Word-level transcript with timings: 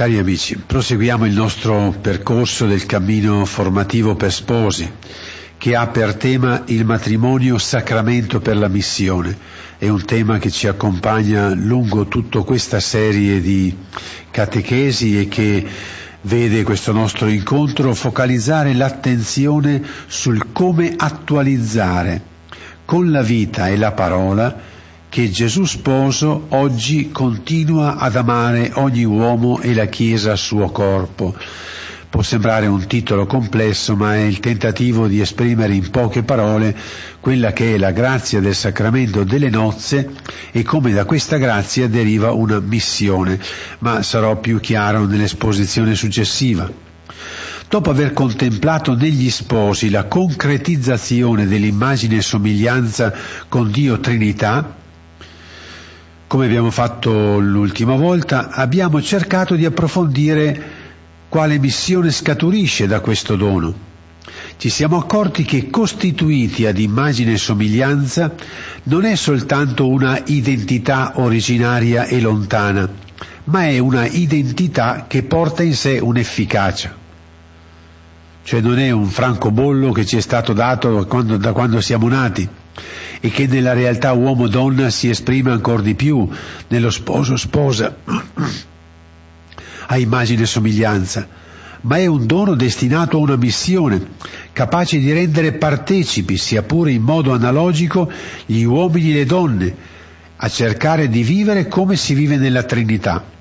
Cari 0.00 0.16
amici, 0.16 0.56
proseguiamo 0.56 1.26
il 1.26 1.34
nostro 1.34 1.94
percorso 2.00 2.64
del 2.64 2.86
cammino 2.86 3.44
formativo 3.44 4.14
per 4.14 4.32
sposi, 4.32 4.90
che 5.58 5.76
ha 5.76 5.88
per 5.88 6.14
tema 6.14 6.62
il 6.68 6.86
matrimonio 6.86 7.58
sacramento 7.58 8.40
per 8.40 8.56
la 8.56 8.68
missione. 8.68 9.36
È 9.76 9.86
un 9.88 10.02
tema 10.06 10.38
che 10.38 10.50
ci 10.50 10.66
accompagna 10.66 11.50
lungo 11.50 12.06
tutta 12.06 12.40
questa 12.40 12.80
serie 12.80 13.42
di 13.42 13.76
catechesi 14.30 15.20
e 15.20 15.28
che 15.28 15.66
vede 16.22 16.62
questo 16.62 16.92
nostro 16.92 17.28
incontro 17.28 17.94
focalizzare 17.94 18.72
l'attenzione 18.72 19.82
sul 20.06 20.46
come 20.52 20.94
attualizzare 20.96 22.22
con 22.86 23.10
la 23.10 23.20
vita 23.20 23.68
e 23.68 23.76
la 23.76 23.92
parola 23.92 24.79
che 25.10 25.28
Gesù 25.28 25.64
sposo 25.64 26.46
oggi 26.50 27.10
continua 27.10 27.96
ad 27.96 28.14
amare 28.14 28.70
ogni 28.74 29.02
uomo 29.02 29.60
e 29.60 29.74
la 29.74 29.86
Chiesa 29.86 30.36
suo 30.36 30.70
corpo. 30.70 31.34
Può 32.08 32.22
sembrare 32.22 32.66
un 32.66 32.86
titolo 32.86 33.26
complesso, 33.26 33.96
ma 33.96 34.14
è 34.14 34.20
il 34.20 34.38
tentativo 34.38 35.08
di 35.08 35.20
esprimere 35.20 35.74
in 35.74 35.90
poche 35.90 36.22
parole 36.22 36.76
quella 37.18 37.52
che 37.52 37.74
è 37.74 37.78
la 37.78 37.90
grazia 37.90 38.38
del 38.40 38.54
sacramento 38.54 39.24
delle 39.24 39.50
nozze 39.50 40.10
e 40.52 40.62
come 40.62 40.92
da 40.92 41.04
questa 41.04 41.38
grazia 41.38 41.88
deriva 41.88 42.30
una 42.30 42.60
missione, 42.60 43.36
ma 43.80 44.02
sarò 44.02 44.38
più 44.38 44.60
chiaro 44.60 45.06
nell'esposizione 45.06 45.96
successiva. 45.96 46.70
Dopo 47.68 47.90
aver 47.90 48.12
contemplato 48.12 48.94
negli 48.94 49.30
sposi 49.30 49.90
la 49.90 50.04
concretizzazione 50.04 51.48
dell'immagine 51.48 52.16
e 52.16 52.22
somiglianza 52.22 53.12
con 53.48 53.70
Dio 53.72 53.98
Trinità, 53.98 54.78
come 56.30 56.44
abbiamo 56.44 56.70
fatto 56.70 57.40
l'ultima 57.40 57.96
volta, 57.96 58.50
abbiamo 58.50 59.02
cercato 59.02 59.56
di 59.56 59.64
approfondire 59.64 60.62
quale 61.28 61.58
missione 61.58 62.12
scaturisce 62.12 62.86
da 62.86 63.00
questo 63.00 63.34
dono. 63.34 63.74
Ci 64.56 64.68
siamo 64.68 64.96
accorti 64.96 65.42
che 65.42 65.70
costituiti 65.70 66.66
ad 66.66 66.78
immagine 66.78 67.32
e 67.32 67.36
somiglianza 67.36 68.32
non 68.84 69.06
è 69.06 69.16
soltanto 69.16 69.88
una 69.88 70.22
identità 70.26 71.14
originaria 71.16 72.04
e 72.04 72.20
lontana, 72.20 72.88
ma 73.46 73.64
è 73.64 73.80
una 73.80 74.06
identità 74.06 75.06
che 75.08 75.24
porta 75.24 75.64
in 75.64 75.74
sé 75.74 75.98
un'efficacia. 75.98 76.94
Cioè 78.44 78.60
non 78.60 78.78
è 78.78 78.92
un 78.92 79.06
francobollo 79.06 79.90
che 79.90 80.06
ci 80.06 80.16
è 80.16 80.20
stato 80.20 80.52
dato 80.52 80.94
da 80.94 81.04
quando, 81.06 81.36
da 81.38 81.50
quando 81.52 81.80
siamo 81.80 82.06
nati, 82.06 82.48
e 83.20 83.30
che 83.30 83.46
nella 83.46 83.72
realtà 83.72 84.12
uomo-donna 84.12 84.90
si 84.90 85.08
esprime 85.08 85.50
ancora 85.50 85.82
di 85.82 85.94
più 85.94 86.28
nello 86.68 86.90
sposo-sposa 86.90 87.96
a 89.86 89.96
immagine 89.98 90.42
e 90.42 90.46
somiglianza, 90.46 91.26
ma 91.82 91.96
è 91.96 92.06
un 92.06 92.26
dono 92.26 92.54
destinato 92.54 93.16
a 93.16 93.20
una 93.20 93.36
missione, 93.36 94.00
capace 94.52 94.98
di 94.98 95.12
rendere 95.12 95.52
partecipi, 95.52 96.36
sia 96.36 96.62
pure 96.62 96.92
in 96.92 97.02
modo 97.02 97.32
analogico, 97.32 98.10
gli 98.46 98.62
uomini 98.62 99.10
e 99.10 99.14
le 99.14 99.24
donne, 99.24 99.74
a 100.36 100.48
cercare 100.48 101.08
di 101.08 101.22
vivere 101.22 101.68
come 101.68 101.96
si 101.96 102.14
vive 102.14 102.36
nella 102.36 102.62
Trinità. 102.62 103.38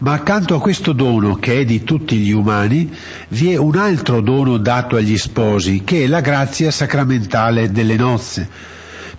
Ma 0.00 0.12
accanto 0.12 0.54
a 0.54 0.60
questo 0.60 0.92
dono, 0.92 1.34
che 1.34 1.60
è 1.60 1.64
di 1.64 1.82
tutti 1.82 2.16
gli 2.18 2.30
umani, 2.30 2.88
vi 3.30 3.50
è 3.50 3.56
un 3.56 3.76
altro 3.76 4.20
dono 4.20 4.56
dato 4.56 4.94
agli 4.94 5.18
sposi, 5.18 5.82
che 5.82 6.04
è 6.04 6.06
la 6.06 6.20
grazia 6.20 6.70
sacramentale 6.70 7.72
delle 7.72 7.96
nozze, 7.96 8.48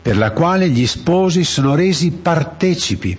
per 0.02 0.16
la 0.16 0.31
quale 0.31 0.69
gli 0.69 0.88
sposi 0.88 1.44
sono 1.44 1.75
resi 1.75 2.11
partecipi, 2.11 3.17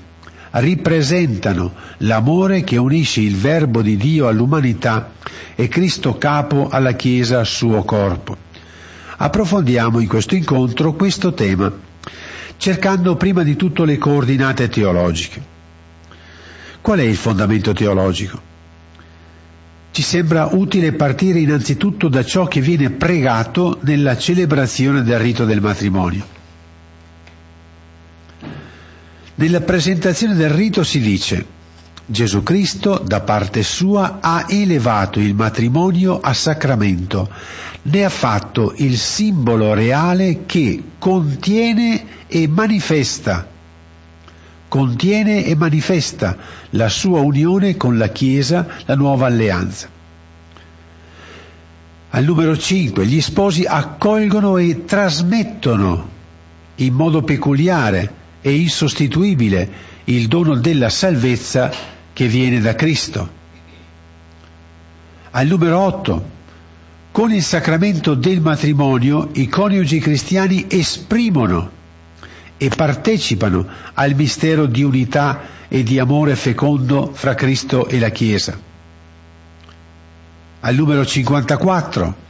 ripresentano 0.52 1.72
l'amore 1.98 2.64
che 2.64 2.78
unisce 2.78 3.20
il 3.20 3.36
Verbo 3.36 3.82
di 3.82 3.98
Dio 3.98 4.26
all'umanità 4.26 5.12
e 5.54 5.68
Cristo 5.68 6.16
capo 6.16 6.68
alla 6.70 6.92
Chiesa 6.92 7.44
suo 7.44 7.82
corpo. 7.82 8.38
Approfondiamo 9.18 10.00
in 10.00 10.08
questo 10.08 10.34
incontro 10.34 10.94
questo 10.94 11.34
tema, 11.34 11.70
cercando 12.56 13.16
prima 13.16 13.42
di 13.42 13.54
tutto 13.54 13.84
le 13.84 13.98
coordinate 13.98 14.70
teologiche. 14.70 15.58
Qual 16.80 16.98
è 16.98 17.02
il 17.02 17.16
fondamento 17.16 17.72
teologico? 17.72 18.48
Ci 19.92 20.02
sembra 20.02 20.48
utile 20.52 20.92
partire 20.92 21.40
innanzitutto 21.40 22.08
da 22.08 22.24
ciò 22.24 22.46
che 22.46 22.60
viene 22.60 22.90
pregato 22.90 23.78
nella 23.82 24.16
celebrazione 24.16 25.02
del 25.02 25.18
rito 25.18 25.44
del 25.44 25.60
matrimonio. 25.60 26.38
Nella 29.34 29.60
presentazione 29.60 30.34
del 30.34 30.50
rito 30.50 30.84
si 30.84 31.00
dice 31.00 31.58
Gesù 32.06 32.42
Cristo 32.42 32.98
da 32.98 33.20
parte 33.20 33.62
sua 33.62 34.18
ha 34.20 34.46
elevato 34.48 35.20
il 35.20 35.34
matrimonio 35.34 36.20
a 36.20 36.32
sacramento, 36.32 37.30
ne 37.82 38.04
ha 38.04 38.08
fatto 38.08 38.74
il 38.78 38.98
simbolo 38.98 39.74
reale 39.74 40.44
che 40.44 40.82
contiene 40.98 42.26
e 42.26 42.48
manifesta, 42.48 43.46
contiene 44.70 45.44
e 45.44 45.56
manifesta 45.56 46.36
la 46.70 46.88
sua 46.88 47.18
unione 47.18 47.76
con 47.76 47.98
la 47.98 48.08
Chiesa, 48.10 48.66
la 48.86 48.94
nuova 48.94 49.26
alleanza. 49.26 49.88
Al 52.10 52.24
numero 52.24 52.56
5, 52.56 53.04
gli 53.04 53.20
sposi 53.20 53.64
accolgono 53.64 54.58
e 54.58 54.84
trasmettono 54.84 56.08
in 56.76 56.94
modo 56.94 57.22
peculiare 57.22 58.14
è 58.40 58.48
insostituibile 58.48 59.88
il 60.04 60.28
dono 60.28 60.54
della 60.54 60.88
salvezza 60.88 61.70
che 62.12 62.28
viene 62.28 62.60
da 62.60 62.76
Cristo. 62.76 63.28
Al 65.32 65.48
numero 65.48 65.78
8, 65.80 66.30
con 67.10 67.32
il 67.32 67.42
sacramento 67.42 68.14
del 68.14 68.40
matrimonio 68.40 69.30
i 69.32 69.48
coniugi 69.48 69.98
cristiani 69.98 70.66
esprimono 70.68 71.78
e 72.62 72.68
partecipano 72.68 73.66
al 73.94 74.14
mistero 74.14 74.66
di 74.66 74.82
unità 74.82 75.40
e 75.66 75.82
di 75.82 75.98
amore 75.98 76.36
fecondo 76.36 77.10
fra 77.14 77.34
Cristo 77.34 77.88
e 77.88 77.98
la 77.98 78.10
Chiesa. 78.10 78.58
Al 80.60 80.74
numero 80.74 81.06
54 81.06 82.28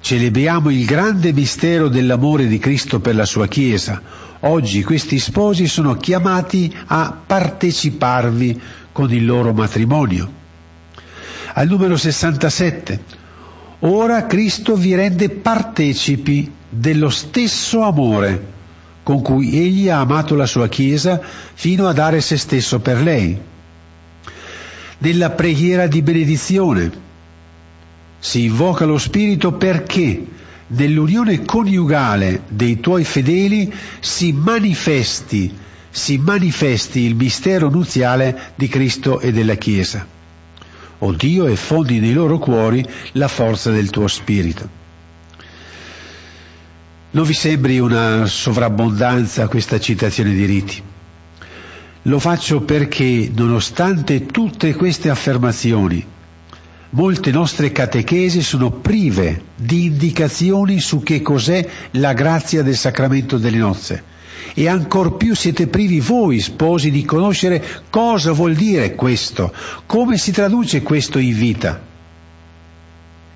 celebriamo 0.00 0.70
il 0.70 0.84
grande 0.84 1.32
mistero 1.32 1.88
dell'amore 1.88 2.46
di 2.46 2.58
Cristo 2.58 3.00
per 3.00 3.16
la 3.16 3.24
sua 3.24 3.48
Chiesa, 3.48 4.00
Oggi 4.42 4.84
questi 4.84 5.18
sposi 5.18 5.66
sono 5.66 5.96
chiamati 5.96 6.72
a 6.86 7.12
parteciparvi 7.26 8.60
con 8.92 9.12
il 9.12 9.26
loro 9.26 9.52
matrimonio. 9.52 10.30
Al 11.54 11.66
numero 11.66 11.96
67. 11.96 13.26
Ora 13.80 14.26
Cristo 14.26 14.76
vi 14.76 14.94
rende 14.94 15.28
partecipi 15.28 16.52
dello 16.68 17.08
stesso 17.10 17.82
amore 17.82 18.56
con 19.08 19.22
cui 19.22 19.58
egli 19.58 19.88
ha 19.88 20.00
amato 20.00 20.34
la 20.34 20.44
sua 20.44 20.68
Chiesa 20.68 21.18
fino 21.54 21.88
a 21.88 21.94
dare 21.94 22.20
se 22.20 22.36
stesso 22.36 22.80
per 22.80 23.00
lei. 23.00 23.40
Nella 24.98 25.30
preghiera 25.30 25.86
di 25.86 26.02
benedizione 26.02 26.92
si 28.18 28.44
invoca 28.44 28.84
lo 28.84 28.98
Spirito 28.98 29.52
perché 29.52 30.26
nell'unione 30.66 31.42
coniugale 31.46 32.42
dei 32.48 32.80
tuoi 32.80 33.04
fedeli 33.04 33.72
si 33.98 34.32
manifesti, 34.32 35.56
si 35.88 36.18
manifesti 36.18 37.00
il 37.00 37.14
mistero 37.14 37.70
nuziale 37.70 38.52
di 38.56 38.68
Cristo 38.68 39.20
e 39.20 39.32
della 39.32 39.54
Chiesa. 39.54 40.06
O 40.98 41.12
Dio 41.12 41.46
e 41.46 41.56
nei 41.98 42.12
loro 42.12 42.36
cuori 42.36 42.84
la 43.12 43.28
forza 43.28 43.70
del 43.70 43.88
tuo 43.88 44.06
spirito. 44.06 44.87
Non 47.10 47.24
vi 47.24 47.34
sembri 47.34 47.78
una 47.78 48.26
sovrabbondanza 48.26 49.48
questa 49.48 49.80
citazione 49.80 50.34
di 50.34 50.44
riti? 50.44 50.82
Lo 52.02 52.18
faccio 52.18 52.60
perché, 52.60 53.30
nonostante 53.34 54.26
tutte 54.26 54.74
queste 54.74 55.08
affermazioni, 55.08 56.04
Molte 56.90 57.30
nostre 57.30 57.70
catechesi 57.70 58.40
sono 58.40 58.70
prive 58.70 59.42
di 59.54 59.84
indicazioni 59.84 60.80
su 60.80 61.02
che 61.02 61.20
cos'è 61.20 61.68
la 61.92 62.14
grazia 62.14 62.62
del 62.62 62.76
sacramento 62.76 63.36
delle 63.36 63.58
nozze. 63.58 64.02
E 64.54 64.68
ancor 64.68 65.18
più 65.18 65.34
siete 65.34 65.66
privi 65.66 66.00
voi, 66.00 66.40
sposi, 66.40 66.90
di 66.90 67.04
conoscere 67.04 67.62
cosa 67.90 68.32
vuol 68.32 68.54
dire 68.54 68.94
questo, 68.94 69.52
come 69.84 70.16
si 70.16 70.32
traduce 70.32 70.80
questo 70.80 71.18
in 71.18 71.36
vita. 71.36 71.87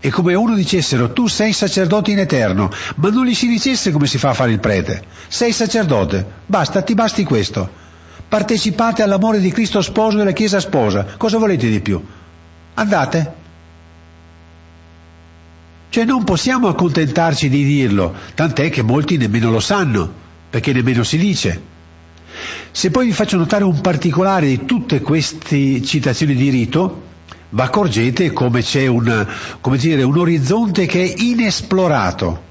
È 0.02 0.08
come 0.08 0.34
uno 0.34 0.56
dicessero 0.56 1.12
tu 1.12 1.28
sei 1.28 1.52
sacerdote 1.52 2.10
in 2.10 2.18
eterno, 2.18 2.72
ma 2.96 3.08
non 3.10 3.24
gli 3.24 3.36
si 3.36 3.46
dicesse 3.46 3.92
come 3.92 4.08
si 4.08 4.18
fa 4.18 4.30
a 4.30 4.34
fare 4.34 4.50
il 4.50 4.58
prete. 4.58 5.00
Sei 5.28 5.52
sacerdote, 5.52 6.26
basta, 6.44 6.82
ti 6.82 6.94
basti 6.94 7.22
questo. 7.22 7.70
Partecipate 8.28 9.04
all'amore 9.04 9.38
di 9.38 9.52
Cristo 9.52 9.80
sposo 9.80 10.16
e 10.16 10.18
della 10.18 10.32
Chiesa 10.32 10.58
sposa. 10.58 11.06
Cosa 11.16 11.38
volete 11.38 11.68
di 11.68 11.78
più? 11.78 12.04
Andate, 12.74 13.32
cioè 15.90 16.04
non 16.04 16.24
possiamo 16.24 16.66
accontentarci 16.66 17.48
di 17.48 17.62
dirlo, 17.62 18.12
tant'è 18.34 18.70
che 18.70 18.82
molti 18.82 19.16
nemmeno 19.18 19.52
lo 19.52 19.60
sanno, 19.60 20.12
perché 20.50 20.72
nemmeno 20.72 21.04
si 21.04 21.16
dice. 21.16 21.62
Se 22.72 22.90
poi 22.90 23.06
vi 23.06 23.12
faccio 23.12 23.36
notare 23.36 23.62
un 23.62 23.80
particolare 23.80 24.48
di 24.48 24.64
tutte 24.64 25.00
queste 25.00 25.80
citazioni 25.80 26.34
di 26.34 26.48
rito, 26.48 27.10
vi 27.54 27.60
accorgete 27.60 28.32
come 28.32 28.62
c'è 28.62 28.86
un, 28.86 29.26
come 29.60 29.76
dire, 29.76 30.02
un 30.02 30.16
orizzonte 30.16 30.86
che 30.86 31.02
è 31.02 31.14
inesplorato. 31.22 32.50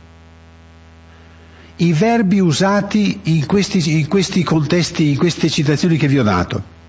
I 1.78 1.94
verbi 1.94 2.40
usati 2.40 3.22
in 3.24 3.48
questi, 3.48 4.00
in 4.00 4.08
questi 4.08 4.44
contesti, 4.44 5.10
in 5.10 5.18
queste 5.18 5.50
citazioni 5.50 5.98
che 5.98 6.08
vi 6.08 6.20
ho 6.20 6.24
dato. 6.24 6.80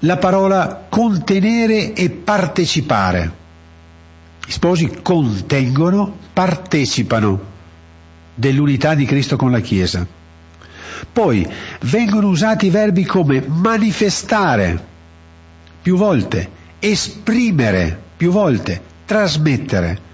La 0.00 0.16
parola 0.16 0.86
contenere 0.88 1.92
e 1.92 2.08
partecipare. 2.08 3.44
Gli 4.46 4.50
sposi 4.50 4.90
contengono, 5.02 6.16
partecipano 6.32 7.54
dell'unità 8.34 8.94
di 8.94 9.04
Cristo 9.04 9.36
con 9.36 9.50
la 9.50 9.60
Chiesa. 9.60 10.06
Poi 11.12 11.46
vengono 11.82 12.28
usati 12.28 12.70
verbi 12.70 13.04
come 13.04 13.44
manifestare 13.46 14.82
più 15.82 15.96
volte, 15.98 16.64
esprimere 16.78 17.98
più 18.16 18.30
volte, 18.30 18.80
trasmettere. 19.04 20.04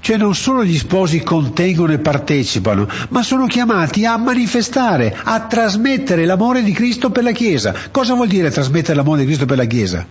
Cioè 0.00 0.16
non 0.16 0.34
solo 0.34 0.64
gli 0.64 0.76
sposi 0.76 1.22
contengono 1.22 1.92
e 1.92 1.98
partecipano, 1.98 2.88
ma 3.10 3.22
sono 3.22 3.46
chiamati 3.46 4.04
a 4.04 4.16
manifestare, 4.16 5.16
a 5.22 5.40
trasmettere 5.42 6.24
l'amore 6.24 6.64
di 6.64 6.72
Cristo 6.72 7.10
per 7.10 7.22
la 7.22 7.30
Chiesa. 7.30 7.72
Cosa 7.92 8.14
vuol 8.14 8.26
dire 8.26 8.50
trasmettere 8.50 8.96
l'amore 8.96 9.20
di 9.20 9.26
Cristo 9.26 9.46
per 9.46 9.58
la 9.58 9.64
Chiesa? 9.64 10.04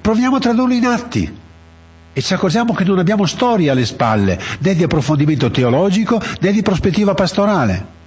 Proviamo 0.00 0.36
a 0.36 0.40
tradurlo 0.40 0.72
in 0.72 0.86
atti. 0.86 1.42
E 2.16 2.22
ci 2.22 2.32
accorgiamo 2.32 2.74
che 2.74 2.84
non 2.84 3.00
abbiamo 3.00 3.26
storia 3.26 3.72
alle 3.72 3.86
spalle, 3.86 4.40
né 4.60 4.76
di 4.76 4.84
approfondimento 4.84 5.50
teologico, 5.50 6.22
né 6.38 6.52
di 6.52 6.62
prospettiva 6.62 7.12
pastorale. 7.14 8.02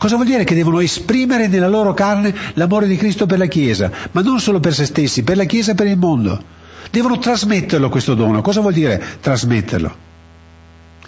Cosa 0.00 0.14
vuol 0.14 0.28
dire? 0.28 0.44
Che 0.44 0.54
devono 0.54 0.80
esprimere 0.80 1.46
nella 1.46 1.68
loro 1.68 1.92
carne 1.92 2.34
l'amore 2.54 2.86
di 2.86 2.96
Cristo 2.96 3.26
per 3.26 3.36
la 3.36 3.44
Chiesa, 3.44 3.90
ma 4.12 4.22
non 4.22 4.40
solo 4.40 4.58
per 4.58 4.72
se 4.72 4.86
stessi, 4.86 5.22
per 5.22 5.36
la 5.36 5.44
Chiesa 5.44 5.72
e 5.72 5.74
per 5.74 5.88
il 5.88 5.98
mondo. 5.98 6.42
Devono 6.90 7.18
trasmetterlo 7.18 7.90
questo 7.90 8.14
dono. 8.14 8.40
Cosa 8.40 8.62
vuol 8.62 8.72
dire 8.72 8.98
trasmetterlo? 9.20 9.94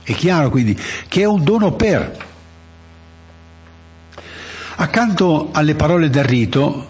È 0.03 0.13
chiaro 0.13 0.51
quindi 0.51 0.79
che 1.09 1.23
è 1.23 1.25
un 1.25 1.43
dono 1.43 1.73
per. 1.73 2.19
Accanto 4.77 5.49
alle 5.53 5.75
parole 5.75 6.11
del 6.11 6.25
rito 6.25 6.89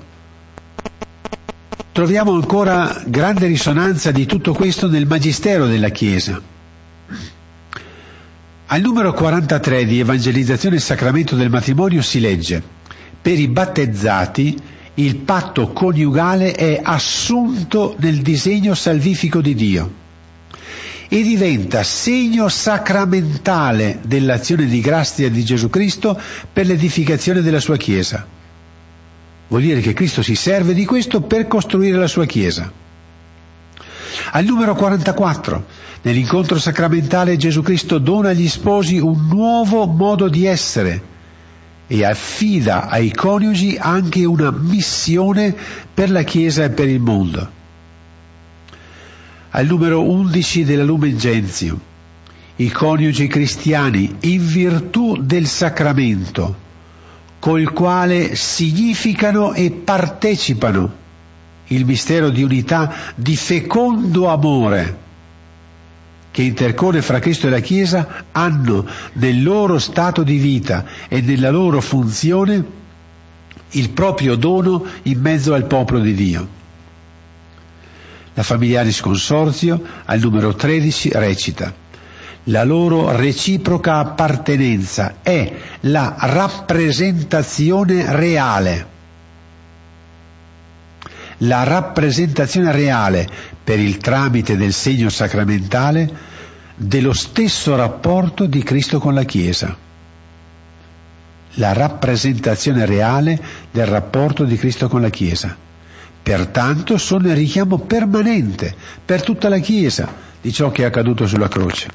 troviamo 1.92 2.32
ancora 2.32 3.00
grande 3.06 3.46
risonanza 3.46 4.10
di 4.10 4.26
tutto 4.26 4.54
questo 4.54 4.88
nel 4.88 5.06
Magistero 5.06 5.66
della 5.66 5.90
Chiesa. 5.90 6.51
Al 8.72 8.80
numero 8.80 9.12
43 9.12 9.84
di 9.84 10.00
Evangelizzazione 10.00 10.76
e 10.76 10.80
Sacramento 10.80 11.36
del 11.36 11.50
Matrimonio 11.50 12.00
si 12.00 12.20
legge 12.20 12.62
per 13.20 13.38
i 13.38 13.46
battezzati 13.46 14.56
il 14.94 15.16
patto 15.16 15.74
coniugale 15.74 16.52
è 16.52 16.80
assunto 16.82 17.94
nel 17.98 18.22
disegno 18.22 18.72
salvifico 18.74 19.42
di 19.42 19.54
Dio 19.54 19.92
e 21.06 21.22
diventa 21.22 21.82
segno 21.82 22.48
sacramentale 22.48 23.98
dell'azione 24.06 24.64
di 24.64 24.80
grazia 24.80 25.28
di 25.28 25.44
Gesù 25.44 25.68
Cristo 25.68 26.18
per 26.50 26.64
l'edificazione 26.64 27.42
della 27.42 27.60
sua 27.60 27.76
Chiesa. 27.76 28.26
Vuol 29.48 29.60
dire 29.60 29.82
che 29.82 29.92
Cristo 29.92 30.22
si 30.22 30.34
serve 30.34 30.72
di 30.72 30.86
questo 30.86 31.20
per 31.20 31.46
costruire 31.46 31.98
la 31.98 32.06
sua 32.06 32.24
Chiesa. 32.24 32.72
Al 34.32 34.44
numero 34.44 34.74
44, 34.74 35.64
nell'incontro 36.02 36.58
sacramentale 36.58 37.36
Gesù 37.36 37.62
Cristo 37.62 37.98
dona 37.98 38.30
agli 38.30 38.48
sposi 38.48 38.98
un 38.98 39.26
nuovo 39.28 39.86
modo 39.86 40.28
di 40.28 40.46
essere 40.46 41.10
e 41.86 42.04
affida 42.04 42.88
ai 42.88 43.12
coniugi 43.12 43.76
anche 43.78 44.24
una 44.24 44.50
missione 44.50 45.54
per 45.92 46.10
la 46.10 46.22
Chiesa 46.22 46.64
e 46.64 46.70
per 46.70 46.88
il 46.88 47.00
mondo. 47.00 47.50
Al 49.50 49.66
numero 49.66 50.02
11 50.02 50.64
della 50.64 50.84
Lumen 50.84 51.18
Gentium, 51.18 51.78
i 52.56 52.70
coniugi 52.70 53.26
cristiani, 53.26 54.16
in 54.20 54.46
virtù 54.46 55.18
del 55.20 55.46
sacramento, 55.46 56.56
col 57.38 57.72
quale 57.72 58.36
significano 58.36 59.52
e 59.52 59.70
partecipano 59.70 61.00
il 61.72 61.84
mistero 61.84 62.30
di 62.30 62.42
unità 62.42 62.92
di 63.14 63.36
fecondo 63.36 64.28
amore 64.28 65.00
che 66.32 66.42
intercorre 66.42 67.02
fra 67.02 67.18
Cristo 67.18 67.46
e 67.46 67.50
la 67.50 67.60
Chiesa, 67.60 68.24
hanno 68.32 68.86
nel 69.14 69.42
loro 69.42 69.78
stato 69.78 70.22
di 70.22 70.38
vita 70.38 70.84
e 71.06 71.20
nella 71.20 71.50
loro 71.50 71.82
funzione 71.82 72.64
il 73.72 73.90
proprio 73.90 74.34
dono 74.36 74.82
in 75.02 75.20
mezzo 75.20 75.52
al 75.52 75.66
popolo 75.66 76.00
di 76.00 76.14
Dio. 76.14 76.48
La 78.32 78.42
Familiaris 78.42 79.00
Consorzio 79.02 79.80
al 80.06 80.20
numero 80.20 80.54
13 80.54 81.10
recita 81.12 81.80
la 82.46 82.64
loro 82.64 83.14
reciproca 83.14 83.98
appartenenza 83.98 85.16
è 85.22 85.52
la 85.80 86.16
rappresentazione 86.18 88.16
reale. 88.16 88.91
La 91.44 91.64
rappresentazione 91.64 92.70
reale 92.70 93.28
per 93.62 93.80
il 93.80 93.98
tramite 93.98 94.56
del 94.56 94.72
segno 94.72 95.08
sacramentale 95.08 96.10
dello 96.76 97.12
stesso 97.12 97.74
rapporto 97.74 98.46
di 98.46 98.62
Cristo 98.62 99.00
con 99.00 99.12
la 99.14 99.24
Chiesa. 99.24 99.76
La 101.54 101.72
rappresentazione 101.72 102.86
reale 102.86 103.40
del 103.72 103.86
rapporto 103.86 104.44
di 104.44 104.56
Cristo 104.56 104.88
con 104.88 105.00
la 105.00 105.10
Chiesa. 105.10 105.56
Pertanto 106.22 106.96
sono 106.96 107.28
il 107.28 107.34
richiamo 107.34 107.78
permanente 107.78 108.72
per 109.04 109.22
tutta 109.22 109.48
la 109.48 109.58
Chiesa 109.58 110.14
di 110.40 110.52
ciò 110.52 110.70
che 110.70 110.82
è 110.82 110.86
accaduto 110.86 111.26
sulla 111.26 111.48
croce. 111.48 111.88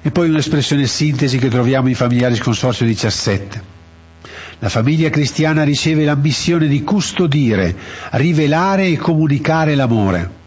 E 0.00 0.10
poi 0.10 0.30
un'espressione 0.30 0.86
sintesi 0.86 1.36
che 1.36 1.50
troviamo 1.50 1.88
in 1.88 1.94
Familiaris 1.94 2.40
Consorzio 2.40 2.86
17. 2.86 3.75
La 4.58 4.68
famiglia 4.68 5.10
cristiana 5.10 5.64
riceve 5.64 6.04
la 6.04 6.14
missione 6.14 6.66
di 6.66 6.82
custodire, 6.82 7.76
rivelare 8.12 8.86
e 8.86 8.96
comunicare 8.96 9.74
l'amore. 9.74 10.44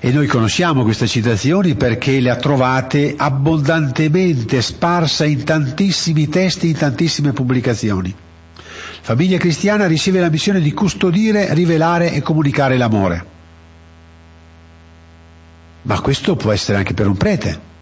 E 0.00 0.12
noi 0.12 0.26
conosciamo 0.26 0.82
queste 0.82 1.06
citazioni 1.06 1.76
perché 1.76 2.20
le 2.20 2.30
ha 2.30 2.36
trovate 2.36 3.14
abbondantemente 3.16 4.60
sparsa 4.60 5.24
in 5.24 5.44
tantissimi 5.44 6.28
testi, 6.28 6.68
in 6.68 6.76
tantissime 6.76 7.32
pubblicazioni. 7.32 8.14
La 8.54 8.62
famiglia 9.00 9.38
cristiana 9.38 9.86
riceve 9.86 10.20
la 10.20 10.28
missione 10.28 10.60
di 10.60 10.72
custodire, 10.72 11.54
rivelare 11.54 12.12
e 12.12 12.20
comunicare 12.20 12.76
l'amore. 12.76 13.26
Ma 15.82 16.00
questo 16.00 16.36
può 16.36 16.52
essere 16.52 16.78
anche 16.78 16.92
per 16.92 17.06
un 17.06 17.16
prete 17.16 17.72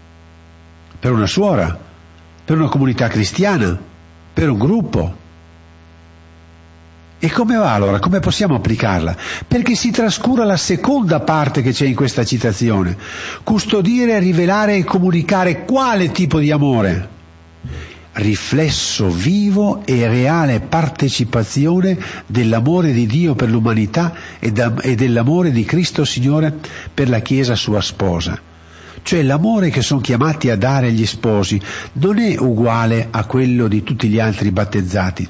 per 1.03 1.11
una 1.11 1.27
suora, 1.27 1.77
per 2.45 2.57
una 2.57 2.69
comunità 2.69 3.09
cristiana, 3.09 3.77
per 4.33 4.51
un 4.51 4.59
gruppo. 4.59 5.21
E 7.25 7.31
come 7.31 7.55
va 7.55 7.73
allora? 7.73 8.01
Come 8.01 8.19
possiamo 8.19 8.57
applicarla? 8.57 9.17
Perché 9.47 9.77
si 9.77 9.93
trascura 9.93 10.43
la 10.45 10.57
seconda 10.57 11.21
parte 11.21 11.63
che 11.63 11.71
c'è 11.71 11.87
in 11.87 11.95
questa 11.95 12.25
citazione. 12.25 12.97
Custodire, 13.45 14.19
rivelare 14.19 14.75
e 14.75 14.83
comunicare 14.83 15.65
quale 15.65 16.11
tipo 16.11 16.41
di 16.41 16.51
amore? 16.51 17.09
Riflesso 18.15 19.09
vivo 19.09 19.83
e 19.85 20.09
reale 20.09 20.59
partecipazione 20.59 21.97
dell'amore 22.27 22.93
di 22.93 23.07
Dio 23.07 23.37
per 23.37 23.51
l'umanità 23.51 24.13
e 24.41 24.51
dell'amore 24.51 25.53
di 25.53 25.65
Cristo 25.65 26.05
Signore 26.05 26.53
per 26.93 27.09
la 27.09 27.21
Chiesa 27.21 27.55
sua 27.55 27.81
sposa. 27.81 28.51
Cioè 29.03 29.23
l'amore 29.23 29.71
che 29.71 29.83
sono 29.83 30.01
chiamati 30.01 30.51
a 30.51 30.57
dare 30.57 30.93
gli 30.93 31.07
sposi 31.07 31.61
non 31.95 32.19
è 32.19 32.37
uguale 32.39 33.09
a 33.11 33.25
quello 33.25 33.69
di 33.69 33.83
tutti 33.83 34.09
gli 34.09 34.19
altri 34.19 34.51
battezzati. 34.51 35.29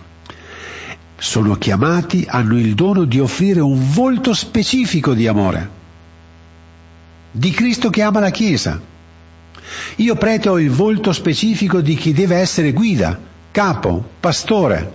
Sono 1.16 1.54
chiamati, 1.54 2.24
hanno 2.28 2.58
il 2.58 2.74
dono 2.74 3.04
di 3.04 3.20
offrire 3.20 3.60
un 3.60 3.92
volto 3.92 4.34
specifico 4.34 5.14
di 5.14 5.28
amore, 5.28 5.70
di 7.30 7.50
Cristo 7.50 7.90
che 7.90 8.02
ama 8.02 8.20
la 8.20 8.30
Chiesa. 8.30 8.80
Io 9.96 10.14
prete 10.16 10.48
ho 10.48 10.58
il 10.58 10.70
volto 10.70 11.12
specifico 11.12 11.80
di 11.80 11.94
chi 11.94 12.12
deve 12.12 12.36
essere 12.36 12.72
guida, 12.72 13.18
capo, 13.52 14.04
pastore, 14.18 14.92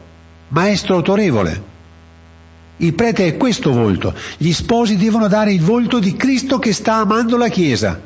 maestro 0.49 0.95
autorevole. 0.95 1.75
Il 2.77 2.93
prete 2.93 3.25
è 3.25 3.37
questo 3.37 3.71
volto. 3.71 4.13
Gli 4.37 4.51
sposi 4.51 4.97
devono 4.97 5.27
dare 5.27 5.51
il 5.51 5.61
volto 5.61 5.99
di 5.99 6.15
Cristo 6.15 6.59
che 6.59 6.73
sta 6.73 6.95
amando 6.95 7.37
la 7.37 7.47
Chiesa. 7.47 7.99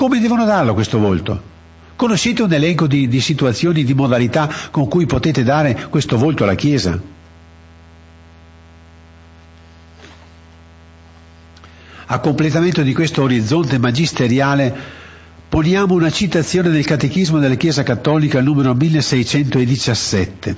Come 0.00 0.18
devono 0.18 0.46
darlo 0.46 0.72
questo 0.72 0.98
volto? 0.98 1.42
Conoscete 1.94 2.40
un 2.40 2.50
elenco 2.50 2.86
di, 2.86 3.06
di 3.06 3.20
situazioni, 3.20 3.84
di 3.84 3.92
modalità 3.92 4.50
con 4.70 4.88
cui 4.88 5.04
potete 5.04 5.42
dare 5.42 5.88
questo 5.90 6.16
volto 6.16 6.44
alla 6.44 6.54
Chiesa? 6.54 6.98
A 12.06 12.18
completamento 12.18 12.80
di 12.80 12.94
questo 12.94 13.20
orizzonte 13.20 13.76
magisteriale 13.76 14.74
Poniamo 15.50 15.92
una 15.92 16.10
citazione 16.10 16.70
del 16.70 16.86
Catechismo 16.86 17.38
della 17.38 17.56
Chiesa 17.56 17.82
Cattolica 17.82 18.40
numero 18.40 18.72
1617. 18.72 20.56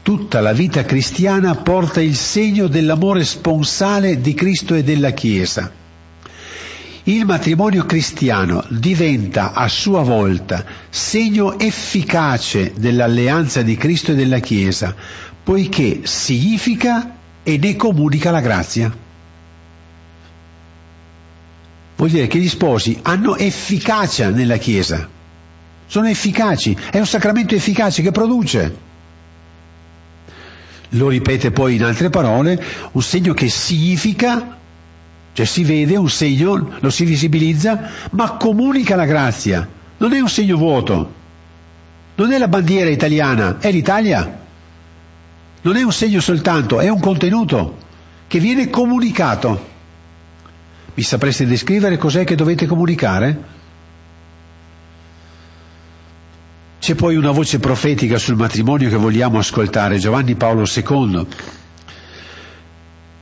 Tutta 0.00 0.40
la 0.40 0.54
vita 0.54 0.84
cristiana 0.86 1.56
porta 1.56 2.00
il 2.00 2.16
segno 2.16 2.68
dell'amore 2.68 3.24
sponsale 3.24 4.18
di 4.22 4.32
Cristo 4.32 4.74
e 4.74 4.82
della 4.82 5.10
Chiesa. 5.10 5.81
Il 7.04 7.24
matrimonio 7.24 7.84
cristiano 7.84 8.64
diventa 8.68 9.52
a 9.54 9.66
sua 9.66 10.02
volta 10.02 10.64
segno 10.88 11.58
efficace 11.58 12.72
dell'alleanza 12.76 13.62
di 13.62 13.76
Cristo 13.76 14.12
e 14.12 14.14
della 14.14 14.38
Chiesa, 14.38 14.94
poiché 15.42 16.02
significa 16.04 17.16
e 17.42 17.58
ne 17.58 17.74
comunica 17.74 18.30
la 18.30 18.40
grazia. 18.40 18.96
Vuol 21.96 22.10
dire 22.10 22.28
che 22.28 22.38
gli 22.38 22.48
sposi 22.48 22.96
hanno 23.02 23.36
efficacia 23.36 24.30
nella 24.30 24.58
Chiesa, 24.58 25.08
sono 25.92 26.08
efficaci, 26.08 26.74
è 26.90 26.98
un 26.98 27.06
sacramento 27.06 27.56
efficace 27.56 28.00
che 28.00 28.12
produce. 28.12 28.90
Lo 30.90 31.08
ripete 31.08 31.50
poi 31.50 31.74
in 31.74 31.84
altre 31.84 32.10
parole, 32.10 32.62
un 32.92 33.02
segno 33.02 33.34
che 33.34 33.48
significa, 33.50 34.58
cioè 35.32 35.46
si 35.46 35.64
vede 35.64 35.96
un 35.96 36.10
segno, 36.10 36.76
lo 36.78 36.90
si 36.90 37.04
visibilizza, 37.04 37.90
ma 38.10 38.32
comunica 38.32 38.96
la 38.96 39.06
grazia, 39.06 39.66
non 39.98 40.12
è 40.12 40.20
un 40.20 40.28
segno 40.28 40.56
vuoto, 40.56 41.12
non 42.16 42.32
è 42.32 42.38
la 42.38 42.48
bandiera 42.48 42.90
italiana, 42.90 43.58
è 43.58 43.70
l'Italia. 43.70 44.40
Non 45.62 45.76
è 45.76 45.82
un 45.82 45.92
segno 45.92 46.20
soltanto, 46.20 46.80
è 46.80 46.88
un 46.88 47.00
contenuto 47.00 47.78
che 48.26 48.38
viene 48.38 48.68
comunicato. 48.68 49.70
Mi 50.94 51.02
sapreste 51.02 51.46
descrivere 51.46 51.96
cos'è 51.96 52.24
che 52.24 52.34
dovete 52.34 52.66
comunicare? 52.66 53.60
C'è 56.80 56.94
poi 56.96 57.14
una 57.16 57.30
voce 57.30 57.60
profetica 57.60 58.18
sul 58.18 58.34
matrimonio 58.34 58.88
che 58.88 58.96
vogliamo 58.96 59.38
ascoltare, 59.38 59.98
Giovanni 59.98 60.34
Paolo 60.34 60.64
II. 60.64 61.26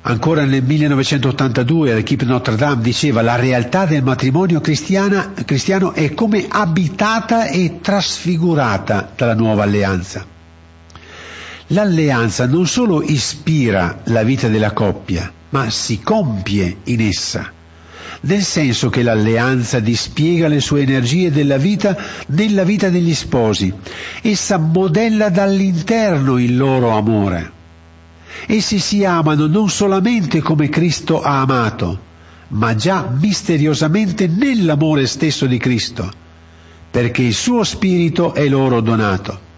Ancora 0.02 0.46
nel 0.46 0.62
1982 0.62 1.92
l'equipe 1.92 2.24
Notre 2.24 2.56
Dame 2.56 2.80
diceva 2.80 3.20
la 3.20 3.36
realtà 3.36 3.84
del 3.84 4.02
matrimonio 4.02 4.60
cristiano 4.62 5.92
è 5.92 6.14
come 6.14 6.46
abitata 6.48 7.48
e 7.48 7.80
trasfigurata 7.82 9.12
dalla 9.14 9.34
nuova 9.34 9.64
alleanza. 9.64 10.24
L'alleanza 11.66 12.46
non 12.46 12.66
solo 12.66 13.02
ispira 13.02 14.00
la 14.04 14.22
vita 14.22 14.48
della 14.48 14.72
coppia, 14.72 15.30
ma 15.50 15.68
si 15.68 16.00
compie 16.00 16.78
in 16.84 17.02
essa, 17.02 17.52
nel 18.22 18.42
senso 18.42 18.88
che 18.88 19.02
l'alleanza 19.02 19.80
dispiega 19.80 20.48
le 20.48 20.60
sue 20.60 20.80
energie 20.80 21.30
della 21.30 21.58
vita 21.58 21.94
nella 22.28 22.64
vita 22.64 22.88
degli 22.88 23.14
sposi. 23.14 23.70
Essa 24.22 24.56
modella 24.56 25.28
dall'interno 25.28 26.38
il 26.38 26.56
loro 26.56 26.96
amore. 26.96 27.58
Essi 28.46 28.78
si 28.78 29.04
amano 29.04 29.46
non 29.46 29.68
solamente 29.68 30.40
come 30.40 30.68
Cristo 30.68 31.20
ha 31.20 31.40
amato, 31.40 32.08
ma 32.48 32.74
già 32.74 33.08
misteriosamente 33.18 34.26
nell'amore 34.26 35.06
stesso 35.06 35.46
di 35.46 35.58
Cristo, 35.58 36.10
perché 36.90 37.22
il 37.22 37.34
suo 37.34 37.62
spirito 37.64 38.34
è 38.34 38.48
loro 38.48 38.80
donato. 38.80 39.48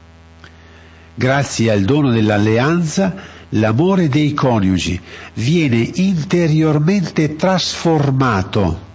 Grazie 1.14 1.70
al 1.70 1.82
dono 1.82 2.10
dell'alleanza, 2.10 3.14
l'amore 3.50 4.08
dei 4.08 4.32
coniugi 4.34 5.00
viene 5.34 5.90
interiormente 5.94 7.36
trasformato 7.36 8.90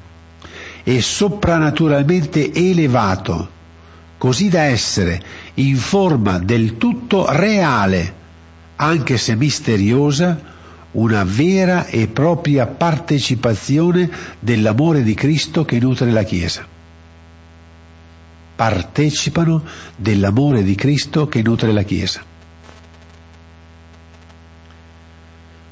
e 0.83 1.01
soprannaturalmente 1.01 2.53
elevato, 2.53 3.49
così 4.17 4.49
da 4.49 4.63
essere 4.63 5.21
in 5.55 5.75
forma 5.75 6.39
del 6.39 6.77
tutto 6.77 7.25
reale, 7.29 8.15
anche 8.77 9.17
se 9.17 9.35
misteriosa, 9.35 10.55
una 10.91 11.23
vera 11.23 11.85
e 11.85 12.07
propria 12.07 12.65
partecipazione 12.65 14.09
dell'amore 14.39 15.03
di 15.03 15.13
Cristo 15.13 15.65
che 15.65 15.79
nutre 15.79 16.11
la 16.11 16.23
Chiesa 16.23 16.75
partecipano 18.57 19.63
dell'amore 19.95 20.63
di 20.63 20.73
Cristo 20.73 21.27
che 21.27 21.43
nutre 21.43 21.71
la 21.71 21.83
Chiesa. 21.83 22.23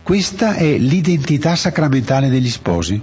Questa 0.03 0.53
è 0.53 0.77
l'identità 0.77 1.55
sacramentale 1.55 2.29
degli 2.29 2.50
sposi, 2.50 3.01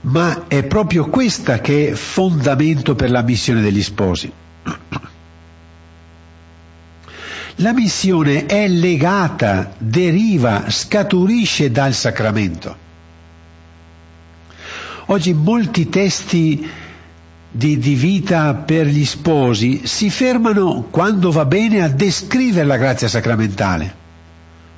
ma 0.00 0.48
è 0.48 0.64
proprio 0.64 1.08
questa 1.08 1.60
che 1.60 1.90
è 1.90 1.94
fondamento 1.94 2.96
per 2.96 3.12
la 3.12 3.22
missione 3.22 3.60
degli 3.60 3.82
sposi. 3.84 4.32
La 7.60 7.72
missione 7.72 8.46
è 8.46 8.68
legata, 8.68 9.72
deriva, 9.78 10.66
scaturisce 10.68 11.72
dal 11.72 11.92
sacramento. 11.92 12.76
Oggi 15.06 15.32
molti 15.32 15.88
testi 15.88 16.68
di, 17.50 17.78
di, 17.78 17.94
vita 17.96 18.54
per 18.54 18.86
gli 18.86 19.04
sposi 19.04 19.88
si 19.88 20.08
fermano 20.08 20.86
quando 20.88 21.32
va 21.32 21.46
bene 21.46 21.82
a 21.82 21.88
descrivere 21.88 22.64
la 22.64 22.76
grazia 22.76 23.08
sacramentale. 23.08 23.92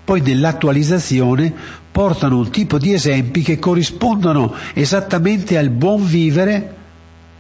Poi 0.03 0.23
nell'attualizzazione 0.23 1.53
portano 1.93 2.39
un 2.39 2.51
tipo 2.51 2.79
di 2.79 2.95
esempi 2.95 3.43
che 3.43 3.59
corrispondono 3.59 4.55
esattamente 4.73 5.59
al 5.59 5.69
buon 5.69 6.07
vivere 6.07 6.77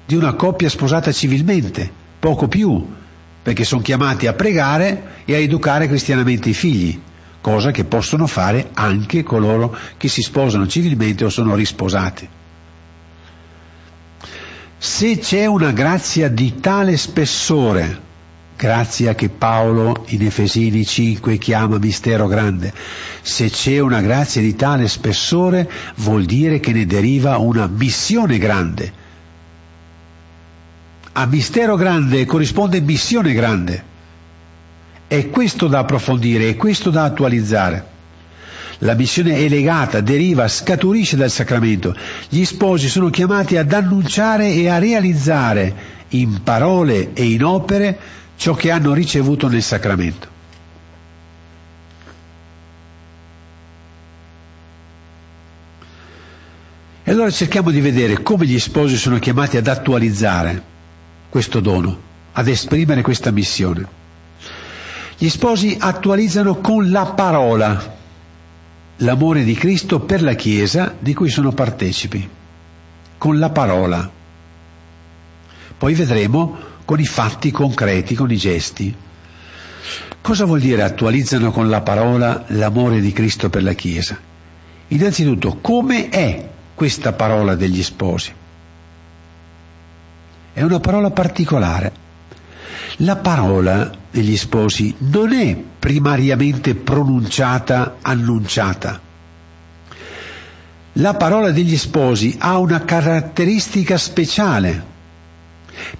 di 0.04 0.16
una 0.16 0.34
coppia 0.34 0.68
sposata 0.68 1.10
civilmente, 1.12 1.90
poco 2.18 2.46
più, 2.46 2.98
perché 3.42 3.64
sono 3.64 3.82
chiamati 3.82 4.26
a 4.26 4.34
pregare 4.34 5.22
e 5.24 5.34
a 5.34 5.38
educare 5.38 5.88
cristianamente 5.88 6.50
i 6.50 6.54
figli, 6.54 7.00
cosa 7.40 7.70
che 7.70 7.84
possono 7.84 8.26
fare 8.26 8.70
anche 8.74 9.22
coloro 9.22 9.76
che 9.96 10.08
si 10.08 10.22
sposano 10.22 10.66
civilmente 10.66 11.24
o 11.24 11.30
sono 11.30 11.54
risposati. 11.54 12.28
Se 14.76 15.18
c'è 15.18 15.44
una 15.46 15.72
grazia 15.72 16.28
di 16.28 16.58
tale 16.58 16.96
spessore, 16.96 18.08
grazia 18.56 19.14
che 19.14 19.28
Paolo 19.28 20.04
in 20.08 20.24
Efesini 20.24 20.84
5 20.84 21.38
chiama 21.38 21.78
mistero 21.78 22.26
grande, 22.26 22.72
se 23.22 23.50
c'è 23.50 23.78
una 23.78 24.00
grazia 24.00 24.40
di 24.40 24.56
tale 24.56 24.88
spessore 24.88 25.70
vuol 25.96 26.24
dire 26.24 26.60
che 26.60 26.72
ne 26.72 26.86
deriva 26.86 27.36
una 27.38 27.66
missione 27.66 28.38
grande. 28.38 28.99
A 31.20 31.26
mistero 31.26 31.76
grande 31.76 32.24
corrisponde 32.24 32.80
missione 32.80 33.34
grande. 33.34 33.84
È 35.06 35.28
questo 35.28 35.66
da 35.66 35.80
approfondire, 35.80 36.48
è 36.48 36.56
questo 36.56 36.88
da 36.88 37.04
attualizzare. 37.04 37.84
La 38.78 38.94
missione 38.94 39.36
è 39.36 39.46
legata, 39.50 40.00
deriva, 40.00 40.48
scaturisce 40.48 41.18
dal 41.18 41.28
sacramento. 41.28 41.94
Gli 42.26 42.42
sposi 42.46 42.88
sono 42.88 43.10
chiamati 43.10 43.58
ad 43.58 43.70
annunciare 43.70 44.50
e 44.50 44.70
a 44.70 44.78
realizzare 44.78 45.74
in 46.08 46.42
parole 46.42 47.12
e 47.12 47.24
in 47.24 47.44
opere 47.44 47.98
ciò 48.36 48.54
che 48.54 48.70
hanno 48.70 48.94
ricevuto 48.94 49.46
nel 49.46 49.62
sacramento. 49.62 50.26
E 57.04 57.10
allora 57.10 57.30
cerchiamo 57.30 57.70
di 57.70 57.82
vedere 57.82 58.22
come 58.22 58.46
gli 58.46 58.58
sposi 58.58 58.96
sono 58.96 59.18
chiamati 59.18 59.58
ad 59.58 59.66
attualizzare 59.66 60.69
questo 61.30 61.60
dono, 61.60 61.98
ad 62.32 62.48
esprimere 62.48 63.02
questa 63.02 63.30
missione. 63.30 63.98
Gli 65.16 65.28
sposi 65.28 65.76
attualizzano 65.78 66.56
con 66.56 66.90
la 66.90 67.06
parola 67.06 67.98
l'amore 68.96 69.44
di 69.44 69.54
Cristo 69.54 70.00
per 70.00 70.22
la 70.22 70.34
Chiesa 70.34 70.94
di 70.98 71.14
cui 71.14 71.30
sono 71.30 71.52
partecipi, 71.52 72.28
con 73.16 73.38
la 73.38 73.50
parola. 73.50 74.10
Poi 75.78 75.94
vedremo 75.94 76.58
con 76.84 77.00
i 77.00 77.06
fatti 77.06 77.50
concreti, 77.50 78.14
con 78.14 78.30
i 78.30 78.36
gesti. 78.36 78.94
Cosa 80.20 80.44
vuol 80.44 80.60
dire 80.60 80.82
attualizzano 80.82 81.50
con 81.50 81.68
la 81.68 81.80
parola 81.80 82.44
l'amore 82.48 83.00
di 83.00 83.12
Cristo 83.12 83.48
per 83.48 83.62
la 83.62 83.72
Chiesa? 83.72 84.18
Innanzitutto, 84.88 85.58
come 85.60 86.08
è 86.08 86.48
questa 86.74 87.12
parola 87.12 87.54
degli 87.54 87.82
sposi? 87.82 88.32
È 90.52 90.62
una 90.62 90.80
parola 90.80 91.10
particolare. 91.10 91.92
La 92.98 93.16
parola 93.16 93.90
degli 94.10 94.36
sposi 94.36 94.94
non 94.98 95.32
è 95.32 95.56
primariamente 95.56 96.74
pronunciata, 96.74 97.98
annunciata. 98.02 99.00
La 100.94 101.14
parola 101.14 101.52
degli 101.52 101.76
sposi 101.76 102.36
ha 102.38 102.58
una 102.58 102.84
caratteristica 102.84 103.96
speciale, 103.96 104.84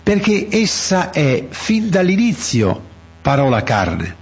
perché 0.02 0.48
essa 0.50 1.10
è 1.10 1.46
fin 1.48 1.88
dall'inizio 1.88 2.88
parola 3.22 3.62
carne. 3.62 4.16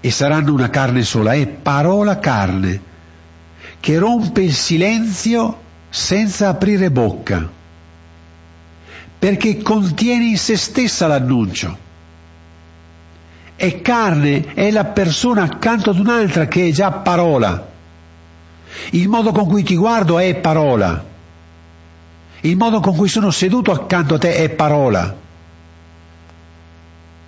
E 0.00 0.10
saranno 0.10 0.52
una 0.52 0.68
carne 0.68 1.04
sola, 1.04 1.34
è 1.34 1.46
parola 1.46 2.18
carne, 2.18 2.80
che 3.78 3.98
rompe 3.98 4.42
il 4.42 4.52
silenzio 4.52 5.61
senza 5.92 6.48
aprire 6.48 6.90
bocca, 6.90 7.46
perché 9.18 9.60
contiene 9.60 10.24
in 10.24 10.38
se 10.38 10.56
stessa 10.56 11.06
l'annuncio. 11.06 11.76
E 13.56 13.82
carne 13.82 14.54
è 14.54 14.70
la 14.70 14.86
persona 14.86 15.42
accanto 15.42 15.90
ad 15.90 15.98
un'altra 15.98 16.46
che 16.46 16.68
è 16.68 16.70
già 16.70 16.90
parola. 16.92 17.68
Il 18.92 19.06
modo 19.06 19.32
con 19.32 19.46
cui 19.46 19.62
ti 19.62 19.76
guardo 19.76 20.18
è 20.18 20.34
parola. 20.36 21.04
Il 22.40 22.56
modo 22.56 22.80
con 22.80 22.96
cui 22.96 23.08
sono 23.08 23.30
seduto 23.30 23.70
accanto 23.70 24.14
a 24.14 24.18
te 24.18 24.34
è 24.36 24.48
parola. 24.48 25.14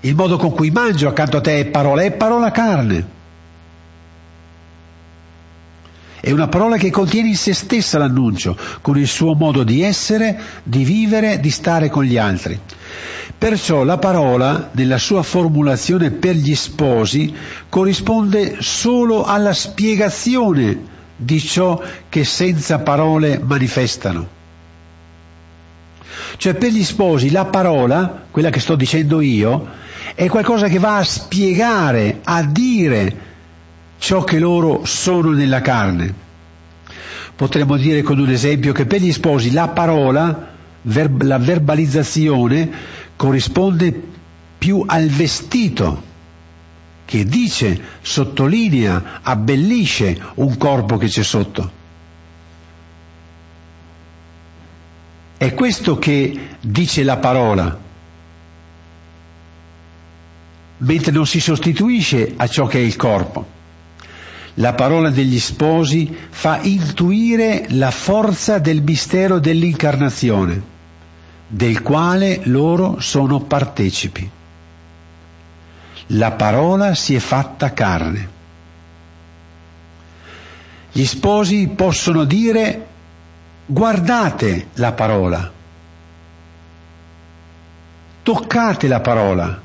Il 0.00 0.14
modo 0.14 0.38
con 0.38 0.52
cui 0.52 0.70
mangio 0.70 1.08
accanto 1.08 1.36
a 1.36 1.40
te 1.42 1.60
è 1.60 1.66
parola, 1.66 2.02
è 2.02 2.12
parola 2.12 2.50
carne. 2.50 3.13
È 6.24 6.30
una 6.30 6.48
parola 6.48 6.78
che 6.78 6.88
contiene 6.88 7.28
in 7.28 7.36
se 7.36 7.52
stessa 7.52 7.98
l'annuncio, 7.98 8.56
con 8.80 8.96
il 8.96 9.06
suo 9.06 9.34
modo 9.34 9.62
di 9.62 9.82
essere, 9.82 10.40
di 10.62 10.82
vivere, 10.82 11.38
di 11.38 11.50
stare 11.50 11.90
con 11.90 12.02
gli 12.02 12.16
altri. 12.16 12.58
Perciò 13.36 13.84
la 13.84 13.98
parola, 13.98 14.70
nella 14.72 14.96
sua 14.96 15.22
formulazione 15.22 16.12
per 16.12 16.34
gli 16.34 16.54
sposi, 16.54 17.34
corrisponde 17.68 18.56
solo 18.60 19.24
alla 19.24 19.52
spiegazione 19.52 20.78
di 21.14 21.38
ciò 21.40 21.78
che 22.08 22.24
senza 22.24 22.78
parole 22.78 23.38
manifestano. 23.44 24.26
Cioè 26.38 26.54
per 26.54 26.70
gli 26.70 26.84
sposi 26.84 27.30
la 27.30 27.44
parola, 27.44 28.24
quella 28.30 28.48
che 28.48 28.60
sto 28.60 28.76
dicendo 28.76 29.20
io, 29.20 29.68
è 30.14 30.26
qualcosa 30.30 30.68
che 30.68 30.78
va 30.78 30.96
a 30.96 31.04
spiegare, 31.04 32.20
a 32.24 32.42
dire 32.44 33.32
ciò 34.04 34.22
che 34.22 34.38
loro 34.38 34.84
sono 34.84 35.30
nella 35.30 35.62
carne. 35.62 36.12
Potremmo 37.34 37.78
dire 37.78 38.02
con 38.02 38.18
un 38.18 38.28
esempio 38.28 38.74
che 38.74 38.84
per 38.84 39.00
gli 39.00 39.10
sposi 39.10 39.50
la 39.50 39.68
parola, 39.68 40.50
ver- 40.82 41.22
la 41.22 41.38
verbalizzazione, 41.38 42.70
corrisponde 43.16 43.98
più 44.58 44.84
al 44.86 45.06
vestito 45.06 46.12
che 47.06 47.24
dice, 47.24 47.80
sottolinea, 48.02 49.20
abbellisce 49.22 50.20
un 50.34 50.54
corpo 50.58 50.98
che 50.98 51.06
c'è 51.06 51.22
sotto. 51.22 51.72
È 55.38 55.54
questo 55.54 55.98
che 55.98 56.56
dice 56.60 57.02
la 57.04 57.16
parola, 57.16 57.78
mentre 60.76 61.10
non 61.10 61.26
si 61.26 61.40
sostituisce 61.40 62.34
a 62.36 62.46
ciò 62.46 62.66
che 62.66 62.76
è 62.78 62.82
il 62.82 62.96
corpo 62.96 63.53
la 64.54 64.74
parola 64.74 65.10
degli 65.10 65.40
sposi 65.40 66.16
fa 66.30 66.60
intuire 66.62 67.66
la 67.70 67.90
forza 67.90 68.58
del 68.58 68.82
mistero 68.82 69.40
dell'incarnazione, 69.40 70.62
del 71.48 71.82
quale 71.82 72.40
loro 72.44 73.00
sono 73.00 73.40
partecipi. 73.40 74.30
La 76.08 76.32
parola 76.32 76.94
si 76.94 77.14
è 77.14 77.18
fatta 77.18 77.72
carne. 77.72 78.32
Gli 80.92 81.04
sposi 81.04 81.66
possono 81.68 82.22
dire 82.24 82.86
guardate 83.66 84.68
la 84.74 84.92
parola, 84.92 85.52
toccate 88.22 88.86
la 88.86 89.00
parola, 89.00 89.60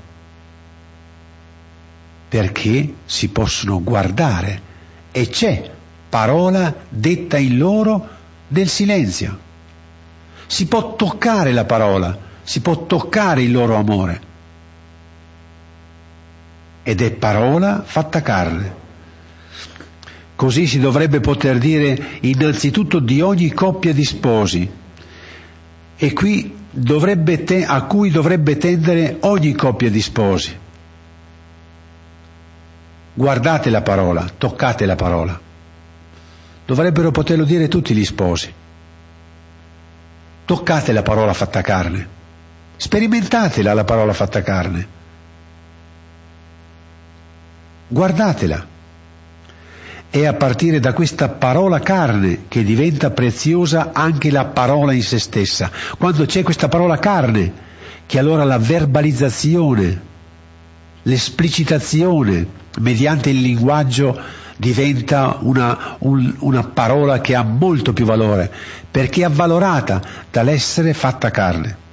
perché 2.30 2.94
si 3.06 3.28
possono 3.30 3.84
guardare 3.84 4.69
e 5.12 5.28
c'è 5.28 5.70
parola 6.10 6.74
detta 6.90 7.38
in 7.38 7.58
loro 7.58 8.08
nel 8.50 8.68
silenzio. 8.68 9.48
Si 10.48 10.66
può 10.66 10.96
toccare 10.96 11.52
la 11.52 11.66
parola, 11.66 12.18
si 12.44 12.62
può 12.62 12.86
toccare 12.86 13.44
il 13.44 13.52
loro 13.52 13.76
amore. 13.76 14.28
Ed 16.84 17.02
è 17.02 17.12
parola 17.12 17.84
fatta 17.86 18.22
carne. 18.22 18.78
Così 20.36 20.66
si 20.66 20.80
dovrebbe 20.80 21.20
poter 21.20 21.58
dire 21.58 22.20
innanzitutto 22.22 23.00
di 23.00 23.22
ogni 23.22 23.52
coppia 23.52 23.94
di 23.94 24.06
sposi. 24.06 24.70
E 25.98 26.14
qui 26.14 26.56
te- 27.44 27.66
a 27.66 27.84
cui 27.84 28.10
dovrebbe 28.10 28.58
tendere 28.58 29.18
ogni 29.22 29.52
coppia 29.54 29.90
di 29.90 30.02
sposi 30.02 30.68
guardate 33.20 33.70
la 33.70 33.82
parola, 33.82 34.26
toccate 34.38 34.86
la 34.86 34.96
parola. 34.96 35.38
Dovrebbero 36.66 37.12
poterlo 37.12 37.44
dire 37.44 37.68
tutti 37.68 37.94
gli 37.94 38.06
sposi. 38.06 38.50
Toccate 40.46 40.94
la 40.94 41.02
parola 41.02 41.34
fatta 41.34 41.60
carne. 41.60 42.08
Sperimentatela 42.78 43.74
la 43.74 43.84
parola 43.84 44.14
fatta 44.14 44.42
carne. 44.42 44.88
Guardatela. 47.90 48.66
È 50.10 50.26
a 50.26 50.34
partire 50.36 50.80
da 50.80 50.94
questa 50.94 51.28
parola 51.28 51.80
carne 51.80 52.46
che 52.48 52.64
diventa 52.64 53.12
preziosa 53.12 53.90
anche 53.92 54.32
la 54.32 54.46
parola 54.46 54.94
in 54.94 55.04
se 55.04 55.20
stessa. 55.20 55.70
Quando 55.98 56.26
c'è 56.26 56.42
questa 56.42 56.70
parola 56.70 56.98
carne, 56.98 57.52
che 58.06 58.18
allora 58.18 58.46
la 58.46 58.58
verbalizzazione, 58.58 60.02
l'esplicitazione, 61.04 62.60
mediante 62.80 63.30
il 63.30 63.42
linguaggio 63.42 64.20
diventa 64.58 65.38
una, 65.40 65.96
un, 66.00 66.36
una, 66.40 66.64
parola 66.64 67.22
che 67.22 67.34
ha 67.34 67.44
molto 67.44 67.94
più 67.94 68.06
valore, 68.06 68.52
perché 68.92 69.22
è 69.22 69.26
avvalorata 69.26 70.02
dall'essere 70.30 70.94
fatta 70.94 71.32
carne. 71.32 71.88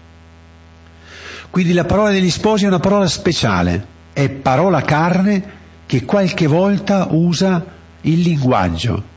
Quindi 1.51 1.72
la 1.72 1.85
parola 1.85 2.11
degli 2.11 2.31
sposi 2.31 2.64
è 2.64 2.68
una 2.68 2.81
parola 2.81 3.07
speciale, 3.07 3.87
è 4.12 4.29
parola 4.29 4.83
carne 4.83 5.55
che 5.87 6.05
qualche 6.05 6.46
volta 6.49 7.07
usa 7.11 7.64
il 8.01 8.20
linguaggio 8.20 9.14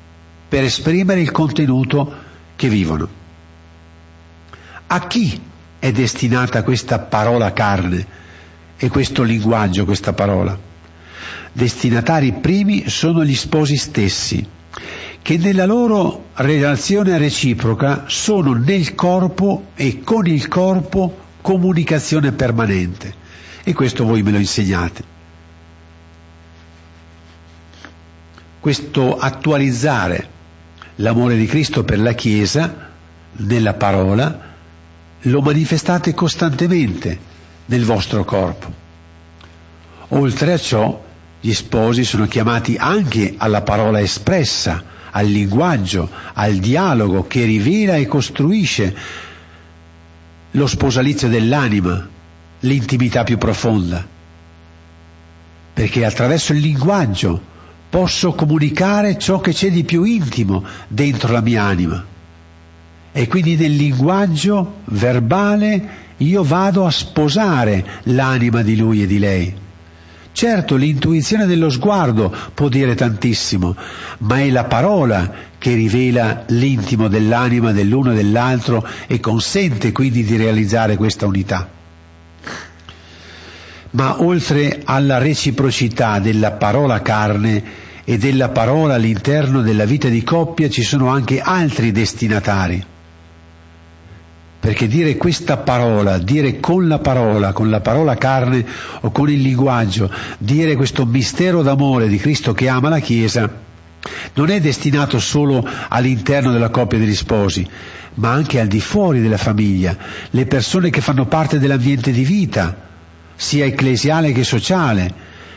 per 0.48 0.64
esprimere 0.64 1.22
il 1.22 1.32
contenuto 1.32 2.14
che 2.56 2.70
vivono. 2.70 3.18
A 4.88 5.08
chi 5.08 5.42
è 5.80 5.92
destinata 5.92 6.64
questa 6.64 7.00
parola 7.00 7.52
carne 7.54 8.06
e 8.78 8.90
questo 8.90 9.24
linguaggio, 9.24 9.86
questa 9.86 10.14
parola? 10.14 10.69
Destinatari 11.52 12.34
primi 12.34 12.90
sono 12.90 13.24
gli 13.24 13.36
sposi 13.36 13.76
stessi, 13.76 14.48
che 15.22 15.38
nella 15.38 15.66
loro 15.66 16.28
relazione 16.36 17.18
reciproca 17.18 18.06
sono 18.08 18.54
nel 18.54 18.96
corpo 18.96 19.68
e 19.76 20.02
con 20.04 20.26
il 20.28 20.48
corpo 20.48 21.18
comunicazione 21.42 22.32
permanente. 22.32 23.14
E 23.64 23.74
questo 23.74 24.06
voi 24.06 24.24
me 24.24 24.32
lo 24.32 24.38
insegnate. 24.38 25.18
Questo 28.60 29.18
attualizzare 29.18 30.28
l'amore 30.96 31.38
di 31.38 31.46
Cristo 31.46 31.84
per 31.84 32.00
la 32.00 32.14
Chiesa 32.14 32.88
nella 33.32 33.74
parola 33.74 34.48
lo 35.22 35.42
manifestate 35.42 36.14
costantemente 36.14 37.20
nel 37.66 37.86
vostro 37.86 38.24
corpo. 38.24 38.88
Oltre 40.10 40.54
a 40.54 40.58
ciò, 40.58 41.04
gli 41.42 41.54
sposi 41.54 42.04
sono 42.04 42.28
chiamati 42.28 42.76
anche 42.78 43.36
alla 43.38 43.62
parola 43.62 44.02
espressa, 44.02 44.84
al 45.12 45.26
linguaggio, 45.26 46.10
al 46.34 46.56
dialogo 46.56 47.26
che 47.28 47.46
rivela 47.46 47.96
e 47.96 48.08
costruisce 48.08 48.96
lo 50.52 50.68
sposalizio 50.68 51.30
dell'anima, 51.30 52.08
l'intimità 52.62 53.24
più 53.24 53.38
profonda. 53.38 54.06
Perché 55.74 56.06
attraverso 56.06 56.52
il 56.52 56.60
linguaggio 56.60 57.42
posso 57.90 58.34
comunicare 58.34 59.18
ciò 59.18 59.40
che 59.40 59.54
c'è 59.54 59.72
di 59.72 59.84
più 59.84 60.04
intimo 60.04 60.64
dentro 60.88 61.32
la 61.32 61.42
mia 61.42 61.64
anima. 61.64 62.06
E 63.12 63.28
quindi 63.28 63.56
nel 63.56 63.76
linguaggio 63.76 64.82
verbale 64.86 66.08
io 66.18 66.44
vado 66.44 66.86
a 66.86 66.92
sposare 66.92 68.02
l'anima 68.04 68.62
di 68.62 68.76
lui 68.76 69.04
e 69.04 69.08
di 69.08 69.20
lei. 69.20 69.68
Certo, 70.32 70.76
l'intuizione 70.76 71.46
dello 71.46 71.70
sguardo 71.70 72.34
può 72.54 72.70
dire 72.70 72.96
tantissimo, 72.96 73.76
ma 74.20 74.40
è 74.40 74.50
la 74.50 74.66
parola 74.66 75.48
che 75.58 75.74
rivela 75.74 76.46
l'intimo 76.48 77.08
dell'anima 77.08 77.72
dell'uno 77.72 78.12
e 78.12 78.16
dell'altro 78.16 78.88
e 79.08 79.20
consente 79.20 79.92
quindi 79.92 80.24
di 80.24 80.38
realizzare 80.38 80.96
questa 80.96 81.26
unità. 81.26 81.68
Ma 83.92 84.22
oltre 84.22 84.82
alla 84.86 85.18
reciprocità 85.18 86.20
della 86.20 86.52
parola 86.52 87.02
carne 87.02 87.88
e 88.06 88.18
della 88.18 88.50
parola 88.50 88.96
all'interno 88.96 89.62
della 89.62 89.86
vita 89.86 90.08
di 90.08 90.24
coppia 90.24 90.70
ci 90.70 90.84
sono 90.84 91.10
anche 91.10 91.42
altri 91.42 91.92
destinatari 91.92 92.86
perché 94.70 94.88
dire 94.88 95.18
questa 95.18 95.58
parola, 95.58 96.20
dire 96.20 96.60
con 96.60 96.88
la 96.88 97.00
parola, 97.00 97.54
con 97.54 97.72
la 97.72 97.80
parola 97.80 98.14
carne 98.14 98.64
o 99.02 99.10
con 99.10 99.28
il 99.28 99.42
linguaggio, 99.42 100.12
dire 100.38 100.76
questo 100.76 101.08
mistero 101.08 101.64
d'amore 101.64 102.08
di 102.08 102.18
Cristo 102.18 102.54
che 102.54 102.68
ama 102.68 102.90
la 102.90 103.00
Chiesa, 103.00 103.52
Non 104.36 104.52
è 104.52 104.60
destinato 104.62 105.18
solo 105.18 105.68
all'interno 105.88 106.52
della 106.52 106.70
coppia 106.70 107.00
degli 107.00 107.16
sposi, 107.16 107.68
ma 108.16 108.32
anche 108.32 108.60
al 108.60 108.68
di 108.68 108.80
fuori 108.80 109.22
della 109.22 109.38
famiglia, 109.38 109.98
le 110.30 110.46
persone 110.46 110.92
che 110.92 111.02
fanno 111.02 111.26
parte 111.26 111.58
dell'ambiente 111.58 112.12
di 112.12 112.24
vita, 112.24 112.76
sia 113.36 113.66
ecclesiale 113.66 114.32
che 114.34 114.44
sociale. 114.44 115.12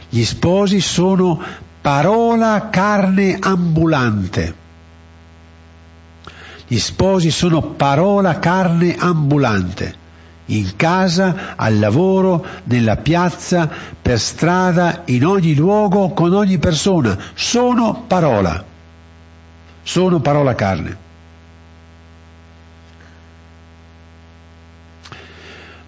Gli 0.09 0.25
sposi 0.25 0.81
sono 0.81 1.39
parola 1.83 2.71
carne 2.71 3.37
ambulante. 3.39 4.62
Gli 6.73 6.79
sposi 6.79 7.31
sono 7.31 7.61
parola 7.61 8.39
carne 8.39 8.97
ambulante, 8.99 9.95
in 10.47 10.75
casa, 10.75 11.55
al 11.55 11.79
lavoro, 11.79 12.43
nella 12.65 12.97
piazza, 12.97 13.69
per 14.01 14.19
strada, 14.19 15.03
in 15.05 15.27
ogni 15.27 15.55
luogo, 15.55 16.15
con 16.15 16.33
ogni 16.33 16.57
persona. 16.57 17.19
Sono 17.35 18.05
parola. 18.07 18.65
Sono 19.83 20.21
parola 20.21 20.55
carne. 20.55 20.97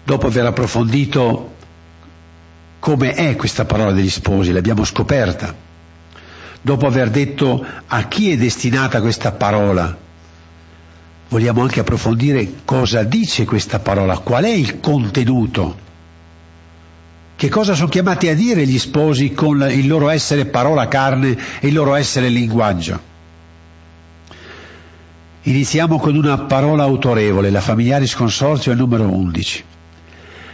Dopo 0.03 0.27
aver 0.27 0.45
approfondito 0.45 1.55
come 2.77 3.13
è 3.13 3.35
questa 3.35 3.65
parola 3.65 3.91
degli 3.91 4.11
sposi, 4.11 4.51
l'abbiamo 4.51 4.83
scoperta. 4.83 5.51
Dopo 6.61 6.85
aver 6.85 7.09
detto 7.09 7.65
a 7.87 8.03
chi 8.03 8.33
è 8.33 8.37
destinata 8.37 9.01
questa 9.01 9.31
parola, 9.31 10.03
vogliamo 11.29 11.61
anche 11.61 11.79
approfondire 11.79 12.51
cosa 12.65 13.03
dice 13.03 13.45
questa 13.45 13.79
parola, 13.79 14.17
qual 14.19 14.43
è 14.43 14.49
il 14.49 14.79
contenuto. 14.79 15.83
Che 17.35 17.49
cosa 17.49 17.73
sono 17.73 17.89
chiamati 17.89 18.29
a 18.29 18.35
dire 18.35 18.65
gli 18.65 18.79
sposi 18.79 19.33
con 19.33 19.65
il 19.69 19.87
loro 19.87 20.09
essere 20.09 20.45
parola 20.45 20.87
carne 20.87 21.37
e 21.59 21.67
il 21.67 21.73
loro 21.73 21.95
essere 21.95 22.29
linguaggio? 22.29 23.13
Iniziamo 25.41 25.99
con 25.99 26.15
una 26.15 26.39
parola 26.39 26.83
autorevole, 26.83 27.51
la 27.51 27.61
Familiaris 27.61 28.15
Consorzio 28.15 28.71
è 28.71 28.75
numero 28.75 29.03
11. 29.03 29.63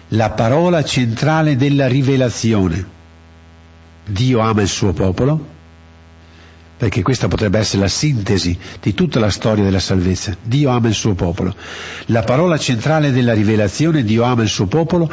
La 0.10 0.32
parola 0.32 0.84
centrale 0.84 1.56
della 1.56 1.88
rivelazione. 1.88 2.86
Dio 4.06 4.40
ama 4.40 4.62
il 4.62 4.68
suo 4.68 4.92
popolo, 4.92 5.46
perché 6.82 7.04
questa 7.04 7.28
potrebbe 7.28 7.60
essere 7.60 7.84
la 7.84 7.88
sintesi 7.88 8.58
di 8.82 8.96
tutta 8.96 9.20
la 9.20 9.30
storia 9.30 9.64
della 9.64 9.78
salvezza. 9.78 10.36
Dio 10.42 10.72
ama 10.72 10.88
il 10.88 10.96
suo 10.96 11.14
popolo. 11.14 11.54
La 12.08 12.24
parola 12.24 12.58
centrale 12.58 13.12
della 13.12 13.34
rivelazione, 13.34 14.04
Dio 14.04 14.24
ama 14.24 14.42
il 14.42 14.50
suo 14.50 14.66
popolo, 14.66 15.08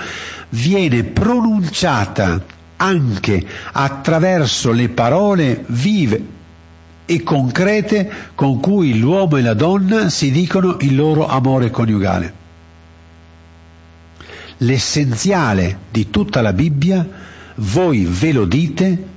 viene 0.49 1.05
pronunciata 1.05 2.43
anche 2.77 3.47
attraverso 3.73 4.73
le 4.73 4.89
parole 4.89 5.63
vive 5.67 6.23
e 7.05 7.23
concrete 7.23 8.11
con 8.35 8.61
cui 8.61 8.99
l'uomo 8.99 9.37
e 9.37 9.43
la 9.43 9.53
donna 9.53 10.09
si 10.09 10.31
dicono 10.31 10.79
il 10.81 10.97
loro 10.97 11.27
amore 11.27 11.69
coniugale. 11.69 12.33
L'essenziale 14.57 15.81
di 15.91 16.09
tutta 16.09 16.41
la 16.41 16.55
Bibbia, 16.55 17.07
voi 17.57 18.07
ve 18.07 18.33
lo 18.33 18.47
dite 18.47 19.17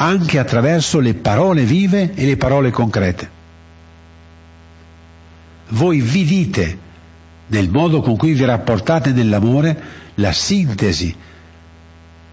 anche 0.00 0.38
attraverso 0.38 1.00
le 1.00 1.14
parole 1.14 1.62
vive 1.64 2.14
e 2.14 2.24
le 2.24 2.36
parole 2.36 2.70
concrete. 2.70 3.36
Voi 5.70 6.00
vi 6.00 6.24
dite, 6.24 6.78
nel 7.48 7.68
modo 7.68 8.00
con 8.00 8.16
cui 8.16 8.32
vi 8.32 8.44
rapportate 8.44 9.12
nell'amore, 9.12 9.82
la 10.14 10.32
sintesi 10.32 11.14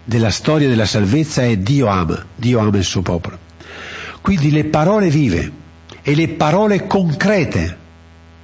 della 0.04 0.30
storia 0.30 0.68
della 0.68 0.86
salvezza 0.86 1.42
è 1.42 1.56
Dio 1.56 1.88
ama, 1.88 2.24
Dio 2.36 2.60
ama 2.60 2.76
il 2.76 2.84
suo 2.84 3.02
popolo. 3.02 3.36
Quindi 4.20 4.52
le 4.52 4.64
parole 4.66 5.08
vive 5.08 5.52
e 6.02 6.14
le 6.14 6.28
parole 6.28 6.86
concrete, 6.86 7.76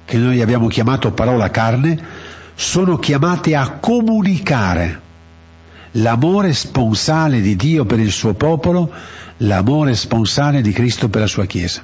che 0.03 0.17
noi 0.17 0.41
abbiamo 0.41 0.67
chiamato 0.67 1.13
parola 1.13 1.49
carne, 1.49 1.97
sono 2.55 2.97
chiamate 2.97 3.55
a 3.55 3.77
comunicare 3.79 5.02
l'amore 5.93 6.53
sponsale 6.53 7.41
di 7.41 7.55
Dio 7.55 7.85
per 7.85 7.99
il 7.99 8.11
suo 8.11 8.33
popolo, 8.33 8.91
l'amore 9.37 9.95
sponsale 9.95 10.61
di 10.61 10.71
Cristo 10.71 11.09
per 11.09 11.21
la 11.21 11.27
sua 11.27 11.45
Chiesa. 11.45 11.83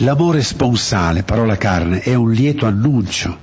L'amore 0.00 0.42
sponsale, 0.42 1.22
parola 1.22 1.56
carne, 1.56 2.00
è 2.00 2.14
un 2.14 2.30
lieto 2.32 2.66
annuncio, 2.66 3.38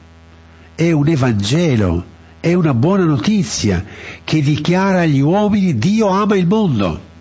è 0.76 0.92
un 0.92 1.08
Evangelo, 1.08 2.12
è 2.40 2.54
una 2.54 2.74
buona 2.74 3.06
notizia 3.06 3.84
che 4.24 4.42
dichiara 4.42 5.02
agli 5.02 5.22
uomini 5.22 5.78
Dio 5.78 6.08
ama 6.08 6.36
il 6.36 6.46
mondo. 6.46 7.12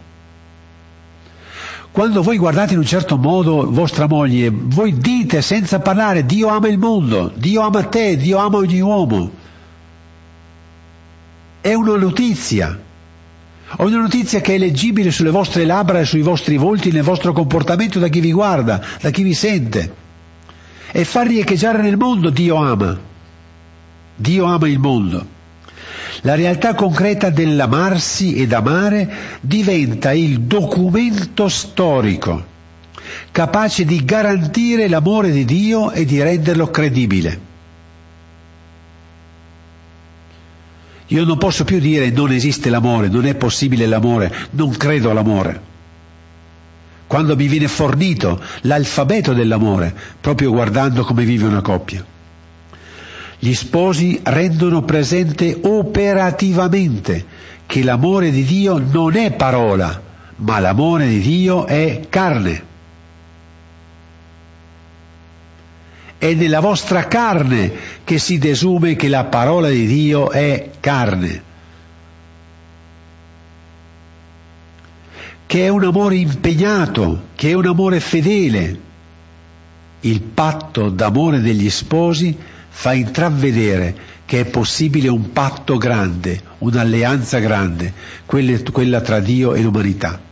Quando 1.93 2.23
voi 2.23 2.39
guardate 2.39 2.73
in 2.73 2.79
un 2.79 2.87
certo 2.87 3.17
modo 3.17 3.71
vostra 3.71 4.07
moglie, 4.07 4.51
voi 4.51 4.97
dite 4.99 5.41
senza 5.43 5.79
parlare 5.81 6.27
Dio 6.27 6.49
ama 6.49 6.69
il 6.69 6.79
mondo, 6.79 7.31
Dio 7.35 7.63
ama 7.63 7.85
te, 7.85 8.17
Dio 8.17 8.39
ama 8.39 8.57
ogni 8.57 8.81
uomo 8.81 9.41
è 11.63 11.73
una 11.75 11.97
notizia. 11.97 12.77
Ho 13.77 13.87
una 13.87 14.01
notizia 14.01 14.41
che 14.41 14.57
è 14.57 14.59
leggibile 14.59 15.11
sulle 15.11 15.31
vostre 15.31 15.65
labbra 15.65 16.01
e 16.01 16.05
sui 16.05 16.21
vostri 16.21 16.57
volti, 16.57 16.91
nel 16.91 17.05
vostro 17.05 17.33
comportamento 17.33 17.99
da 17.99 18.09
chi 18.09 18.21
vi 18.21 18.33
guarda, 18.33 18.85
da 19.01 19.11
chi 19.11 19.23
vi 19.23 19.33
sente. 19.33 19.95
E 20.91 21.05
far 21.05 21.29
riecheggiare 21.29 21.81
nel 21.81 21.97
mondo 21.97 22.29
Dio 22.31 22.57
ama. 22.57 22.99
Dio 24.17 24.45
ama 24.45 24.69
il 24.69 24.79
mondo. 24.79 25.27
La 26.23 26.35
realtà 26.35 26.75
concreta 26.75 27.31
dell'amarsi 27.31 28.35
ed 28.35 28.53
amare 28.53 29.11
diventa 29.41 30.13
il 30.13 30.41
documento 30.41 31.49
storico, 31.49 32.45
capace 33.31 33.85
di 33.85 34.05
garantire 34.05 34.89
l'amore 34.89 35.31
di 35.31 35.45
Dio 35.45 35.93
e 35.93 36.05
di 36.05 36.21
renderlo 36.21 36.71
credibile. 36.71 37.51
Io 41.13 41.25
non 41.27 41.37
posso 41.37 41.65
più 41.65 41.79
dire 41.79 42.11
non 42.11 42.33
esiste 42.33 42.71
l'amore, 42.71 43.09
non 43.09 43.27
è 43.27 43.35
possibile 43.35 43.85
l'amore, 43.85 44.35
non 44.53 44.75
credo 44.75 45.11
all'amore. 45.11 45.71
Quando 47.07 47.37
mi 47.37 47.49
viene 47.49 47.69
fornito 47.69 48.41
l'alfabeto 48.63 49.35
dell'amore, 49.35 49.95
proprio 50.19 50.51
guardando 50.51 51.05
come 51.05 51.25
vive 51.25 51.47
una 51.47 51.61
coppia. 51.61 52.03
Gli 53.39 53.53
sposi 53.53 54.21
rendono 54.23 54.83
presente 54.85 55.59
operativamente 55.63 57.27
che 57.67 57.83
l'amore 57.83 58.31
di 58.31 58.45
Dio 58.45 58.79
non 58.79 59.15
è 59.15 59.33
parola, 59.33 60.01
ma 60.37 60.61
l'amore 60.61 61.09
di 61.09 61.21
Dio 61.21 61.67
è 61.67 62.07
carne. 62.09 62.71
È 66.23 66.35
nella 66.35 66.61
vostra 66.61 67.09
carne 67.09 67.73
che 68.05 68.17
si 68.21 68.39
desume 68.39 68.95
che 68.95 69.09
la 69.09 69.25
parola 69.25 69.69
di 69.69 69.89
Dio 69.89 70.31
è 70.31 70.71
carne. 70.79 71.43
Che 75.45 75.65
è 75.65 75.69
un 75.69 75.83
amore 75.83 76.15
impegnato, 76.15 77.25
che 77.35 77.51
è 77.51 77.55
un 77.55 77.67
amore 77.67 77.99
fedele. 77.99 78.79
Il 80.03 80.21
patto 80.21 80.91
d'amore 80.91 81.41
degli 81.41 81.69
sposi 81.69 82.39
fa 82.69 82.93
intravedere 82.93 83.93
che 84.25 84.43
è 84.43 84.45
possibile 84.45 85.09
un 85.09 85.33
patto 85.33 85.77
grande, 85.77 86.41
un'alleanza 86.59 87.41
grande, 87.41 87.93
quella 88.27 89.01
tra 89.01 89.19
Dio 89.19 89.55
e 89.55 89.61
l'umanità. 89.61 90.31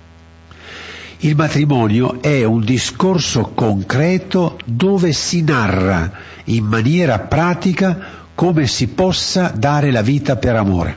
Il 1.23 1.37
matrimonio 1.37 2.23
è 2.23 2.45
un 2.45 2.65
discorso 2.65 3.53
concreto 3.55 4.59
dove 4.65 5.13
si 5.13 5.43
narra 5.43 6.11
in 6.45 6.65
maniera 6.65 7.19
pratica 7.19 7.99
come 8.35 8.67
si 8.67 8.89
possa 8.89 9.53
dare 9.55 9.91
la 9.91 10.01
vita 10.01 10.37
per 10.37 10.57
amore. 10.57 10.97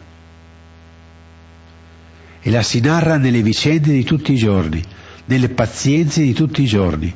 E 2.42 2.50
la 2.52 2.62
si 2.62 2.80
narra 2.80 3.18
nelle 3.18 3.42
vicende 3.42 3.92
di 3.92 4.04
tutti 4.06 4.32
i 4.32 4.38
giorni, 4.38 4.82
nelle 5.26 5.50
pazienze 5.50 6.22
di 6.22 6.32
tutti 6.32 6.62
i 6.62 6.68
giorni. 6.68 7.14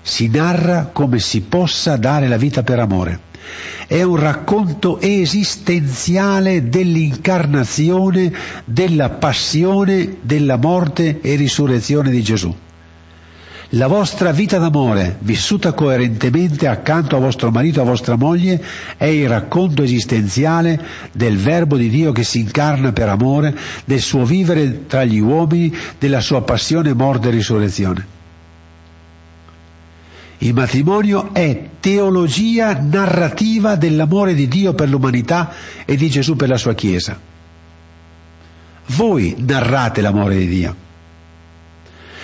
Si 0.00 0.26
narra 0.26 0.90
come 0.92 1.20
si 1.20 1.42
possa 1.42 1.96
dare 1.96 2.26
la 2.26 2.36
vita 2.36 2.64
per 2.64 2.80
amore 2.80 3.30
è 3.86 4.02
un 4.02 4.16
racconto 4.16 5.00
esistenziale 5.00 6.68
dell'incarnazione, 6.68 8.32
della 8.64 9.10
passione, 9.10 10.16
della 10.22 10.56
morte 10.56 11.20
e 11.20 11.34
risurrezione 11.34 12.10
di 12.10 12.22
Gesù. 12.22 12.54
La 13.74 13.86
vostra 13.86 14.32
vita 14.32 14.58
d'amore, 14.58 15.16
vissuta 15.20 15.72
coerentemente 15.72 16.66
accanto 16.66 17.16
a 17.16 17.20
vostro 17.20 17.50
marito 17.50 17.80
e 17.80 17.82
a 17.82 17.86
vostra 17.86 18.16
moglie, 18.16 18.62
è 18.98 19.06
il 19.06 19.28
racconto 19.30 19.82
esistenziale 19.82 20.78
del 21.12 21.38
Verbo 21.38 21.78
di 21.78 21.88
Dio 21.88 22.12
che 22.12 22.22
si 22.22 22.40
incarna 22.40 22.92
per 22.92 23.08
amore, 23.08 23.56
del 23.86 24.00
suo 24.00 24.26
vivere 24.26 24.86
tra 24.86 25.04
gli 25.04 25.20
uomini, 25.20 25.74
della 25.98 26.20
sua 26.20 26.42
passione, 26.42 26.92
morte 26.92 27.28
e 27.28 27.30
risurrezione. 27.30 28.20
Il 30.42 30.54
matrimonio 30.54 31.32
è 31.32 31.68
teologia 31.78 32.76
narrativa 32.76 33.76
dell'amore 33.76 34.34
di 34.34 34.48
Dio 34.48 34.74
per 34.74 34.88
l'umanità 34.88 35.52
e 35.84 35.94
di 35.94 36.10
Gesù 36.10 36.34
per 36.34 36.48
la 36.48 36.56
sua 36.56 36.74
Chiesa. 36.74 37.16
Voi 38.86 39.36
narrate 39.38 40.00
l'amore 40.00 40.36
di 40.38 40.48
Dio. 40.48 40.76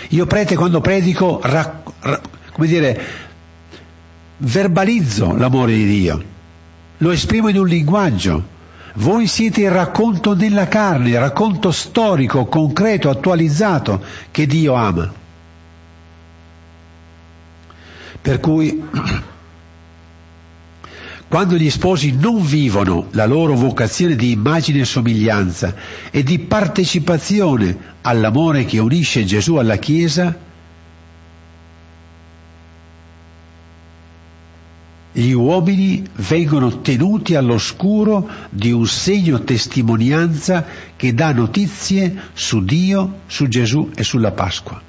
Io 0.09 0.27
prete 0.27 0.57
quando 0.57 0.81
predico, 0.81 1.39
ra, 1.45 1.81
ra, 2.01 2.21
come 2.51 2.67
dire, 2.67 3.01
verbalizzo 4.39 5.37
l'amore 5.37 5.75
di 5.75 5.87
Dio, 5.87 6.25
lo 6.97 7.13
esprimo 7.13 7.49
in 7.49 7.59
un 7.59 7.69
linguaggio. 7.69 8.57
Voi 8.95 9.29
siete 9.29 9.61
il 9.61 9.71
racconto 9.71 10.35
della 10.35 10.67
carne, 10.67 11.11
il 11.11 11.21
racconto 11.21 11.71
storico, 11.71 12.47
concreto, 12.47 13.11
attualizzato 13.11 14.03
che 14.33 14.45
Dio 14.47 14.75
ama. 14.75 15.27
Per 18.21 18.41
cui 18.41 18.83
quando 21.29 21.57
gli 21.57 21.69
sposi 21.69 22.13
non 22.13 22.43
vivono 22.43 23.09
la 23.11 23.27
loro 23.27 23.55
vocazione 23.55 24.17
di 24.17 24.31
immagine 24.31 24.81
e 24.81 24.85
somiglianza 24.87 25.75
e 26.11 26.23
di 26.23 26.39
partecipazione 26.39 27.77
all'amore 28.01 28.65
che 28.65 28.79
unisce 28.79 29.27
Gesù 29.27 29.57
alla 29.57 29.77
Chiesa, 29.77 30.35
gli 35.13 35.33
uomini 35.33 36.03
vengono 36.17 36.81
tenuti 36.81 37.35
all'oscuro 37.35 38.27
di 38.49 38.73
un 38.73 38.87
segno 38.87 39.43
testimonianza 39.43 40.65
che 40.97 41.13
dà 41.13 41.33
notizie 41.33 42.31
su 42.33 42.65
Dio, 42.65 43.21
su 43.27 43.49
Gesù 43.49 43.91
e 43.95 44.03
sulla 44.03 44.33
Pasqua. 44.33 44.88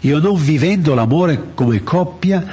Io 0.00 0.18
non 0.18 0.36
vivendo 0.36 0.94
l'amore 0.94 1.54
come 1.54 1.82
coppia 1.82 2.44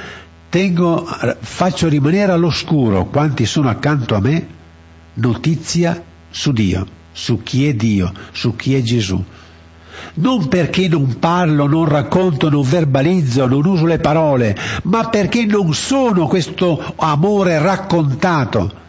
tengo, 0.48 1.06
faccio 1.40 1.88
rimanere 1.88 2.32
all'oscuro 2.32 3.06
quanti 3.06 3.46
sono 3.46 3.68
accanto 3.68 4.14
a 4.14 4.20
me 4.20 4.46
notizia 5.14 6.02
su 6.30 6.52
Dio, 6.52 6.86
su 7.12 7.42
chi 7.42 7.66
è 7.66 7.74
Dio, 7.74 8.12
su 8.32 8.56
chi 8.56 8.74
è 8.74 8.82
Gesù. 8.82 9.22
Non 10.14 10.48
perché 10.48 10.88
non 10.88 11.18
parlo, 11.18 11.66
non 11.66 11.84
racconto, 11.86 12.48
non 12.48 12.62
verbalizzo, 12.62 13.46
non 13.46 13.64
uso 13.64 13.86
le 13.86 13.98
parole, 13.98 14.56
ma 14.84 15.08
perché 15.08 15.44
non 15.44 15.74
sono 15.74 16.26
questo 16.26 16.94
amore 16.96 17.58
raccontato 17.58 18.84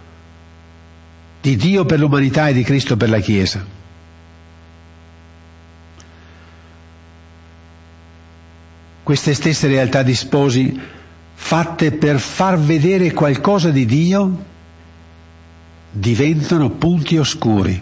di 1.42 1.56
Dio 1.56 1.86
per 1.86 2.00
l'umanità 2.00 2.48
e 2.48 2.54
di 2.54 2.64
Cristo 2.64 2.98
per 2.98 3.10
la 3.10 3.20
Chiesa. 3.20 3.77
Queste 9.08 9.34
stesse 9.34 9.68
realtà 9.70 10.04
di 10.04 10.14
sposi 10.14 10.78
fatte 11.34 11.94
per 11.94 12.20
far 12.20 12.60
vedere 12.60 13.14
qualcosa 13.14 13.70
di 13.70 13.86
Dio, 13.86 14.46
diventano 15.92 16.72
punti 16.72 17.18
oscuri. 17.18 17.82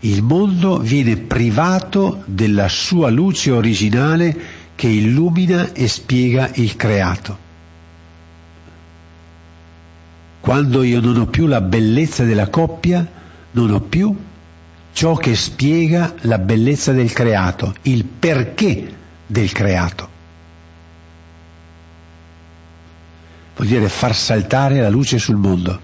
Il 0.00 0.22
mondo 0.24 0.78
viene 0.78 1.18
privato 1.18 2.24
della 2.24 2.68
sua 2.68 3.10
luce 3.10 3.52
originale 3.52 4.36
che 4.74 4.88
illumina 4.88 5.72
e 5.72 5.86
spiega 5.86 6.50
il 6.54 6.74
creato. 6.74 7.38
Quando 10.40 10.82
io 10.82 11.00
non 11.00 11.18
ho 11.18 11.26
più 11.26 11.46
la 11.46 11.60
bellezza 11.60 12.24
della 12.24 12.48
coppia, 12.48 13.08
non 13.52 13.70
ho 13.70 13.80
più 13.82 14.12
ciò 14.92 15.14
che 15.14 15.36
spiega 15.36 16.12
la 16.22 16.38
bellezza 16.38 16.90
del 16.90 17.12
creato, 17.12 17.72
il 17.82 18.04
perché 18.04 18.98
del 19.32 19.50
creato. 19.50 20.12
vuol 23.56 23.68
dire 23.68 23.88
far 23.88 24.14
saltare 24.14 24.80
la 24.80 24.88
luce 24.88 25.18
sul 25.18 25.36
mondo, 25.36 25.80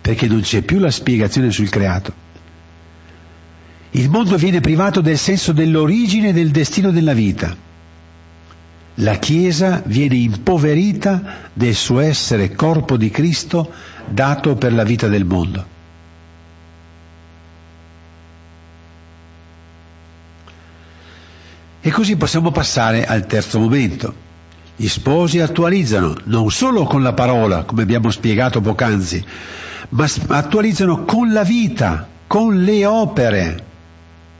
perché 0.00 0.26
non 0.26 0.40
c'è 0.40 0.62
più 0.62 0.78
la 0.78 0.90
spiegazione 0.90 1.50
sul 1.50 1.68
creato. 1.68 2.28
Il 3.92 4.08
mondo 4.08 4.36
viene 4.36 4.60
privato 4.60 5.00
del 5.00 5.18
senso 5.18 5.52
dell'origine 5.52 6.28
e 6.28 6.32
del 6.32 6.50
destino 6.50 6.90
della 6.90 7.12
vita. 7.12 7.56
La 8.94 9.16
Chiesa 9.16 9.82
viene 9.84 10.16
impoverita 10.16 11.50
del 11.52 11.74
suo 11.74 12.00
essere 12.00 12.54
corpo 12.54 12.96
di 12.96 13.10
Cristo 13.10 13.72
dato 14.08 14.54
per 14.54 14.72
la 14.72 14.84
vita 14.84 15.08
del 15.08 15.24
mondo. 15.24 15.78
E 21.82 21.90
così 21.90 22.16
possiamo 22.16 22.50
passare 22.50 23.06
al 23.06 23.26
terzo 23.26 23.58
momento, 23.58 24.14
gli 24.76 24.88
sposi 24.88 25.40
attualizzano 25.40 26.14
non 26.24 26.50
solo 26.50 26.84
con 26.84 27.02
la 27.02 27.12
parola, 27.12 27.64
come 27.64 27.82
abbiamo 27.82 28.10
spiegato 28.10 28.60
poc'anzi, 28.60 29.24
ma 29.90 30.06
attualizzano 30.28 31.04
con 31.04 31.32
la 31.32 31.42
vita, 31.42 32.08
con 32.26 32.62
le 32.62 32.84
opere 32.84 33.64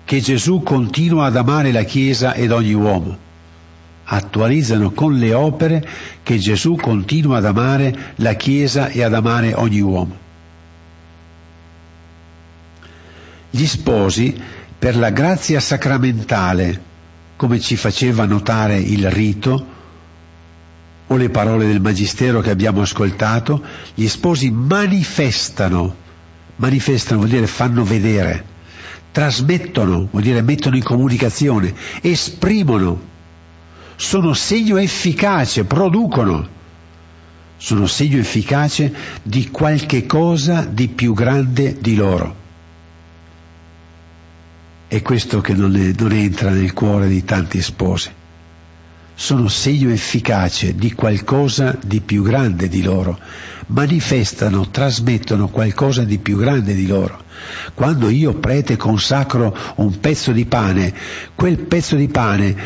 che 0.04 0.20
Gesù 0.20 0.62
continua 0.62 1.26
ad 1.26 1.36
amare 1.36 1.72
la 1.72 1.82
Chiesa 1.82 2.34
ed 2.34 2.52
ogni 2.52 2.72
uomo. 2.72 3.16
Attualizzano 4.04 4.90
con 4.90 5.16
le 5.16 5.32
opere 5.34 5.86
che 6.22 6.38
Gesù 6.38 6.76
continua 6.76 7.38
ad 7.38 7.44
amare 7.44 8.14
la 8.16 8.34
Chiesa 8.34 8.88
e 8.88 9.02
ad 9.02 9.14
amare 9.14 9.54
ogni 9.54 9.80
uomo. 9.80 10.16
Gli 13.50 13.66
sposi, 13.66 14.40
per 14.78 14.96
la 14.96 15.10
grazia 15.10 15.60
sacramentale, 15.60 16.88
come 17.40 17.58
ci 17.58 17.76
faceva 17.76 18.26
notare 18.26 18.76
il 18.78 19.10
rito, 19.10 19.66
o 21.06 21.16
le 21.16 21.30
parole 21.30 21.66
del 21.66 21.80
Magistero 21.80 22.42
che 22.42 22.50
abbiamo 22.50 22.82
ascoltato, 22.82 23.64
gli 23.94 24.06
sposi 24.08 24.50
manifestano, 24.50 25.96
manifestano 26.56 27.20
vuol 27.20 27.30
dire 27.30 27.46
fanno 27.46 27.82
vedere, 27.82 28.44
trasmettono, 29.10 30.08
vuol 30.10 30.22
dire 30.22 30.42
mettono 30.42 30.76
in 30.76 30.82
comunicazione, 30.82 31.74
esprimono, 32.02 33.00
sono 33.96 34.34
segno 34.34 34.76
efficace, 34.76 35.64
producono, 35.64 36.46
sono 37.56 37.86
segno 37.86 38.18
efficace 38.18 38.94
di 39.22 39.48
qualche 39.48 40.04
cosa 40.04 40.66
di 40.66 40.88
più 40.88 41.14
grande 41.14 41.78
di 41.80 41.94
loro. 41.94 42.39
È 44.90 45.02
questo 45.02 45.40
che 45.40 45.54
non, 45.54 45.76
è, 45.76 45.92
non 45.96 46.10
entra 46.10 46.50
nel 46.50 46.72
cuore 46.72 47.06
di 47.06 47.22
tanti 47.24 47.62
sposi 47.62 48.10
sono 49.20 49.48
segno 49.48 49.90
efficace 49.90 50.74
di 50.74 50.94
qualcosa 50.94 51.76
di 51.84 52.00
più 52.00 52.22
grande 52.22 52.68
di 52.68 52.82
loro, 52.82 53.18
manifestano, 53.66 54.70
trasmettono 54.70 55.48
qualcosa 55.48 56.04
di 56.04 56.18
più 56.18 56.38
grande 56.38 56.74
di 56.74 56.86
loro. 56.86 57.22
Quando 57.74 58.08
io 58.08 58.32
prete 58.36 58.78
consacro 58.78 59.54
un 59.76 60.00
pezzo 60.00 60.32
di 60.32 60.46
pane, 60.46 60.94
quel 61.34 61.58
pezzo 61.58 61.96
di 61.96 62.08
pane 62.08 62.56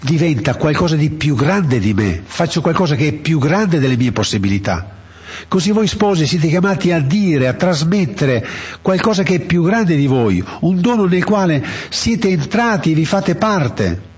diventa 0.00 0.54
qualcosa 0.54 0.94
di 0.94 1.10
più 1.10 1.34
grande 1.34 1.80
di 1.80 1.92
me, 1.92 2.22
faccio 2.24 2.60
qualcosa 2.60 2.94
che 2.94 3.08
è 3.08 3.12
più 3.12 3.40
grande 3.40 3.80
delle 3.80 3.96
mie 3.96 4.12
possibilità. 4.12 4.99
Così 5.48 5.70
voi 5.72 5.86
sposi 5.86 6.26
siete 6.26 6.48
chiamati 6.48 6.92
a 6.92 7.00
dire, 7.00 7.48
a 7.48 7.54
trasmettere 7.54 8.46
qualcosa 8.82 9.22
che 9.22 9.36
è 9.36 9.40
più 9.40 9.62
grande 9.62 9.96
di 9.96 10.06
voi, 10.06 10.42
un 10.60 10.80
dono 10.80 11.04
nel 11.06 11.24
quale 11.24 11.64
siete 11.88 12.28
entrati 12.28 12.92
e 12.92 12.94
vi 12.94 13.04
fate 13.04 13.34
parte 13.34 14.08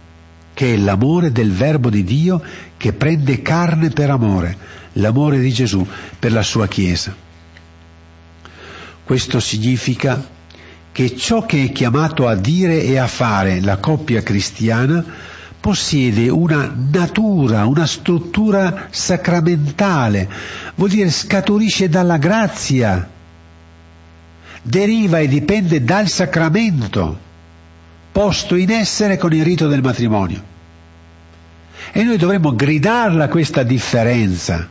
che 0.55 0.75
è 0.75 0.77
l'amore 0.77 1.33
del 1.33 1.53
Verbo 1.53 1.89
di 1.89 2.05
Dio 2.05 2.43
che 2.77 2.93
prende 2.93 3.43
carne 3.43 3.91
per 3.91 4.11
amore, 4.11 4.57
l'amore 4.95 5.39
di 5.39 5.53
Gesù 5.53 5.87
per 6.19 6.33
la 6.33 6.43
sua 6.43 6.69
Chiesa. 6.69 7.15
Questo 9.05 9.41
significa 9.41 10.41
che 10.93 11.17
ciò 11.17 11.47
che 11.47 11.65
è 11.65 11.73
chiamato 11.73 12.29
a 12.29 12.35
dire 12.35 12.83
e 12.83 12.99
a 12.99 13.07
fare 13.07 13.61
la 13.61 13.79
coppia 13.79 14.23
cristiana 14.23 15.05
possiede 15.62 16.29
una 16.29 16.75
natura, 16.90 17.66
una 17.66 17.87
struttura 17.87 18.88
sacramentale, 18.90 20.29
vuol 20.75 20.90
dire 20.90 21.09
scaturisce 21.09 21.88
dalla 21.88 22.16
grazia, 22.16 23.09
deriva 24.61 25.20
e 25.20 25.29
dipende 25.29 25.85
dal 25.85 26.09
sacramento 26.09 27.16
posto 28.11 28.57
in 28.57 28.72
essere 28.72 29.16
con 29.16 29.33
il 29.33 29.44
rito 29.44 29.68
del 29.68 29.83
matrimonio. 29.83 30.51
E 31.92 32.03
noi 32.03 32.16
dovremmo 32.16 32.57
gridarla 32.57 33.29
questa 33.29 33.62
differenza. 33.62 34.68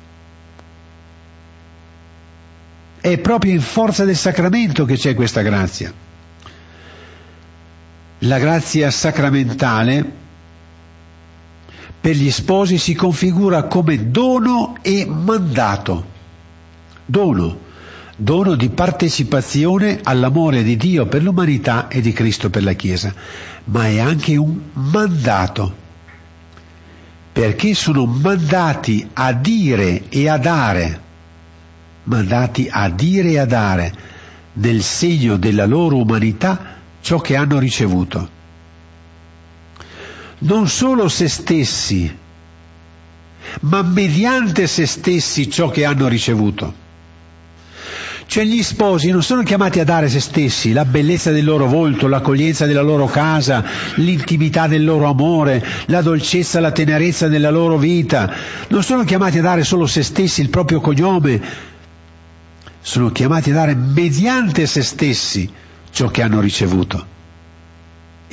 È 2.99 3.17
proprio 3.17 3.53
in 3.53 3.61
forza 3.61 4.03
del 4.03 4.17
sacramento 4.17 4.83
che 4.83 4.97
c'è 4.97 5.13
questa 5.13 5.41
grazia. 5.41 5.91
La 8.19 8.39
grazia 8.39 8.91
sacramentale 8.91 10.19
per 12.01 12.15
gli 12.15 12.31
sposi 12.31 12.77
si 12.77 12.95
configura 12.95 13.63
come 13.63 14.09
dono 14.09 14.75
e 14.81 15.05
mandato. 15.05 16.09
Dono 17.05 17.69
dono 18.21 18.53
di 18.53 18.69
partecipazione 18.69 19.99
all'amore 20.03 20.61
di 20.61 20.77
Dio 20.77 21.07
per 21.07 21.23
l'umanità 21.23 21.87
e 21.87 22.01
di 22.01 22.13
Cristo 22.13 22.51
per 22.51 22.63
la 22.63 22.73
Chiesa, 22.73 23.11
ma 23.65 23.87
è 23.87 23.99
anche 23.99 24.35
un 24.35 24.59
mandato, 24.73 25.75
perché 27.31 27.73
sono 27.73 28.05
mandati 28.05 29.07
a 29.13 29.33
dire 29.33 30.03
e 30.09 30.29
a 30.29 30.37
dare, 30.37 31.01
mandati 32.03 32.67
a 32.69 32.89
dire 32.89 33.31
e 33.31 33.39
a 33.39 33.45
dare 33.45 33.93
nel 34.53 34.83
segno 34.83 35.37
della 35.37 35.65
loro 35.65 35.97
umanità 35.97 36.77
ciò 37.01 37.19
che 37.19 37.35
hanno 37.35 37.57
ricevuto. 37.57 38.39
Non 40.43 40.67
solo 40.67 41.07
se 41.07 41.27
stessi, 41.27 42.11
ma 43.61 43.81
mediante 43.83 44.65
se 44.65 44.87
stessi 44.87 45.49
ciò 45.49 45.69
che 45.69 45.85
hanno 45.85 46.07
ricevuto. 46.07 46.89
Cioè 48.25 48.45
gli 48.45 48.63
sposi 48.63 49.11
non 49.11 49.21
sono 49.23 49.43
chiamati 49.43 49.81
a 49.81 49.83
dare 49.83 50.07
se 50.07 50.21
stessi, 50.21 50.71
la 50.71 50.85
bellezza 50.85 51.31
del 51.31 51.43
loro 51.43 51.67
volto, 51.67 52.07
l'accoglienza 52.07 52.65
della 52.65 52.81
loro 52.81 53.05
casa, 53.05 53.63
l'intimità 53.95 54.67
del 54.67 54.85
loro 54.85 55.09
amore, 55.09 55.63
la 55.87 56.01
dolcezza, 56.01 56.61
la 56.61 56.71
tenerezza 56.71 57.27
della 57.27 57.49
loro 57.49 57.77
vita. 57.77 58.33
Non 58.69 58.83
sono 58.83 59.03
chiamati 59.03 59.39
a 59.39 59.41
dare 59.41 59.65
solo 59.65 59.85
se 59.85 60.01
stessi, 60.01 60.41
il 60.41 60.49
proprio 60.49 60.79
cognome. 60.79 61.41
Sono 62.79 63.11
chiamati 63.11 63.51
a 63.51 63.53
dare 63.53 63.75
mediante 63.75 64.65
se 64.65 64.81
stessi 64.81 65.51
ciò 65.91 66.07
che 66.07 66.21
hanno 66.21 66.39
ricevuto. 66.39 67.19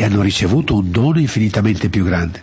E 0.01 0.05
hanno 0.05 0.23
ricevuto 0.23 0.77
un 0.77 0.93
dono 0.93 1.19
infinitamente 1.19 1.89
più 1.89 2.05
grande. 2.05 2.41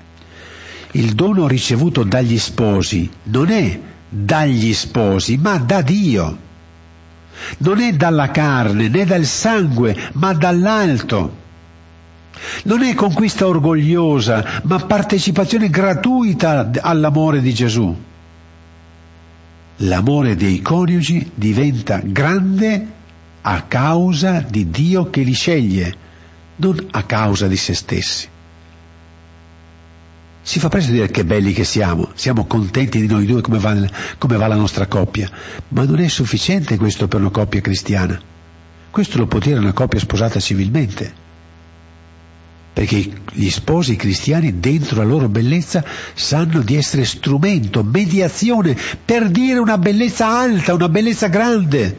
Il 0.92 1.14
dono 1.14 1.48
ricevuto 1.48 2.04
dagli 2.04 2.38
sposi 2.38 3.10
non 3.24 3.50
è 3.50 3.80
dagli 4.10 4.74
sposi, 4.74 5.38
ma 5.38 5.58
da 5.58 5.82
Dio 5.82 6.38
non 7.60 7.80
è 7.80 7.94
dalla 7.94 8.32
carne 8.32 8.88
né 8.88 9.06
dal 9.06 9.26
sangue, 9.26 9.96
ma 10.14 10.34
dall'alto. 10.34 11.44
Non 12.64 12.84
è 12.84 12.94
conquista 12.94 13.48
orgogliosa, 13.48 14.62
ma 14.64 14.78
partecipazione 14.80 15.70
gratuita 15.70 16.70
all'amore 16.82 17.42
di 17.42 17.54
Gesù. 17.54 17.96
L'amore 19.78 20.36
dei 20.36 20.62
coniugi 20.62 21.32
diventa 21.34 22.02
grande 22.04 22.88
a 23.42 23.62
causa 23.64 24.44
di 24.48 24.70
Dio 24.70 25.10
che 25.10 25.22
li 25.22 25.34
sceglie, 25.34 25.94
non 26.58 26.88
a 26.92 27.04
causa 27.04 27.48
di 27.48 27.58
se 27.58 27.74
stessi. 27.74 28.28
Si 30.42 30.60
fa 30.60 30.70
presto 30.70 30.92
dire 30.92 31.10
che 31.10 31.26
belli 31.26 31.54
che 31.54 31.64
siamo, 31.64 32.12
siamo 32.14 32.46
contenti 32.46 33.02
di 33.02 33.08
noi 33.08 33.26
due 33.26 33.42
come 33.42 33.58
va, 33.58 33.76
come 34.20 34.38
va 34.38 34.46
la 34.46 34.56
nostra 34.56 34.86
coppia, 34.86 35.28
ma 35.70 35.86
non 35.86 36.00
è 36.00 36.08
sufficiente 36.08 36.78
questo 36.78 37.08
per 37.08 37.20
una 37.20 37.32
coppia 37.32 37.62
cristiana. 37.62 38.22
Questo 38.92 39.18
lo 39.18 39.26
può 39.26 39.40
dire 39.40 39.58
una 39.58 39.74
coppia 39.74 40.00
sposata 40.00 40.40
civilmente. 40.40 41.24
Perché 42.74 43.12
gli 43.32 43.50
sposi 43.50 43.96
cristiani 43.96 44.60
dentro 44.60 44.98
la 44.98 45.04
loro 45.04 45.30
bellezza 45.30 45.84
sanno 46.14 46.62
di 46.62 46.76
essere 46.76 47.06
strumento, 47.06 47.84
mediazione 47.84 48.78
per 49.04 49.30
dire 49.30 49.58
una 49.58 49.80
bellezza 49.80 50.28
alta, 50.28 50.76
una 50.76 50.90
bellezza 50.90 51.28
grande, 51.28 51.98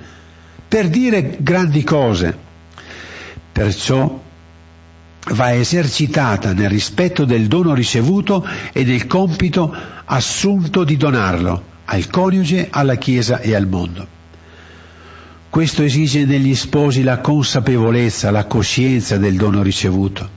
per 0.68 0.88
dire 0.88 1.38
grandi 1.40 1.82
cose. 1.82 2.38
Perciò 3.50 4.22
va 5.32 5.54
esercitata 5.54 6.52
nel 6.52 6.68
rispetto 6.68 7.24
del 7.24 7.46
dono 7.46 7.74
ricevuto 7.74 8.46
e 8.72 8.84
del 8.84 9.06
compito 9.06 9.74
assunto 10.04 10.84
di 10.84 10.96
donarlo 10.96 11.74
al 11.86 12.08
coniuge, 12.08 12.68
alla 12.70 12.96
Chiesa 12.96 13.40
e 13.40 13.54
al 13.54 13.66
mondo. 13.66 14.14
Questo 15.50 15.82
esige 15.82 16.26
negli 16.26 16.54
sposi 16.54 17.02
la 17.02 17.20
consapevolezza, 17.20 18.30
la 18.30 18.44
coscienza 18.44 19.16
del 19.16 19.36
dono 19.36 19.62
ricevuto, 19.62 20.28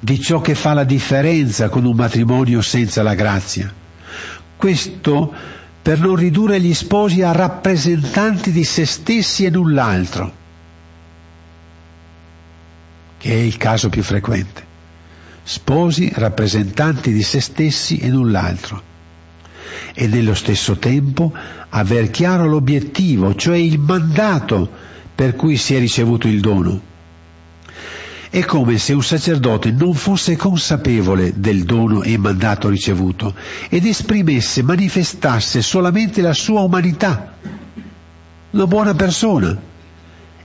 di 0.00 0.20
ciò 0.20 0.40
che 0.40 0.54
fa 0.54 0.74
la 0.74 0.84
differenza 0.84 1.68
con 1.68 1.84
un 1.84 1.94
matrimonio 1.94 2.60
senza 2.60 3.02
la 3.02 3.14
grazia. 3.14 3.72
Questo 4.56 5.32
per 5.80 6.00
non 6.00 6.16
ridurre 6.16 6.60
gli 6.60 6.74
sposi 6.74 7.22
a 7.22 7.32
rappresentanti 7.32 8.50
di 8.50 8.64
se 8.64 8.84
stessi 8.84 9.44
e 9.44 9.50
null'altro 9.50 10.44
che 13.26 13.32
è 13.32 13.38
il 13.38 13.56
caso 13.56 13.88
più 13.88 14.04
frequente. 14.04 14.64
Sposi 15.42 16.12
rappresentanti 16.14 17.12
di 17.12 17.24
se 17.24 17.40
stessi 17.40 17.98
e 17.98 18.08
null'altro. 18.08 18.80
E 19.94 20.06
nello 20.06 20.32
stesso 20.34 20.76
tempo 20.76 21.32
aver 21.70 22.10
chiaro 22.10 22.46
l'obiettivo, 22.46 23.34
cioè 23.34 23.56
il 23.56 23.80
mandato 23.80 24.70
per 25.12 25.34
cui 25.34 25.56
si 25.56 25.74
è 25.74 25.80
ricevuto 25.80 26.28
il 26.28 26.40
dono. 26.40 26.80
È 28.30 28.44
come 28.44 28.78
se 28.78 28.92
un 28.92 29.02
sacerdote 29.02 29.72
non 29.72 29.94
fosse 29.94 30.36
consapevole 30.36 31.32
del 31.34 31.64
dono 31.64 32.02
e 32.04 32.16
mandato 32.18 32.68
ricevuto 32.68 33.34
ed 33.68 33.86
esprimesse, 33.86 34.62
manifestasse 34.62 35.62
solamente 35.62 36.20
la 36.20 36.32
sua 36.32 36.60
umanità, 36.60 37.34
una 38.50 38.66
buona 38.68 38.94
persona, 38.94 39.74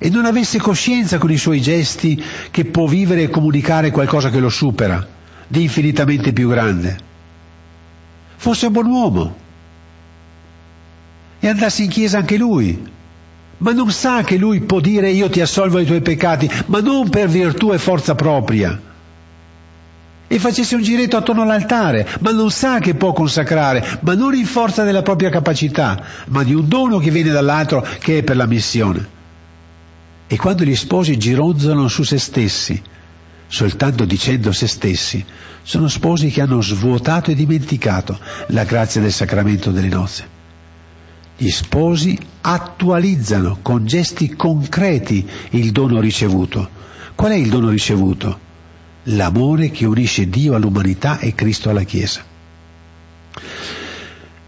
e 0.04 0.10
non 0.10 0.26
avesse 0.26 0.58
coscienza 0.58 1.20
con 1.20 1.30
i 1.30 1.38
suoi 1.38 1.62
gesti 1.62 2.20
che 2.50 2.66
può 2.66 2.88
vivere 2.88 3.22
e 3.22 3.30
comunicare 3.30 3.92
qualcosa 3.92 4.32
che 4.32 4.40
lo 4.40 4.50
supera, 4.50 5.08
di 5.48 5.62
infinitamente 5.62 6.34
più 6.34 6.50
grande. 6.50 6.98
Fosse 8.36 8.66
un 8.66 8.72
buon 8.72 8.88
uomo 8.88 9.36
e 11.40 11.48
andasse 11.48 11.84
in 11.84 11.90
chiesa 11.90 12.18
anche 12.18 12.36
lui, 12.36 12.84
ma 13.60 13.74
non 13.74 13.92
sa 13.92 14.24
che 14.24 14.38
lui 14.38 14.62
può 14.62 14.80
dire 14.80 15.12
io 15.12 15.30
ti 15.30 15.40
assolvo 15.40 15.78
i 15.78 15.86
tuoi 15.86 16.02
peccati, 16.02 16.50
ma 16.66 16.80
non 16.80 17.08
per 17.10 17.28
virtù 17.28 17.72
e 17.72 17.78
forza 17.78 18.16
propria. 18.16 18.82
E 20.26 20.40
facesse 20.40 20.74
un 20.74 20.82
giretto 20.82 21.16
attorno 21.16 21.44
all'altare, 21.44 22.08
ma 22.22 22.32
non 22.32 22.50
sa 22.50 22.80
che 22.80 22.96
può 22.96 23.14
consacrare, 23.14 24.00
ma 24.00 24.16
non 24.16 24.34
in 24.34 24.48
forza 24.48 24.84
della 24.84 25.04
propria 25.04 25.30
capacità, 25.30 26.04
ma 26.30 26.42
di 26.42 26.56
un 26.56 26.68
dono 26.68 26.98
che 26.98 27.12
viene 27.12 27.30
dall'altro 27.30 27.86
che 28.00 28.18
è 28.18 28.24
per 28.24 28.36
la 28.36 28.48
missione. 28.48 29.20
E 30.32 30.38
quando 30.38 30.64
gli 30.64 30.78
sposi 30.78 31.18
gironzolano 31.18 31.90
su 31.90 32.04
se 32.04 32.18
stessi, 32.18 32.82
soltanto 33.48 34.06
dicendo 34.06 34.54
se 34.54 34.66
stessi, 34.66 35.26
sono 35.62 35.90
sposi 35.90 36.30
che 36.30 36.40
hanno 36.40 36.62
svuotato 36.62 37.32
e 37.32 37.36
dimenticato 37.36 38.18
la 38.48 38.64
grazia 38.64 39.02
del 39.02 39.12
sacramento 39.12 39.72
delle 39.72 39.90
nozze. 39.90 40.26
Gli 41.36 41.50
sposi 41.50 42.18
attualizzano 42.40 43.58
con 43.62 43.86
gesti 43.86 44.34
concreti 44.34 45.28
il 45.50 45.74
dono 45.74 46.00
ricevuto. 46.00 46.70
Qual 47.14 47.34
è 47.34 47.36
il 47.36 47.50
dono 47.50 47.68
ricevuto? 47.68 48.40
L'amore 49.04 49.70
che 49.70 49.84
unisce 49.84 50.30
Dio 50.30 50.56
all'umanità 50.56 51.20
e 51.20 51.36
Cristo 51.36 51.70
alla 51.70 51.84
Chiesa. 51.84 52.24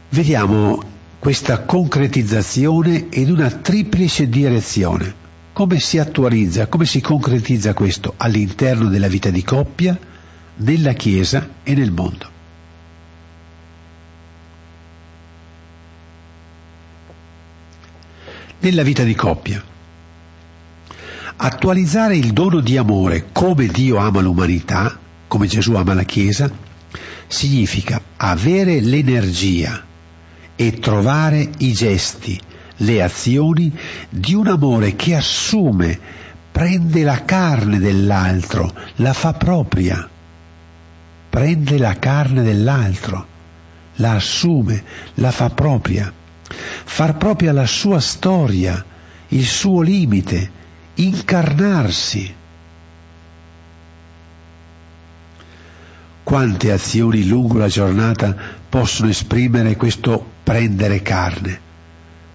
Vediamo 0.07 0.81
questa 1.19 1.63
concretizzazione 1.63 3.07
in 3.09 3.31
una 3.31 3.49
triplice 3.49 4.29
direzione. 4.29 5.22
Come 5.53 5.79
si 5.79 5.99
attualizza, 5.99 6.65
come 6.65 6.85
si 6.85 6.99
concretizza 6.99 7.75
questo 7.75 8.15
all'interno 8.17 8.89
della 8.89 9.07
vita 9.07 9.29
di 9.29 9.43
coppia, 9.43 9.95
nella 10.55 10.93
Chiesa 10.93 11.47
e 11.61 11.75
nel 11.75 11.91
mondo? 11.91 12.31
Nella 18.59 18.81
vita 18.81 19.03
di 19.03 19.13
coppia. 19.13 19.63
Attualizzare 21.35 22.15
il 22.15 22.31
dono 22.33 22.59
di 22.59 22.77
amore 22.77 23.27
come 23.31 23.67
Dio 23.67 23.97
ama 23.97 24.21
l'umanità, 24.21 24.97
come 25.27 25.45
Gesù 25.45 25.73
ama 25.75 25.93
la 25.93 26.03
Chiesa, 26.03 26.49
significa 27.27 28.01
avere 28.17 28.79
l'energia 28.79 29.83
e 30.55 30.79
trovare 30.79 31.49
i 31.57 31.73
gesti, 31.73 32.39
le 32.83 33.01
azioni 33.01 33.71
di 34.09 34.33
un 34.33 34.47
amore 34.47 34.95
che 34.95 35.15
assume, 35.15 35.99
prende 36.51 37.03
la 37.03 37.23
carne 37.23 37.79
dell'altro, 37.79 38.71
la 38.97 39.13
fa 39.13 39.33
propria, 39.33 40.07
prende 41.29 41.77
la 41.77 41.97
carne 41.97 42.43
dell'altro, 42.43 43.27
la 43.95 44.13
assume, 44.13 44.83
la 45.15 45.31
fa 45.31 45.49
propria, 45.49 46.11
far 46.83 47.17
propria 47.17 47.53
la 47.53 47.65
sua 47.65 47.99
storia, 47.99 48.83
il 49.29 49.45
suo 49.45 49.81
limite, 49.81 50.51
incarnarsi. 50.95 52.35
Quante 56.23 56.71
azioni 56.71 57.25
lungo 57.25 57.57
la 57.57 57.67
giornata 57.67 58.35
possono 58.69 59.09
esprimere 59.09 59.75
questo 59.75 60.23
prendere 60.43 61.01
carne? 61.01 61.62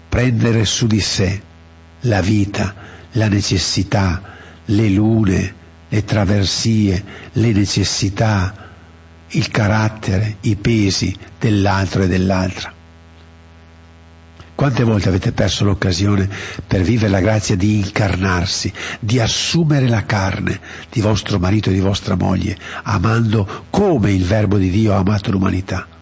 Prendere 0.09 0.65
su 0.65 0.87
di 0.87 0.99
sé 0.99 1.41
la 2.01 2.21
vita, 2.21 2.75
la 3.11 3.27
necessità, 3.27 4.21
le 4.65 4.89
lune, 4.89 5.53
le 5.87 6.03
traversie, 6.03 7.03
le 7.33 7.51
necessità, 7.51 8.67
il 9.29 9.47
carattere, 9.49 10.37
i 10.41 10.55
pesi 10.55 11.15
dell'altro 11.39 12.03
e 12.03 12.07
dell'altra. 12.07 12.73
Quante 14.55 14.83
volte 14.83 15.07
avete 15.07 15.31
perso 15.31 15.63
l'occasione 15.63 16.27
per 16.67 16.81
vivere 16.81 17.09
la 17.09 17.21
grazia 17.21 17.55
di 17.55 17.77
incarnarsi, 17.77 18.73
di 18.99 19.17
assumere 19.19 19.87
la 19.87 20.05
carne 20.05 20.59
di 20.91 20.99
vostro 20.99 21.39
marito 21.39 21.69
e 21.69 21.73
di 21.73 21.79
vostra 21.79 22.15
moglie, 22.15 22.57
amando 22.83 23.65
come 23.69 24.11
il 24.11 24.25
Verbo 24.25 24.57
di 24.57 24.69
Dio 24.69 24.93
ha 24.93 24.97
amato 24.97 25.31
l'umanità? 25.31 25.98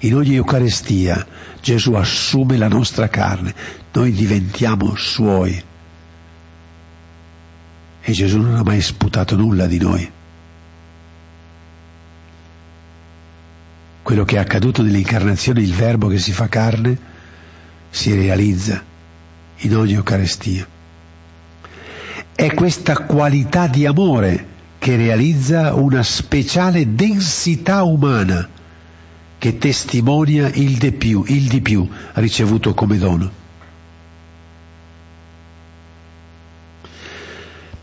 In 0.00 0.14
ogni 0.14 0.34
Eucaristia 0.34 1.26
Gesù 1.60 1.94
assume 1.94 2.56
la 2.56 2.68
nostra 2.68 3.08
carne, 3.08 3.52
noi 3.92 4.12
diventiamo 4.12 4.94
suoi. 4.94 5.60
E 8.00 8.12
Gesù 8.12 8.40
non 8.40 8.54
ha 8.54 8.62
mai 8.62 8.80
sputato 8.80 9.34
nulla 9.34 9.66
di 9.66 9.78
noi. 9.78 10.10
Quello 14.02 14.24
che 14.24 14.36
è 14.36 14.38
accaduto 14.38 14.82
nell'incarnazione, 14.82 15.60
il 15.60 15.74
Verbo 15.74 16.06
che 16.06 16.18
si 16.18 16.32
fa 16.32 16.48
carne, 16.48 16.96
si 17.90 18.14
realizza 18.14 18.82
in 19.56 19.76
ogni 19.76 19.94
Eucaristia. 19.94 20.66
È 22.34 22.54
questa 22.54 23.04
qualità 23.04 23.66
di 23.66 23.84
amore 23.84 24.46
che 24.78 24.94
realizza 24.94 25.74
una 25.74 26.04
speciale 26.04 26.94
densità 26.94 27.82
umana 27.82 28.48
che 29.38 29.56
testimonia 29.56 30.50
il 30.54 30.76
di 30.76 30.92
più, 30.92 31.24
il 31.26 31.48
di 31.48 31.60
più 31.60 31.88
ricevuto 32.14 32.74
come 32.74 32.98
dono. 32.98 33.30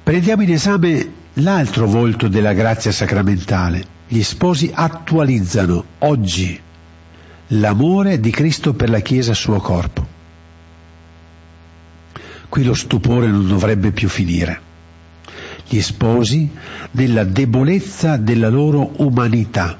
Prendiamo 0.03 0.43
in 0.43 0.51
esame 0.51 1.11
l'altro 1.35 1.87
volto 1.87 2.27
della 2.27 2.53
grazia 2.53 2.91
sacramentale. 2.91 3.93
Gli 4.07 4.21
sposi 4.21 4.69
attualizzano 4.71 5.83
oggi 5.99 6.61
l'amore 7.47 8.19
di 8.19 8.29
Cristo 8.29 8.73
per 8.73 8.89
la 8.89 8.99
Chiesa 8.99 9.33
suo 9.33 9.57
corpo. 9.59 10.05
Qui 12.49 12.63
lo 12.63 12.75
stupore 12.75 13.27
non 13.27 13.47
dovrebbe 13.47 13.91
più 13.91 14.07
finire. 14.07 14.61
Gli 15.67 15.81
sposi, 15.81 16.49
nella 16.91 17.23
debolezza 17.23 18.17
della 18.17 18.49
loro 18.49 18.91
umanità, 18.97 19.79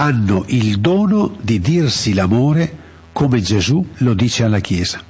hanno 0.00 0.44
il 0.46 0.80
dono 0.80 1.36
di 1.42 1.60
dirsi 1.60 2.14
l'amore 2.14 2.78
come 3.12 3.42
Gesù 3.42 3.86
lo 3.98 4.14
dice 4.14 4.44
alla 4.44 4.60
Chiesa. 4.60 5.02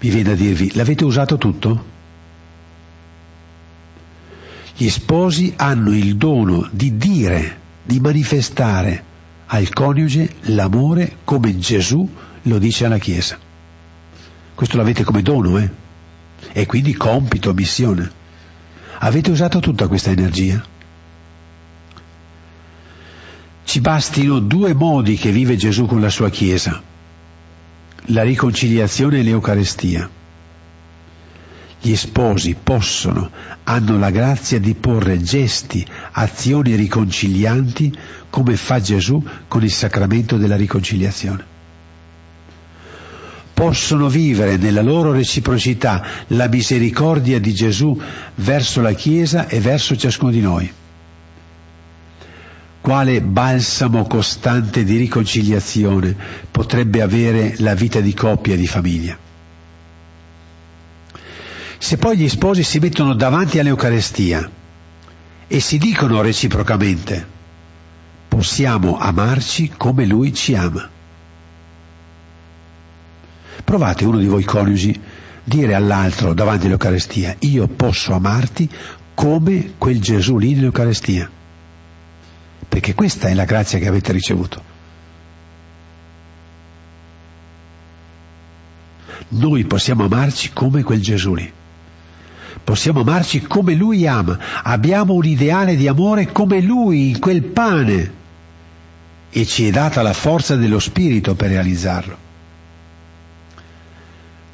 Mi 0.00 0.08
viene 0.08 0.30
a 0.30 0.34
dirvi, 0.34 0.72
l'avete 0.74 1.04
usato 1.04 1.36
tutto? 1.36 1.94
Gli 4.74 4.88
sposi 4.88 5.52
hanno 5.56 5.94
il 5.94 6.16
dono 6.16 6.68
di 6.70 6.96
dire, 6.96 7.58
di 7.82 8.00
manifestare 8.00 9.04
al 9.46 9.70
coniuge 9.74 10.36
l'amore 10.44 11.18
come 11.24 11.58
Gesù 11.58 12.08
lo 12.42 12.58
dice 12.58 12.86
alla 12.86 12.98
Chiesa. 12.98 13.38
Questo 14.54 14.78
l'avete 14.78 15.04
come 15.04 15.20
dono, 15.20 15.58
eh? 15.58 15.70
E 16.50 16.64
quindi 16.64 16.94
compito, 16.94 17.52
missione. 17.52 18.10
Avete 19.00 19.30
usato 19.30 19.60
tutta 19.60 19.86
questa 19.86 20.10
energia? 20.10 20.74
Ci 23.66 23.80
bastino 23.80 24.38
due 24.38 24.74
modi 24.74 25.16
che 25.16 25.32
vive 25.32 25.56
Gesù 25.56 25.86
con 25.86 26.00
la 26.00 26.08
sua 26.08 26.30
Chiesa, 26.30 26.80
la 28.06 28.22
riconciliazione 28.22 29.18
e 29.18 29.22
l'Eucarestia. 29.24 30.08
Gli 31.80 31.96
sposi 31.96 32.54
possono, 32.62 33.28
hanno 33.64 33.98
la 33.98 34.10
grazia 34.10 34.60
di 34.60 34.72
porre 34.74 35.20
gesti, 35.20 35.84
azioni 36.12 36.76
riconcilianti 36.76 37.92
come 38.30 38.56
fa 38.56 38.80
Gesù 38.80 39.20
con 39.48 39.64
il 39.64 39.72
sacramento 39.72 40.36
della 40.36 40.56
riconciliazione. 40.56 41.44
Possono 43.52 44.08
vivere 44.08 44.58
nella 44.58 44.82
loro 44.82 45.10
reciprocità 45.10 46.06
la 46.28 46.46
misericordia 46.46 47.40
di 47.40 47.52
Gesù 47.52 48.00
verso 48.36 48.80
la 48.80 48.92
Chiesa 48.92 49.48
e 49.48 49.58
verso 49.58 49.96
ciascuno 49.96 50.30
di 50.30 50.40
noi 50.40 50.72
quale 52.86 53.20
balsamo 53.20 54.06
costante 54.06 54.84
di 54.84 54.96
riconciliazione 54.96 56.14
potrebbe 56.48 57.02
avere 57.02 57.56
la 57.58 57.74
vita 57.74 57.98
di 57.98 58.14
coppia 58.14 58.54
e 58.54 58.56
di 58.56 58.68
famiglia. 58.68 59.18
Se 61.78 61.96
poi 61.96 62.16
gli 62.16 62.28
sposi 62.28 62.62
si 62.62 62.78
mettono 62.78 63.14
davanti 63.14 63.58
all'Eucarestia 63.58 64.48
e 65.48 65.58
si 65.58 65.78
dicono 65.78 66.22
reciprocamente, 66.22 67.26
possiamo 68.28 68.98
amarci 68.98 69.72
come 69.76 70.06
Lui 70.06 70.32
ci 70.32 70.54
ama. 70.54 70.88
Provate 73.64 74.04
uno 74.04 74.18
di 74.18 74.26
voi 74.26 74.44
coniugi 74.44 74.96
dire 75.42 75.74
all'altro 75.74 76.34
davanti 76.34 76.66
all'Eucarestia, 76.66 77.34
io 77.40 77.66
posso 77.66 78.14
amarti 78.14 78.70
come 79.12 79.72
quel 79.76 80.00
Gesù 80.00 80.38
lì 80.38 80.54
nell'Eucarestia 80.54 81.28
perché 82.68 82.94
questa 82.94 83.28
è 83.28 83.34
la 83.34 83.44
grazia 83.44 83.78
che 83.78 83.88
avete 83.88 84.12
ricevuto. 84.12 84.74
Noi 89.28 89.64
possiamo 89.64 90.04
amarci 90.04 90.52
come 90.52 90.82
quel 90.82 91.00
Gesù 91.00 91.34
lì. 91.34 91.52
Possiamo 92.62 93.00
amarci 93.00 93.42
come 93.42 93.74
Lui 93.74 94.06
ama. 94.06 94.38
Abbiamo 94.62 95.14
un 95.14 95.24
ideale 95.24 95.76
di 95.76 95.88
amore 95.88 96.30
come 96.32 96.60
Lui 96.60 97.10
in 97.10 97.18
quel 97.18 97.42
pane. 97.42 98.12
E 99.30 99.44
ci 99.44 99.66
è 99.66 99.70
data 99.70 100.02
la 100.02 100.12
forza 100.12 100.56
dello 100.56 100.78
Spirito 100.78 101.34
per 101.34 101.50
realizzarlo. 101.50 102.24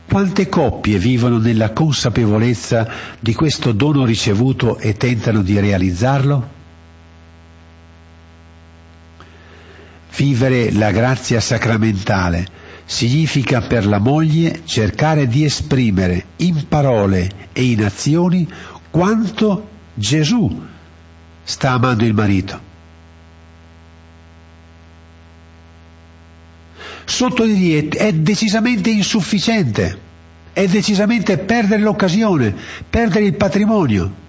Quante 0.08 0.48
coppie 0.48 0.98
vivono 0.98 1.38
nella 1.38 1.70
consapevolezza 1.70 2.86
di 3.18 3.34
questo 3.34 3.72
dono 3.72 4.04
ricevuto 4.04 4.78
e 4.78 4.94
tentano 4.94 5.40
di 5.40 5.58
realizzarlo? 5.58 6.60
Vivere 10.14 10.70
la 10.72 10.90
grazia 10.90 11.40
sacramentale 11.40 12.46
significa 12.84 13.62
per 13.62 13.86
la 13.86 13.98
moglie 13.98 14.62
cercare 14.64 15.26
di 15.26 15.44
esprimere 15.44 16.26
in 16.36 16.68
parole 16.68 17.48
e 17.52 17.64
in 17.64 17.82
azioni 17.82 18.46
quanto 18.90 19.68
Gesù 19.94 20.64
sta 21.42 21.70
amando 21.72 22.04
il 22.04 22.12
marito. 22.12 22.60
Sotto 27.04 27.44
di 27.44 27.58
lì 27.58 27.88
è 27.88 28.12
decisamente 28.12 28.90
insufficiente, 28.90 29.98
è 30.52 30.66
decisamente 30.66 31.38
perdere 31.38 31.80
l'occasione, 31.80 32.54
perdere 32.88 33.24
il 33.24 33.34
patrimonio. 33.34 34.20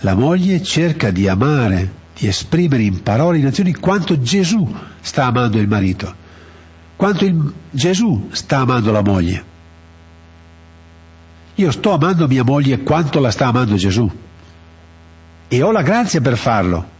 La 0.00 0.14
moglie 0.14 0.62
cerca 0.62 1.10
di 1.10 1.28
amare 1.28 2.04
di 2.18 2.26
esprimere 2.26 2.82
in 2.82 3.02
parole 3.02 3.36
e 3.36 3.40
in 3.40 3.46
azioni 3.46 3.74
quanto 3.74 4.18
Gesù 4.20 4.66
sta 5.00 5.26
amando 5.26 5.58
il 5.58 5.68
marito, 5.68 6.14
quanto 6.96 7.26
il, 7.26 7.52
Gesù 7.70 8.28
sta 8.32 8.58
amando 8.58 8.90
la 8.90 9.02
moglie. 9.02 9.54
Io 11.56 11.70
sto 11.70 11.92
amando 11.92 12.26
mia 12.26 12.42
moglie 12.42 12.82
quanto 12.82 13.20
la 13.20 13.30
sta 13.30 13.46
amando 13.46 13.74
Gesù 13.76 14.10
e 15.48 15.62
ho 15.62 15.70
la 15.70 15.82
grazia 15.82 16.20
per 16.20 16.36
farlo. 16.36 16.94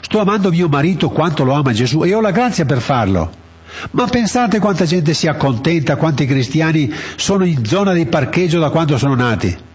Sto 0.00 0.20
amando 0.20 0.50
mio 0.50 0.68
marito 0.68 1.10
quanto 1.10 1.42
lo 1.42 1.52
ama 1.52 1.72
Gesù 1.72 2.04
e 2.04 2.14
ho 2.14 2.20
la 2.20 2.30
grazia 2.30 2.64
per 2.64 2.80
farlo. 2.80 3.46
Ma 3.92 4.06
pensate 4.06 4.60
quanta 4.60 4.84
gente 4.84 5.14
si 5.14 5.26
accontenta, 5.26 5.96
quanti 5.96 6.26
cristiani 6.26 6.92
sono 7.16 7.44
in 7.44 7.64
zona 7.64 7.92
di 7.92 8.06
parcheggio 8.06 8.60
da 8.60 8.70
quando 8.70 8.96
sono 8.98 9.14
nati. 9.14 9.66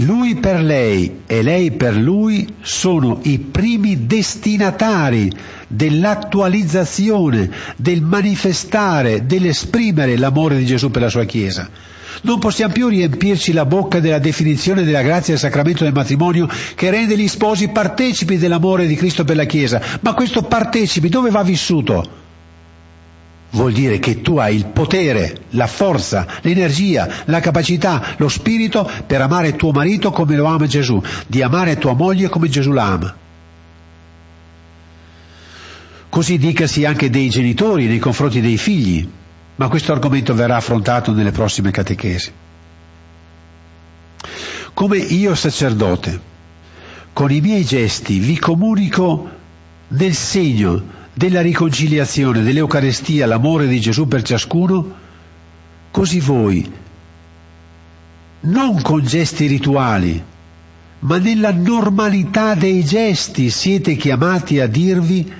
Lui 0.00 0.34
per 0.34 0.60
lei 0.60 1.20
e 1.26 1.42
lei 1.42 1.70
per 1.70 1.96
lui 1.96 2.46
sono 2.60 3.20
i 3.22 3.38
primi 3.38 4.06
destinatari 4.06 5.32
dell'attualizzazione, 5.68 7.50
del 7.76 8.02
manifestare, 8.02 9.24
dell'esprimere 9.24 10.18
l'amore 10.18 10.58
di 10.58 10.66
Gesù 10.66 10.90
per 10.90 11.00
la 11.00 11.08
sua 11.08 11.24
Chiesa. 11.24 11.70
Non 12.22 12.38
possiamo 12.38 12.74
più 12.74 12.88
riempirci 12.88 13.54
la 13.54 13.64
bocca 13.64 13.98
della 13.98 14.18
definizione 14.18 14.84
della 14.84 15.00
grazia 15.00 15.32
del 15.32 15.42
sacramento 15.42 15.84
del 15.84 15.94
matrimonio 15.94 16.46
che 16.74 16.90
rende 16.90 17.16
gli 17.16 17.28
sposi 17.28 17.68
partecipi 17.68 18.36
dell'amore 18.36 18.86
di 18.86 18.96
Cristo 18.96 19.24
per 19.24 19.36
la 19.36 19.44
Chiesa. 19.44 19.80
Ma 20.00 20.12
questo 20.12 20.42
partecipi 20.42 21.08
dove 21.08 21.30
va 21.30 21.42
vissuto? 21.42 22.24
Vuol 23.50 23.72
dire 23.72 23.98
che 23.98 24.20
tu 24.20 24.36
hai 24.36 24.56
il 24.56 24.66
potere, 24.66 25.42
la 25.50 25.66
forza, 25.66 26.26
l'energia, 26.42 27.08
la 27.26 27.40
capacità, 27.40 28.14
lo 28.18 28.28
spirito 28.28 28.88
per 29.06 29.20
amare 29.20 29.56
tuo 29.56 29.72
marito 29.72 30.10
come 30.10 30.36
lo 30.36 30.46
ama 30.46 30.66
Gesù, 30.66 31.00
di 31.26 31.42
amare 31.42 31.78
tua 31.78 31.94
moglie 31.94 32.28
come 32.28 32.48
Gesù 32.48 32.72
la 32.72 32.84
ama. 32.84 33.16
Così 36.08 36.38
dicasi 36.38 36.84
anche 36.84 37.10
dei 37.10 37.28
genitori 37.28 37.86
nei 37.86 37.98
confronti 37.98 38.40
dei 38.40 38.56
figli, 38.56 39.08
ma 39.56 39.68
questo 39.68 39.92
argomento 39.92 40.34
verrà 40.34 40.56
affrontato 40.56 41.12
nelle 41.12 41.30
prossime 41.30 41.70
catechesi. 41.70 42.32
Come 44.72 44.98
io 44.98 45.34
sacerdote, 45.34 46.20
con 47.12 47.30
i 47.30 47.40
miei 47.40 47.64
gesti 47.64 48.18
vi 48.18 48.38
comunico 48.38 49.30
nel 49.88 50.14
segno 50.14 50.82
della 51.16 51.40
riconciliazione, 51.40 52.42
dell'Eucarestia, 52.42 53.26
l'amore 53.26 53.66
di 53.66 53.80
Gesù 53.80 54.06
per 54.06 54.20
ciascuno, 54.20 54.94
così 55.90 56.20
voi, 56.20 56.70
non 58.40 58.82
con 58.82 59.02
gesti 59.02 59.46
rituali, 59.46 60.22
ma 60.98 61.16
nella 61.16 61.52
normalità 61.52 62.54
dei 62.54 62.84
gesti 62.84 63.48
siete 63.48 63.96
chiamati 63.96 64.60
a 64.60 64.66
dirvi 64.66 65.32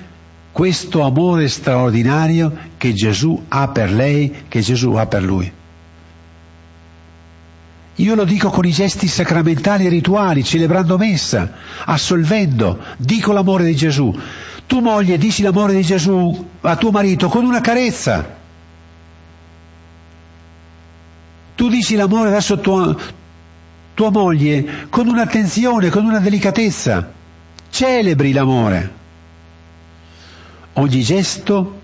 questo 0.50 1.02
amore 1.02 1.46
straordinario 1.48 2.56
che 2.78 2.94
Gesù 2.94 3.44
ha 3.48 3.68
per 3.68 3.92
lei, 3.92 4.44
che 4.48 4.62
Gesù 4.62 4.92
ha 4.92 5.06
per 5.06 5.22
lui. 5.22 5.52
Io 7.96 8.14
lo 8.14 8.24
dico 8.24 8.50
con 8.50 8.66
i 8.66 8.72
gesti 8.72 9.08
sacramentali 9.08 9.86
e 9.86 9.88
rituali, 9.88 10.44
celebrando 10.44 10.98
messa, 10.98 11.52
assolvendo, 11.86 12.78
dico 12.98 13.32
l'amore 13.32 13.64
di 13.64 13.74
Gesù. 13.74 14.14
Tu 14.66 14.80
moglie 14.80 15.16
dici 15.16 15.42
l'amore 15.42 15.74
di 15.74 15.82
Gesù 15.82 16.48
a 16.60 16.76
tuo 16.76 16.90
marito 16.90 17.28
con 17.28 17.44
una 17.44 17.62
carezza. 17.62 18.34
Tu 21.54 21.68
dici 21.70 21.94
l'amore 21.94 22.30
verso 22.30 22.60
tua, 22.60 22.94
tua 23.94 24.10
moglie 24.10 24.88
con 24.90 25.08
un'attenzione, 25.08 25.88
con 25.88 26.04
una 26.04 26.18
delicatezza. 26.18 27.12
Celebri 27.70 28.32
l'amore. 28.32 28.92
Ogni 30.74 31.00
gesto 31.00 31.80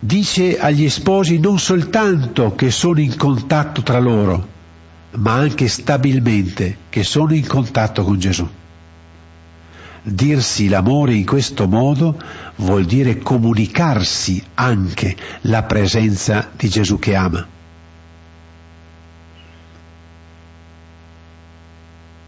dice 0.00 0.58
agli 0.58 0.90
sposi 0.90 1.38
non 1.38 1.60
soltanto 1.60 2.56
che 2.56 2.72
sono 2.72 2.98
in 2.98 3.16
contatto 3.16 3.82
tra 3.82 4.00
loro, 4.00 4.53
ma 5.16 5.34
anche 5.34 5.68
stabilmente 5.68 6.76
che 6.88 7.02
sono 7.02 7.34
in 7.34 7.46
contatto 7.46 8.02
con 8.02 8.18
Gesù. 8.18 8.48
Dirsi 10.02 10.68
l'amore 10.68 11.14
in 11.14 11.24
questo 11.24 11.66
modo 11.66 12.20
vuol 12.56 12.84
dire 12.84 13.18
comunicarsi 13.18 14.42
anche 14.54 15.16
la 15.42 15.62
presenza 15.62 16.50
di 16.56 16.68
Gesù 16.68 16.98
che 16.98 17.14
ama. 17.14 17.46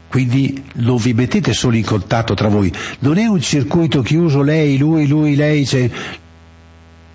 Quindi 0.08 0.64
non 0.76 0.96
vi 0.96 1.12
mettete 1.12 1.52
solo 1.52 1.76
in 1.76 1.84
contatto 1.84 2.32
tra 2.32 2.48
voi, 2.48 2.72
non 3.00 3.18
è 3.18 3.26
un 3.26 3.40
circuito 3.40 4.00
chiuso 4.00 4.40
lei, 4.40 4.78
lui, 4.78 5.06
lui, 5.06 5.34
lei, 5.34 5.66
cioè, 5.66 5.90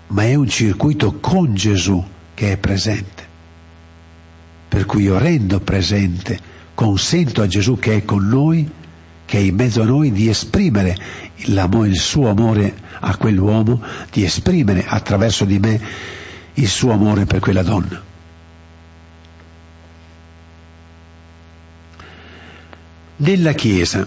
ma 0.08 0.22
è 0.22 0.34
un 0.34 0.48
circuito 0.48 1.18
con 1.18 1.54
Gesù 1.54 2.04
che 2.34 2.52
è 2.52 2.56
presente. 2.58 3.21
Per 4.72 4.86
cui 4.86 5.02
io 5.02 5.18
rendo 5.18 5.60
presente, 5.60 6.40
consento 6.72 7.42
a 7.42 7.46
Gesù 7.46 7.78
che 7.78 7.96
è 7.96 8.04
con 8.06 8.26
noi, 8.26 8.66
che 9.26 9.36
è 9.36 9.40
in 9.42 9.54
mezzo 9.54 9.82
a 9.82 9.84
noi, 9.84 10.10
di 10.12 10.30
esprimere 10.30 10.96
il 11.34 11.98
suo 11.98 12.30
amore 12.30 12.74
a 13.00 13.14
quell'uomo, 13.18 13.82
di 14.10 14.24
esprimere 14.24 14.86
attraverso 14.86 15.44
di 15.44 15.58
me 15.58 15.78
il 16.54 16.66
suo 16.66 16.90
amore 16.90 17.26
per 17.26 17.40
quella 17.40 17.62
donna. 17.62 18.02
Nella 23.16 23.52
Chiesa 23.52 24.06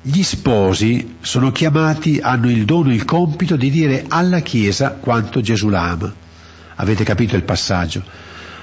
gli 0.00 0.22
sposi 0.22 1.16
sono 1.20 1.52
chiamati, 1.52 2.18
hanno 2.18 2.48
il 2.48 2.64
dono 2.64 2.94
il 2.94 3.04
compito 3.04 3.56
di 3.56 3.68
dire 3.68 4.06
alla 4.08 4.40
Chiesa 4.40 4.92
quanto 4.92 5.42
Gesù 5.42 5.68
la 5.68 5.90
ama. 5.90 6.21
Avete 6.76 7.04
capito 7.04 7.36
il 7.36 7.44
passaggio? 7.44 8.02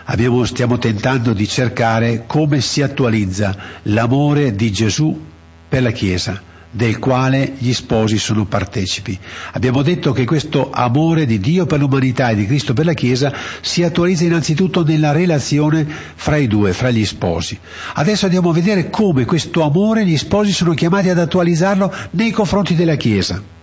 Abbiamo, 0.06 0.44
stiamo 0.46 0.78
tentando 0.78 1.34
di 1.34 1.48
cercare 1.48 2.24
come 2.26 2.62
si 2.62 2.82
attualizza 2.82 3.56
l'amore 3.84 4.56
di 4.56 4.72
Gesù 4.72 5.26
per 5.68 5.84
la 5.84 5.92
Chiesa 5.92 6.42
del 6.72 7.00
quale 7.00 7.54
gli 7.58 7.74
sposi 7.74 8.18
sono 8.18 8.46
partecipi. 8.46 9.18
Abbiamo 9.54 9.82
detto 9.82 10.12
che 10.12 10.26
questo 10.26 10.70
amore 10.72 11.26
di 11.26 11.40
Dio 11.40 11.66
per 11.66 11.80
l'umanità 11.80 12.30
e 12.30 12.36
di 12.36 12.46
Cristo 12.46 12.74
per 12.74 12.86
la 12.86 12.94
Chiesa 12.94 13.34
si 13.62 13.84
attualizza 13.84 14.26
innanzitutto 14.26 14.84
nella 14.84 15.12
relazione 15.12 15.86
fra 16.16 16.38
i 16.38 16.48
due, 16.48 16.74
fra 16.74 16.92
gli 16.92 17.06
sposi. 17.06 17.58
Adesso 17.94 18.26
andiamo 18.26 18.52
a 18.52 18.54
vedere 18.54 18.90
come 18.90 19.26
questo 19.26 19.64
amore 19.64 20.06
gli 20.06 20.18
sposi 20.18 20.52
sono 20.52 20.74
chiamati 20.74 21.10
ad 21.10 21.20
attualizzarlo 21.20 21.92
nei 22.12 22.32
confronti 22.32 22.76
della 22.76 22.96
Chiesa. 22.96 23.58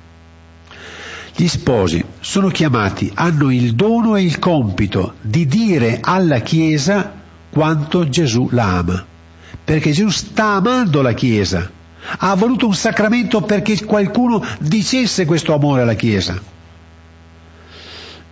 Gli 1.39 1.49
sposi 1.49 2.03
sono 2.19 2.49
chiamati, 2.49 3.13
hanno 3.15 3.53
il 3.53 3.75
dono 3.75 4.17
e 4.17 4.23
il 4.23 4.39
compito 4.39 5.17
di 5.21 5.47
dire 5.47 5.99
alla 6.01 6.41
Chiesa 6.41 7.13
quanto 7.51 8.09
Gesù 8.09 8.49
la 8.53 8.79
ama, 8.79 9.05
perché 9.63 9.91
Gesù 9.91 10.09
sta 10.09 10.55
amando 10.55 11.03
la 11.03 11.13
Chiesa 11.13 11.71
ha 12.19 12.35
voluto 12.35 12.67
un 12.67 12.75
sacramento 12.75 13.43
perché 13.43 13.85
qualcuno 13.85 14.43
dicesse 14.61 15.25
questo 15.25 15.55
amore 15.55 15.83
alla 15.83 15.95
Chiesa. 15.95 16.41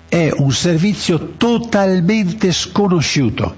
È 0.09 0.31
un 0.37 0.53
servizio 0.53 1.35
totalmente 1.37 2.53
sconosciuto, 2.53 3.57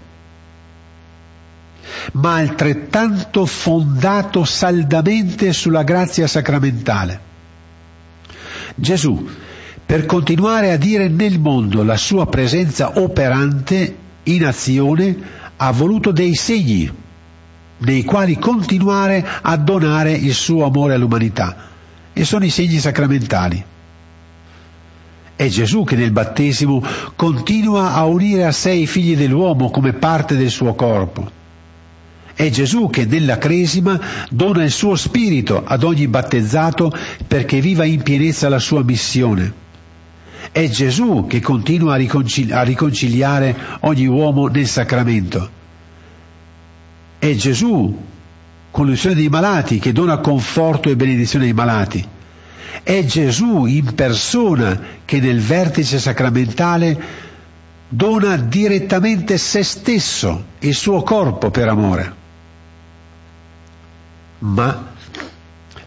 ma 2.12 2.34
altrettanto 2.34 3.44
fondato 3.46 4.44
saldamente 4.44 5.52
sulla 5.52 5.82
grazia 5.82 6.26
sacramentale. 6.26 7.25
Gesù, 8.78 9.26
per 9.86 10.04
continuare 10.04 10.70
a 10.70 10.76
dire 10.76 11.08
nel 11.08 11.40
mondo 11.40 11.82
la 11.82 11.96
sua 11.96 12.26
presenza 12.26 12.98
operante 13.00 13.96
in 14.24 14.44
azione, 14.44 15.16
ha 15.56 15.72
voluto 15.72 16.10
dei 16.12 16.34
segni 16.34 16.92
nei 17.78 18.04
quali 18.04 18.38
continuare 18.38 19.26
a 19.42 19.56
donare 19.56 20.12
il 20.12 20.34
suo 20.34 20.66
amore 20.66 20.94
all'umanità. 20.94 21.56
E 22.12 22.24
sono 22.24 22.44
i 22.44 22.50
segni 22.50 22.78
sacramentali. 22.78 23.64
È 25.36 25.48
Gesù 25.48 25.84
che 25.84 25.96
nel 25.96 26.12
battesimo 26.12 26.82
continua 27.14 27.94
a 27.94 28.04
unire 28.04 28.44
a 28.44 28.52
sé 28.52 28.72
i 28.72 28.86
figli 28.86 29.16
dell'uomo 29.16 29.70
come 29.70 29.94
parte 29.94 30.36
del 30.36 30.50
suo 30.50 30.74
corpo. 30.74 31.30
È 32.36 32.48
Gesù 32.50 32.88
che 32.90 33.06
nella 33.06 33.38
cresima 33.38 33.98
dona 34.30 34.62
il 34.62 34.70
suo 34.70 34.94
spirito 34.94 35.64
ad 35.64 35.82
ogni 35.82 36.06
battezzato 36.06 36.92
perché 37.26 37.60
viva 37.60 37.84
in 37.84 38.02
pienezza 38.02 38.48
la 38.48 38.58
sua 38.60 38.84
missione. 38.84 39.64
È 40.52 40.68
Gesù 40.68 41.26
che 41.26 41.40
continua 41.40 41.94
a, 41.94 41.96
riconcili- 41.96 42.52
a 42.52 42.62
riconciliare 42.62 43.56
ogni 43.80 44.06
uomo 44.06 44.46
nel 44.46 44.68
sacramento 44.68 45.56
è 47.18 47.34
Gesù 47.34 48.04
con 48.70 48.86
l'unzione 48.86 49.14
dei 49.14 49.28
malati 49.28 49.78
che 49.78 49.92
dona 49.92 50.18
conforto 50.18 50.90
e 50.90 50.96
benedizione 50.96 51.46
ai 51.46 51.52
malati. 51.52 52.06
È 52.82 53.04
Gesù 53.04 53.64
in 53.64 53.94
persona 53.94 54.80
che 55.04 55.18
nel 55.18 55.40
vertice 55.40 55.98
sacramentale 55.98 57.24
dona 57.88 58.36
direttamente 58.36 59.38
se 59.38 59.62
stesso, 59.62 60.44
il 60.60 60.74
suo 60.74 61.02
corpo 61.02 61.50
per 61.50 61.68
amore. 61.68 62.15
Ma 64.38 64.92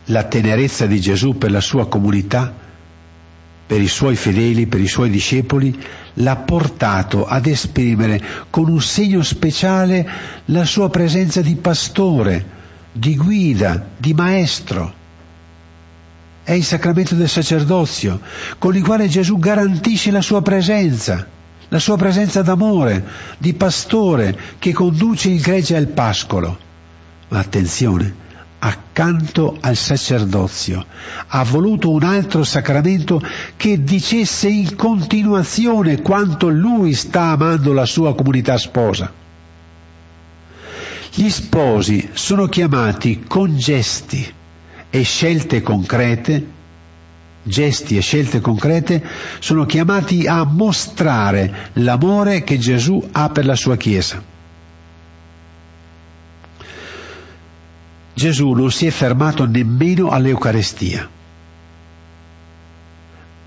la 0.06 0.24
tenerezza 0.24 0.86
di 0.86 1.00
Gesù 1.00 1.38
per 1.38 1.52
la 1.52 1.62
sua 1.62 1.88
comunità 1.88 2.68
per 3.70 3.82
i 3.82 3.88
suoi 3.88 4.16
fedeli, 4.16 4.66
per 4.66 4.80
i 4.80 4.88
suoi 4.88 5.12
discepoli, 5.12 5.80
l'ha 6.16 6.38
portato 6.38 7.28
ad 7.28 7.46
esprimere 7.46 8.20
con 8.50 8.68
un 8.68 8.82
segno 8.82 9.22
speciale 9.22 10.10
la 10.46 10.66
sua 10.66 10.90
presenza 10.90 11.44
di 11.44 11.56
pastore, 11.56 12.44
di 12.92 13.16
guida, 13.16 13.90
di 13.96 14.16
maestro. 14.16 14.92
È 16.42 16.52
il 16.52 16.64
sacramento 16.64 17.14
del 17.14 17.30
sacerdozio, 17.30 18.20
con 18.58 18.76
il 18.76 18.82
quale 18.82 19.08
Gesù 19.08 19.38
garantisce 19.38 20.10
la 20.10 20.24
sua 20.24 20.42
presenza, 20.42 21.28
la 21.68 21.78
sua 21.78 21.96
presenza 21.96 22.42
d'amore, 22.42 23.06
di 23.38 23.54
pastore 23.54 24.36
che 24.58 24.74
conduce 24.74 25.30
il 25.30 25.42
gregge 25.42 25.76
al 25.76 25.90
pascolo. 25.90 26.58
Ma 27.28 27.38
attenzione, 27.38 28.16
accanto 28.60 29.58
al 29.60 29.76
sacerdozio. 29.76 30.86
Ha 31.28 31.44
voluto 31.44 31.90
un 31.90 32.04
altro 32.04 32.44
sacramento 32.44 33.22
che 33.56 33.84
dicesse 33.84 34.50
in 34.50 34.76
continuazione 34.76 36.02
quanto 36.02 36.50
lui 36.50 36.94
sta 36.94 37.32
amando 37.32 37.74
la 37.74 37.86
sua 37.86 38.14
comunità 38.14 38.58
sposa. 38.58 39.12
Gli 41.12 41.30
sposi 41.30 42.10
sono 42.14 42.48
chiamati 42.48 43.24
con 43.28 43.58
gesti 43.58 44.34
e 44.90 45.02
scelte 45.02 45.62
concrete, 45.62 46.48
gesti 47.44 47.98
e 47.98 48.02
scelte 48.02 48.42
concrete, 48.42 49.04
sono 49.40 49.66
chiamati 49.66 50.28
a 50.28 50.44
mostrare 50.44 51.72
l'amore 51.74 52.44
che 52.44 52.58
Gesù 52.58 53.06
ha 53.12 53.30
per 53.30 53.46
la 53.46 53.56
sua 53.56 53.76
Chiesa. 53.76 54.38
Gesù 58.20 58.52
non 58.52 58.70
si 58.70 58.86
è 58.86 58.90
fermato 58.90 59.46
nemmeno 59.46 60.10
all'Eucarestia, 60.10 61.08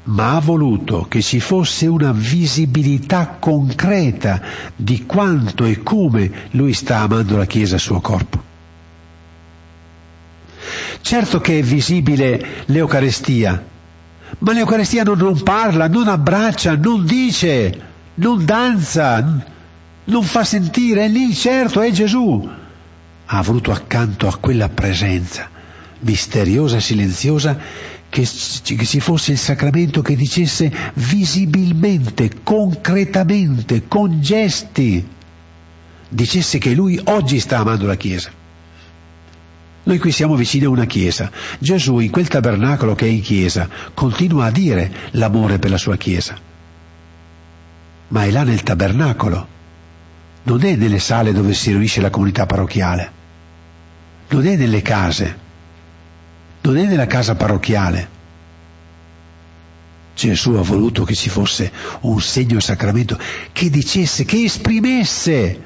ma 0.04 0.34
ha 0.34 0.40
voluto 0.40 1.04
che 1.10 1.20
ci 1.20 1.40
fosse 1.40 1.86
una 1.86 2.10
visibilità 2.12 3.36
concreta 3.38 4.40
di 4.74 5.04
quanto 5.04 5.66
e 5.66 5.82
come 5.82 6.48
lui 6.52 6.72
sta 6.72 7.00
amando 7.00 7.36
la 7.36 7.44
Chiesa, 7.44 7.74
il 7.74 7.82
suo 7.82 8.00
corpo. 8.00 8.42
Certo 11.02 11.38
che 11.42 11.58
è 11.58 11.62
visibile 11.62 12.64
l'Eucarestia, 12.64 13.62
ma 14.38 14.52
l'Eucarestia 14.54 15.02
non, 15.02 15.18
non 15.18 15.42
parla, 15.42 15.86
non 15.86 16.08
abbraccia, 16.08 16.76
non 16.76 17.04
dice, 17.04 17.80
non 18.14 18.42
danza, 18.46 19.44
non 20.04 20.22
fa 20.22 20.44
sentire, 20.44 21.04
è 21.04 21.08
lì, 21.08 21.34
certo, 21.34 21.82
è 21.82 21.90
Gesù 21.90 22.60
ha 23.26 23.42
voluto 23.42 23.72
accanto 23.72 24.28
a 24.28 24.36
quella 24.36 24.68
presenza 24.68 25.48
misteriosa 26.00 26.76
e 26.76 26.80
silenziosa 26.80 27.58
che, 28.08 28.26
ci 28.26 29.00
fosse 29.00 29.32
il 29.32 29.38
sacramento 29.38 30.02
che 30.02 30.16
dicesse 30.16 30.70
visibilmente, 30.94 32.42
concretamente, 32.42 33.88
con 33.88 34.20
gesti, 34.20 35.06
dicesse 36.08 36.58
che 36.58 36.74
lui 36.74 37.00
oggi 37.04 37.40
sta 37.40 37.58
amando 37.58 37.86
la 37.86 37.96
Chiesa. 37.96 38.30
Noi 39.84 39.98
qui 39.98 40.12
siamo 40.12 40.36
vicini 40.36 40.66
a 40.66 40.68
una 40.68 40.84
chiesa. 40.84 41.30
Gesù 41.58 41.98
in 41.98 42.10
quel 42.10 42.28
tabernacolo 42.28 42.94
che 42.94 43.06
è 43.06 43.08
in 43.08 43.20
chiesa 43.20 43.68
continua 43.94 44.46
a 44.46 44.50
dire 44.52 44.92
l'amore 45.12 45.58
per 45.58 45.70
la 45.70 45.78
sua 45.78 45.96
chiesa. 45.96 46.38
Ma 48.08 48.24
è 48.24 48.30
là 48.30 48.44
nel 48.44 48.62
tabernacolo, 48.62 49.48
non 50.44 50.64
è 50.64 50.74
nelle 50.74 50.98
sale 50.98 51.32
dove 51.32 51.54
si 51.54 51.70
riunisce 51.70 52.00
la 52.00 52.10
comunità 52.10 52.46
parrocchiale, 52.46 53.12
non 54.28 54.46
è 54.46 54.56
nelle 54.56 54.82
case, 54.82 55.38
non 56.62 56.76
è 56.76 56.84
nella 56.84 57.06
casa 57.06 57.34
parrocchiale. 57.34 58.20
Gesù 60.14 60.52
ha 60.52 60.62
voluto 60.62 61.04
che 61.04 61.14
ci 61.14 61.30
fosse 61.30 61.72
un 62.00 62.20
segno 62.20 62.60
sacramento 62.60 63.18
che 63.52 63.70
dicesse, 63.70 64.24
che 64.24 64.44
esprimesse, 64.44 65.60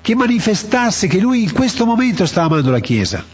che 0.00 0.14
manifestasse 0.14 1.06
che 1.06 1.18
lui 1.18 1.42
in 1.42 1.52
questo 1.52 1.84
momento 1.84 2.26
sta 2.26 2.42
amando 2.42 2.70
la 2.70 2.80
Chiesa. 2.80 3.24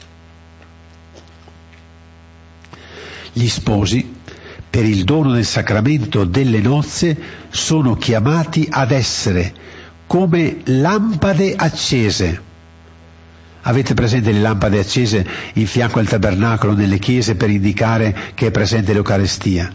Gli 3.33 3.49
sposi, 3.49 4.17
per 4.71 4.85
il 4.85 5.05
dono 5.05 5.33
del 5.33 5.45
sacramento 5.45 6.25
delle 6.25 6.61
nozze, 6.61 7.17
sono 7.51 7.95
chiamati 7.95 8.67
ad 8.71 8.91
essere 8.91 9.55
come 10.09 10.63
lampade 10.65 11.55
accese 11.55 12.47
Avete 13.69 13.93
presente 13.93 14.33
le 14.33 14.41
lampade 14.41 14.79
accese 14.79 15.27
in 15.55 15.67
fianco 15.67 15.99
al 15.99 16.09
tabernacolo 16.09 16.73
nelle 16.73 16.99
chiese 16.99 17.35
per 17.35 17.51
indicare 17.51 18.17
che 18.35 18.47
è 18.47 18.51
presente 18.51 18.95
l'Eucarestia? 18.95 19.71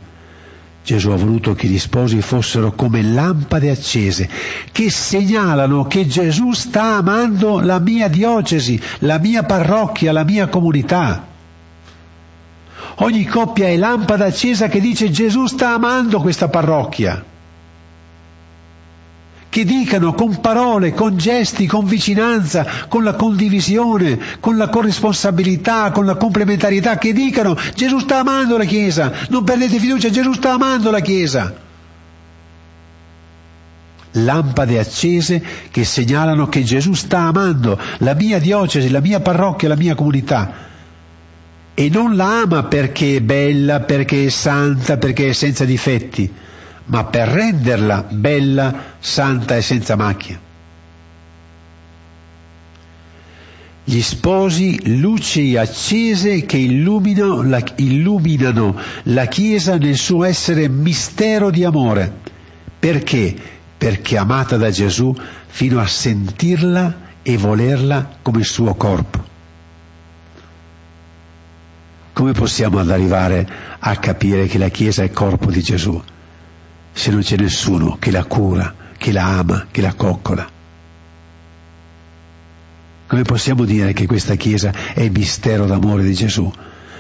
Gesù 0.84 1.12
ha 1.12 1.16
voluto 1.16 1.54
che 1.54 1.68
gli 1.68 1.78
sposi 1.78 2.20
fossero 2.22 2.72
come 2.72 3.04
lampade 3.04 3.70
accese, 3.70 4.28
che 4.72 4.90
segnalano 4.90 5.86
che 5.86 6.08
Gesù 6.08 6.54
sta 6.54 6.96
amando 6.96 7.60
la 7.60 7.80
mia 7.80 8.08
diocesi, 8.08 8.82
la 9.00 9.20
mia 9.20 9.44
parrocchia, 9.44 10.12
la 10.12 10.24
mia 10.24 10.48
comunità. 10.48 11.28
Ogni 12.96 13.26
coppia 13.26 13.68
è 13.68 13.78
lampada 13.78 14.26
accesa 14.26 14.68
che 14.68 14.82
dice 14.82 15.12
Gesù 15.12 15.46
sta 15.46 15.74
amando 15.74 16.20
questa 16.20 16.50
parrocchia 16.50 17.24
che 19.54 19.66
dicano 19.66 20.16
con 20.16 20.42
parole, 20.42 20.96
con 20.96 21.16
gesti, 21.16 21.68
con 21.68 21.86
vicinanza, 21.86 22.66
con 22.88 23.04
la 23.04 23.14
condivisione, 23.14 24.20
con 24.40 24.58
la 24.58 24.68
corresponsabilità, 24.68 25.92
con 25.92 26.08
la 26.08 26.16
complementarietà, 26.16 26.98
che 26.98 27.14
dicano 27.14 27.56
Gesù 27.76 28.00
sta 28.00 28.18
amando 28.18 28.58
la 28.58 28.64
Chiesa, 28.64 29.12
non 29.30 29.44
perdete 29.44 29.78
fiducia, 29.78 30.10
Gesù 30.10 30.34
sta 30.34 30.54
amando 30.54 30.90
la 30.90 31.02
Chiesa. 31.02 31.56
Lampade 34.14 34.80
accese 34.80 35.44
che 35.70 35.86
segnalano 35.86 36.50
che 36.50 36.64
Gesù 36.64 36.94
sta 36.94 37.20
amando 37.20 37.80
la 38.00 38.16
mia 38.16 38.40
diocesi, 38.40 38.90
la 38.90 39.02
mia 39.02 39.20
parrocchia, 39.20 39.68
la 39.68 39.78
mia 39.78 39.94
comunità. 39.94 40.52
E 41.76 41.90
non 41.90 42.16
la 42.16 42.42
ama 42.42 42.64
perché 42.64 43.18
è 43.18 43.22
bella, 43.22 43.82
perché 43.82 44.26
è 44.26 44.30
santa, 44.30 44.98
perché 44.98 45.30
è 45.30 45.34
senza 45.34 45.64
difetti 45.64 46.42
ma 46.86 47.06
per 47.06 47.30
renderla 47.30 48.06
bella, 48.10 48.96
santa 49.00 49.56
e 49.56 49.62
senza 49.62 49.96
macchia. 49.96 50.40
Gli 53.86 54.02
sposi 54.02 54.98
luci 55.00 55.58
accese 55.58 56.46
che 56.46 56.58
illuminano 56.58 57.42
la, 57.42 57.62
illuminano 57.76 58.78
la 59.04 59.26
Chiesa 59.26 59.78
nel 59.78 59.98
suo 59.98 60.24
essere 60.24 60.70
mistero 60.70 61.50
di 61.50 61.66
amore. 61.66 62.12
Perché? 62.80 63.36
Perché 63.78 64.18
amata 64.18 64.56
da 64.56 64.70
Gesù 64.70 65.14
fino 65.48 65.82
a 65.82 65.88
sentirla 65.88 67.12
e 67.22 67.38
volerla 67.38 68.18
come 68.22 68.44
suo 68.44 68.74
corpo. 68.76 69.32
Come 72.14 72.32
possiamo 72.32 72.80
arrivare 72.80 73.50
a 73.80 73.96
capire 73.98 74.48
che 74.48 74.58
la 74.58 74.70
Chiesa 74.70 75.04
è 75.04 75.12
corpo 75.12 75.52
di 75.52 75.62
Gesù? 75.62 76.02
Se 76.94 77.12
non 77.12 77.22
c'è 77.22 77.36
nessuno 77.38 77.98
che 78.00 78.12
la 78.12 78.24
cura, 78.24 78.74
che 78.98 79.12
la 79.12 79.26
ama, 79.40 79.68
che 79.70 79.82
la 79.82 79.94
coccola? 79.94 80.50
Come 83.08 83.22
possiamo 83.24 83.66
dire 83.66 83.94
che 83.94 84.06
questa 84.06 84.36
Chiesa 84.36 84.72
è 84.94 85.02
il 85.02 85.12
mistero 85.12 85.66
d'amore 85.66 86.04
di 86.04 86.14
Gesù 86.14 86.52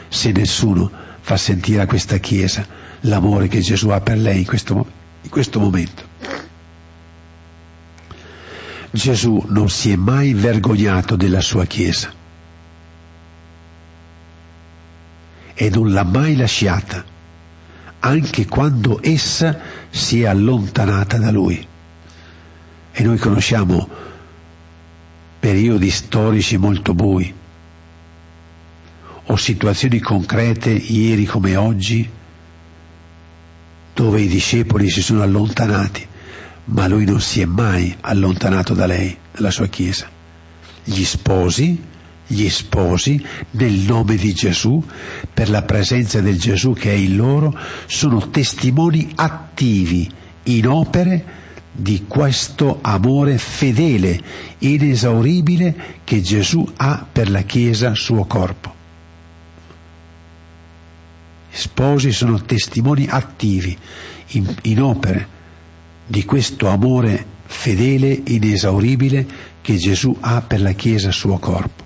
se 0.09 0.31
nessuno 0.31 0.91
fa 1.21 1.37
sentire 1.37 1.81
a 1.81 1.85
questa 1.85 2.17
Chiesa 2.17 2.67
l'amore 3.01 3.47
che 3.47 3.61
Gesù 3.61 3.89
ha 3.89 4.01
per 4.01 4.17
lei 4.17 4.39
in 4.39 4.45
questo, 4.45 4.85
in 5.21 5.29
questo 5.29 5.59
momento? 5.59 6.11
Gesù 8.91 9.43
non 9.47 9.69
si 9.69 9.91
è 9.91 9.95
mai 9.95 10.33
vergognato 10.33 11.15
della 11.15 11.41
sua 11.41 11.65
Chiesa 11.65 12.11
e 15.55 15.69
non 15.69 15.91
l'ha 15.91 16.03
mai 16.03 16.35
lasciata 16.35 17.03
anche 18.05 18.45
quando 18.47 18.99
essa 19.01 19.59
si 19.89 20.21
è 20.23 20.25
allontanata 20.25 21.17
da 21.17 21.31
lui. 21.31 21.65
E 22.91 23.03
noi 23.03 23.17
conosciamo 23.17 23.89
periodi 25.39 25.89
storici 25.89 26.57
molto 26.57 26.93
bui 26.93 27.33
o 29.25 29.35
situazioni 29.37 29.99
concrete 29.99 30.69
ieri 30.69 31.25
come 31.25 31.55
oggi 31.55 32.09
dove 33.93 34.21
i 34.21 34.27
discepoli 34.27 34.89
si 34.89 35.01
sono 35.01 35.21
allontanati, 35.21 36.05
ma 36.65 36.87
lui 36.87 37.05
non 37.05 37.21
si 37.21 37.41
è 37.41 37.45
mai 37.45 37.95
allontanato 38.01 38.73
da 38.73 38.85
lei, 38.85 39.15
dalla 39.31 39.51
sua 39.51 39.67
Chiesa. 39.67 40.09
Gli 40.83 41.03
sposi 41.03 41.91
gli 42.27 42.49
sposi, 42.49 43.23
nel 43.51 43.73
nome 43.73 44.15
di 44.15 44.33
Gesù, 44.33 44.83
per 45.33 45.49
la 45.49 45.63
presenza 45.63 46.21
del 46.21 46.39
Gesù 46.39 46.73
che 46.73 46.91
è 46.91 46.95
in 46.95 47.15
loro, 47.15 47.57
sono 47.85 48.29
testimoni 48.29 49.11
attivi 49.15 50.09
in 50.43 50.67
opere 50.67 51.41
di 51.71 52.05
questo 52.07 52.79
amore 52.81 53.37
fedele, 53.37 54.21
inesauribile 54.59 56.01
che 56.03 56.21
Gesù 56.21 56.65
ha 56.77 57.05
per 57.11 57.29
la 57.29 57.41
Chiesa 57.41 57.95
suo 57.95 58.25
corpo. 58.25 58.73
Gli 61.51 61.57
sposi 61.57 62.11
sono 62.11 62.41
testimoni 62.41 63.07
attivi 63.09 63.77
in, 64.29 64.55
in 64.63 64.81
opere 64.81 65.27
di 66.05 66.23
questo 66.25 66.67
amore 66.67 67.25
fedele, 67.45 68.21
inesauribile 68.25 69.25
che 69.61 69.77
Gesù 69.77 70.15
ha 70.19 70.41
per 70.41 70.61
la 70.61 70.73
Chiesa 70.73 71.11
suo 71.11 71.37
corpo. 71.37 71.82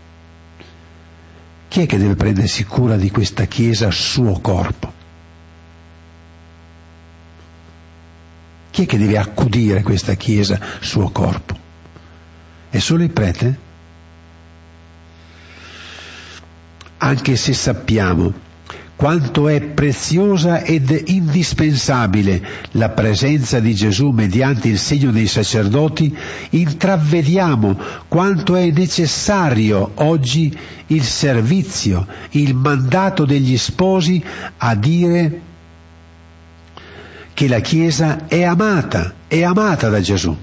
Chi 1.68 1.82
è 1.82 1.86
che 1.86 1.98
deve 1.98 2.16
prendersi 2.16 2.64
cura 2.66 2.96
di 2.96 3.12
questa 3.12 3.46
Chiesa 3.46 3.92
suo 3.92 4.40
corpo? 4.40 4.94
Chi 8.72 8.84
è 8.84 8.86
che 8.86 8.98
deve 8.98 9.18
accudire 9.18 9.82
questa 9.82 10.14
Chiesa 10.14 10.60
suo 10.80 11.10
corpo? 11.10 11.58
È 12.70 12.80
solo 12.80 13.04
il 13.04 13.12
prete? 13.12 13.60
Anche 16.98 17.36
se 17.36 17.54
sappiamo 17.54 18.46
quanto 18.98 19.48
è 19.48 19.62
preziosa 19.62 20.64
ed 20.64 21.04
indispensabile 21.06 22.44
la 22.72 22.90
presenza 22.90 23.60
di 23.60 23.76
Gesù 23.76 24.10
mediante 24.10 24.70
il 24.70 24.80
segno 24.80 25.12
dei 25.12 25.28
sacerdoti, 25.28 26.14
intravediamo 26.50 27.78
quanto 28.08 28.56
è 28.56 28.72
necessario 28.72 29.92
oggi 29.96 30.58
il 30.88 31.04
servizio, 31.04 32.08
il 32.32 32.56
mandato 32.56 33.24
degli 33.24 33.56
sposi 33.58 34.22
a 34.58 34.74
dire 34.74 35.42
che 37.36 37.48
la 37.48 37.60
Chiesa 37.60 38.26
è 38.26 38.42
amata, 38.42 39.14
è 39.28 39.44
amata 39.44 39.90
da 39.90 40.02
Gesù. 40.02 40.36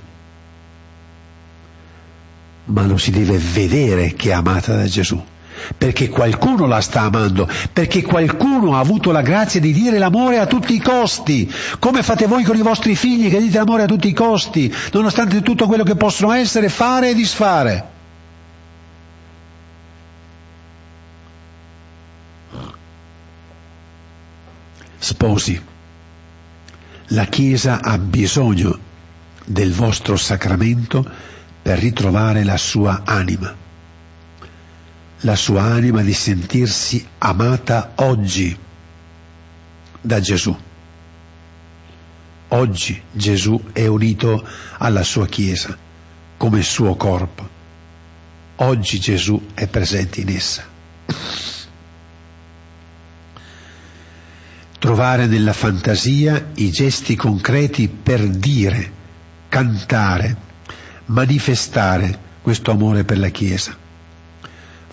Ma 2.67 2.87
lo 2.87 2.97
si 2.99 3.11
deve 3.11 3.37
vedere 3.37 4.15
che 4.15 4.31
è 4.31 4.33
amata 4.33 4.77
da 4.77 4.87
Gesù 4.87 5.21
perché 5.77 6.09
qualcuno 6.09 6.67
la 6.67 6.81
sta 6.81 7.03
amando, 7.03 7.49
perché 7.73 8.03
qualcuno 8.03 8.75
ha 8.75 8.81
avuto 8.81 9.11
la 9.11 9.23
grazia 9.23 9.61
di 9.61 9.73
dire 9.73 9.99
l'amore 9.99 10.39
a 10.39 10.47
tutti 10.47 10.75
i 10.75 10.81
costi, 10.81 11.51
come 11.79 12.03
fate 12.03 12.27
voi 12.27 12.43
con 12.45 12.57
i 12.57 12.63
vostri 12.63 12.95
figli 12.97 13.31
che 13.31 13.41
dite 13.41 13.59
l'amore 13.59 13.83
a 13.83 13.87
tutti 13.87 14.09
i 14.09 14.13
costi, 14.13 14.73
nonostante 14.93 15.43
tutto 15.43 15.67
quello 15.67 15.85
che 15.85 15.97
possono 15.97 16.33
essere, 16.33 16.69
fare 16.69 17.11
e 17.11 17.15
disfare. 17.15 17.93
Sposi, 24.99 25.63
la 27.09 27.27
Chiesa 27.27 27.83
ha 27.83 27.99
bisogno 27.99 28.79
del 29.45 29.73
vostro 29.73 30.17
sacramento 30.17 31.05
per 31.61 31.79
ritrovare 31.79 32.43
la 32.43 32.57
sua 32.57 33.03
anima 33.05 33.64
la 35.25 35.37
sua 35.37 35.63
anima 35.63 36.03
di 36.03 36.13
sentirsi 36.13 37.05
amata 37.19 37.93
oggi 37.97 38.57
da 40.01 40.21
Gesù. 40.21 40.55
Oggi 42.49 43.03
Gesù 43.11 43.71
è 43.73 43.87
unito 43.87 44.47
alla 44.79 45.03
sua 45.03 45.27
Chiesa 45.27 45.77
come 46.37 46.63
suo 46.63 46.95
corpo. 46.97 47.49
Oggi 48.57 49.01
Gesù 49.01 49.49
è 49.55 49.67
presente 49.67 50.21
in 50.21 50.29
essa. 50.29 50.63
Trovare 54.79 55.27
nella 55.27 55.55
fantasia 55.55 56.51
i 56.57 56.71
gesti 56.71 57.17
concreti 57.17 57.89
per 57.89 58.29
dire, 58.29 58.93
cantare, 59.49 60.37
manifestare 61.07 62.19
questo 62.43 62.71
amore 62.71 63.05
per 63.05 63.19
la 63.19 63.31
Chiesa. 63.31 63.84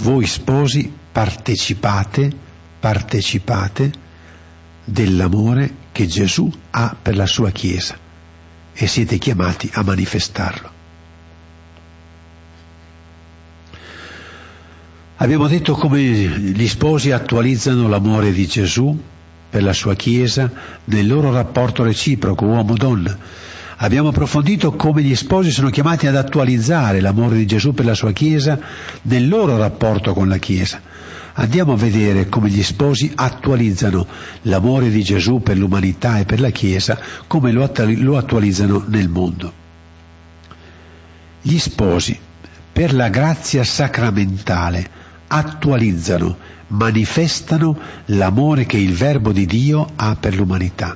Voi 0.01 0.25
sposi 0.25 0.91
partecipate, 1.11 2.31
partecipate 2.79 3.91
dell'amore 4.83 5.75
che 5.91 6.07
Gesù 6.07 6.51
ha 6.71 6.95
per 6.99 7.15
la 7.15 7.27
sua 7.27 7.51
Chiesa 7.51 7.95
e 8.73 8.87
siete 8.87 9.19
chiamati 9.19 9.69
a 9.73 9.83
manifestarlo. 9.83 10.71
Abbiamo 15.17 15.47
detto 15.47 15.73
come 15.73 16.01
gli 16.01 16.67
sposi 16.67 17.11
attualizzano 17.11 17.87
l'amore 17.87 18.31
di 18.31 18.47
Gesù 18.47 18.99
per 19.51 19.61
la 19.61 19.73
sua 19.73 19.93
Chiesa 19.93 20.51
nel 20.85 21.05
loro 21.05 21.31
rapporto 21.31 21.83
reciproco 21.83 22.45
uomo-donna. 22.45 23.15
Abbiamo 23.83 24.09
approfondito 24.09 24.73
come 24.73 25.01
gli 25.01 25.15
sposi 25.15 25.49
sono 25.49 25.71
chiamati 25.71 26.05
ad 26.05 26.15
attualizzare 26.15 27.01
l'amore 27.01 27.35
di 27.37 27.47
Gesù 27.47 27.73
per 27.73 27.85
la 27.85 27.95
sua 27.95 28.11
Chiesa 28.11 28.59
nel 29.03 29.27
loro 29.27 29.57
rapporto 29.57 30.13
con 30.13 30.27
la 30.27 30.37
Chiesa. 30.37 30.79
Andiamo 31.33 31.73
a 31.73 31.77
vedere 31.77 32.29
come 32.29 32.49
gli 32.49 32.61
sposi 32.61 33.11
attualizzano 33.15 34.05
l'amore 34.43 34.91
di 34.91 35.01
Gesù 35.01 35.41
per 35.41 35.57
l'umanità 35.57 36.19
e 36.19 36.25
per 36.25 36.39
la 36.39 36.51
Chiesa, 36.51 36.99
come 37.25 37.51
lo, 37.51 37.63
attualizzano 37.63 38.85
nel 38.87 39.09
mondo. 39.09 39.51
Gli 41.41 41.57
sposi, 41.57 42.19
per 42.71 42.93
la 42.93 43.09
grazia 43.09 43.63
sacramentale, 43.63 44.87
attualizzano, 45.25 46.37
manifestano 46.67 47.79
l'amore 48.05 48.67
che 48.67 48.77
il 48.77 48.93
Verbo 48.93 49.31
di 49.31 49.47
Dio 49.47 49.89
ha 49.95 50.15
per 50.19 50.35
l'umanità. 50.35 50.95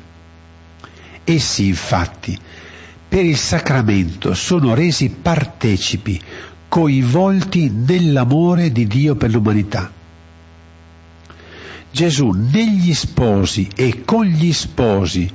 Essi 1.24 1.66
infatti 1.66 2.38
per 3.16 3.24
il 3.24 3.38
sacramento 3.38 4.34
sono 4.34 4.74
resi 4.74 5.10
partecipi, 5.10 6.20
coinvolti 6.68 7.70
nell'amore 7.70 8.74
di 8.74 8.88
Dio 8.88 9.16
per 9.16 9.32
l'umanità. 9.32 9.90
Gesù 11.90 12.32
negli 12.32 12.94
sposi 12.94 13.70
e 13.74 14.04
con 14.04 14.26
gli 14.26 14.52
sposi 14.52 15.32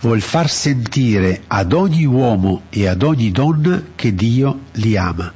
vuol 0.00 0.20
far 0.20 0.50
sentire 0.50 1.44
ad 1.46 1.72
ogni 1.72 2.04
uomo 2.04 2.64
e 2.68 2.86
ad 2.86 3.02
ogni 3.02 3.30
donna 3.30 3.82
che 3.96 4.14
Dio 4.14 4.64
li 4.72 4.94
ama. 4.98 5.32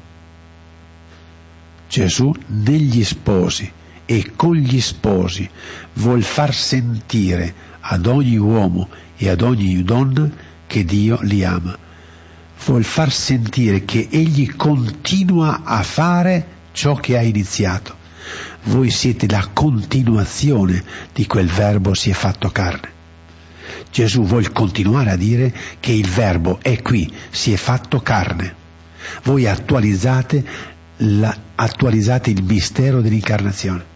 Gesù 1.89 2.31
negli 2.49 3.05
sposi 3.05 3.73
e 4.05 4.33
con 4.37 4.55
gli 4.55 4.83
sposi 4.83 5.49
vuol 5.95 6.23
far 6.23 6.53
sentire 6.53 7.55
ad 7.81 8.05
ogni 8.05 8.37
uomo 8.37 8.87
e 9.17 9.31
ad 9.31 9.41
ogni 9.41 9.83
donna 9.83 10.31
che 10.67 10.85
Dio 10.85 11.21
li 11.23 11.43
ama. 11.43 11.85
Vuol 12.67 12.83
far 12.83 13.13
sentire 13.13 13.85
che 13.85 14.09
Egli 14.11 14.57
continua 14.57 15.63
a 15.63 15.83
fare 15.85 16.47
ciò 16.73 16.97
che 16.97 17.17
ha 17.17 17.23
iniziato. 17.23 17.95
Voi 18.65 18.91
siete 18.91 19.29
la 19.29 19.49
continuazione 19.53 20.83
di 21.13 21.27
quel 21.27 21.47
verbo 21.47 21.95
si 21.95 22.11
è 22.11 22.13
fatto 22.13 22.51
carne. 22.51 22.91
Gesù 23.91 24.25
vuole 24.25 24.51
continuare 24.51 25.11
a 25.11 25.17
dire 25.17 25.55
che 25.79 25.93
il 25.93 26.09
verbo 26.09 26.59
è 26.61 26.83
qui, 26.83 27.11
si 27.31 27.53
è 27.53 27.57
fatto 27.57 28.01
carne. 28.01 28.55
Voi 29.23 29.47
attualizzate 29.47 30.45
la, 30.99 31.35
attualizzate 31.55 32.31
il 32.31 32.43
mistero 32.43 33.01
dell'incarnazione. 33.01 33.95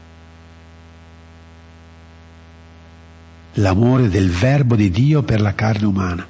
L'amore 3.54 4.08
del 4.08 4.30
Verbo 4.30 4.76
di 4.76 4.90
Dio 4.90 5.22
per 5.22 5.40
la 5.40 5.54
carne 5.54 5.86
umana. 5.86 6.26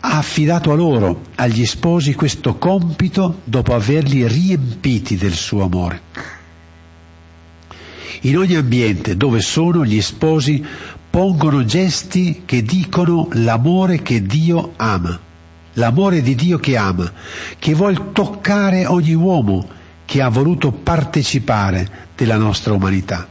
Ha 0.00 0.16
affidato 0.16 0.72
a 0.72 0.74
loro, 0.74 1.22
agli 1.36 1.66
sposi, 1.66 2.14
questo 2.14 2.56
compito 2.56 3.40
dopo 3.44 3.74
averli 3.74 4.26
riempiti 4.26 5.16
del 5.16 5.34
suo 5.34 5.64
amore. 5.64 6.00
In 8.22 8.36
ogni 8.36 8.54
ambiente 8.54 9.16
dove 9.16 9.40
sono 9.40 9.84
gli 9.84 10.00
sposi 10.00 10.64
pongono 11.10 11.64
gesti 11.64 12.42
che 12.44 12.62
dicono 12.62 13.28
l'amore 13.32 14.02
che 14.02 14.22
Dio 14.22 14.72
ama 14.76 15.28
l'amore 15.74 16.22
di 16.22 16.34
Dio 16.34 16.58
che 16.58 16.76
ama, 16.76 17.10
che 17.58 17.74
vuol 17.74 18.12
toccare 18.12 18.86
ogni 18.86 19.14
uomo 19.14 19.68
che 20.04 20.20
ha 20.20 20.28
voluto 20.28 20.72
partecipare 20.72 22.08
della 22.16 22.36
nostra 22.36 22.72
umanità. 22.72 23.26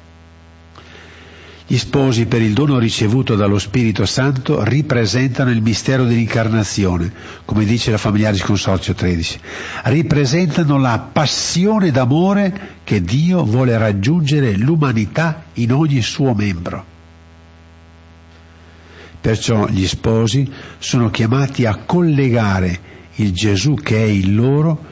Gli 1.72 1.78
sposi 1.78 2.26
per 2.26 2.42
il 2.42 2.54
dono 2.54 2.80
ricevuto 2.80 3.36
dallo 3.36 3.60
Spirito 3.60 4.04
Santo 4.08 4.64
ripresentano 4.64 5.52
il 5.52 5.62
mistero 5.62 6.04
dell'incarnazione, 6.04 7.14
come 7.46 7.64
dice 7.64 7.92
la 7.92 8.00
Familiaris 8.00 8.42
Consorzio 8.42 8.96
13. 8.96 9.40
Ripresentano 9.84 10.80
la 10.80 10.98
passione 10.98 11.92
d'amore 11.92 12.78
che 12.84 13.04
Dio 13.04 13.44
vuole 13.44 13.78
raggiungere 13.78 14.58
l'umanità 14.58 15.44
in 15.54 15.72
ogni 15.72 16.02
suo 16.02 16.34
membro. 16.34 16.84
Perciò 19.22 19.68
gli 19.68 19.86
sposi 19.86 20.52
sono 20.80 21.12
chiamati 21.12 21.68
a 21.68 21.76
collegare 21.86 22.80
il 23.18 23.32
Gesù 23.32 23.76
che 23.76 23.96
è 23.96 24.08
il 24.08 24.34
loro 24.34 24.86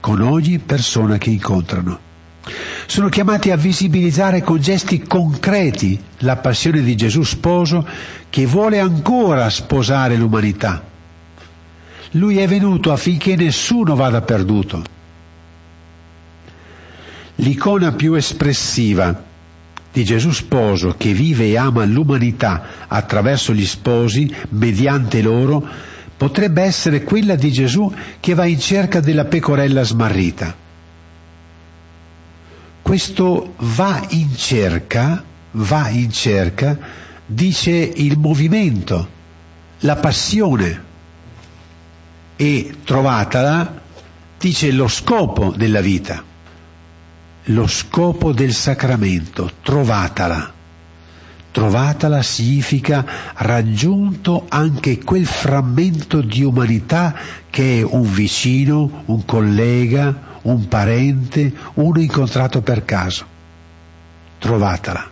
con 0.00 0.20
ogni 0.20 0.58
persona 0.58 1.16
che 1.16 1.30
incontrano. 1.30 2.07
Sono 2.86 3.08
chiamati 3.08 3.50
a 3.50 3.56
visibilizzare 3.56 4.42
con 4.42 4.60
gesti 4.60 5.02
concreti 5.02 6.00
la 6.18 6.36
passione 6.36 6.82
di 6.82 6.96
Gesù 6.96 7.22
sposo 7.22 7.86
che 8.30 8.46
vuole 8.46 8.78
ancora 8.78 9.50
sposare 9.50 10.16
l'umanità. 10.16 10.82
Lui 12.12 12.38
è 12.38 12.48
venuto 12.48 12.92
affinché 12.92 13.36
nessuno 13.36 13.94
vada 13.94 14.22
perduto. 14.22 14.82
L'icona 17.36 17.92
più 17.92 18.14
espressiva 18.14 19.24
di 19.92 20.04
Gesù 20.04 20.32
sposo 20.32 20.94
che 20.96 21.12
vive 21.12 21.46
e 21.46 21.56
ama 21.56 21.84
l'umanità 21.84 22.86
attraverso 22.88 23.52
gli 23.52 23.66
sposi, 23.66 24.32
mediante 24.50 25.22
loro, 25.22 25.66
potrebbe 26.16 26.62
essere 26.62 27.04
quella 27.04 27.36
di 27.36 27.52
Gesù 27.52 27.92
che 28.20 28.34
va 28.34 28.44
in 28.44 28.58
cerca 28.58 29.00
della 29.00 29.24
pecorella 29.26 29.84
smarrita. 29.84 30.66
Questo 32.88 33.52
va 33.58 34.02
in 34.08 34.34
cerca, 34.34 35.22
va 35.50 35.90
in 35.90 36.10
cerca, 36.10 36.78
dice 37.26 37.70
il 37.70 38.16
movimento, 38.16 39.08
la 39.80 39.96
passione 39.96 40.84
e 42.34 42.74
trovatala 42.84 43.82
dice 44.38 44.72
lo 44.72 44.88
scopo 44.88 45.52
della 45.54 45.82
vita 45.82 46.24
lo 47.50 47.66
scopo 47.66 48.32
del 48.32 48.52
sacramento, 48.52 49.50
trovatala. 49.62 50.52
Trovatala 51.50 52.22
significa 52.22 53.04
raggiunto 53.34 54.46
anche 54.48 54.98
quel 55.02 55.26
frammento 55.26 56.20
di 56.20 56.42
umanità 56.42 57.14
che 57.48 57.80
è 57.80 57.82
un 57.82 58.10
vicino, 58.12 59.02
un 59.06 59.24
collega, 59.24 60.27
un 60.42 60.68
parente, 60.68 61.52
uno 61.74 62.00
incontrato 62.00 62.60
per 62.60 62.84
caso. 62.84 63.26
Trovatala. 64.38 65.10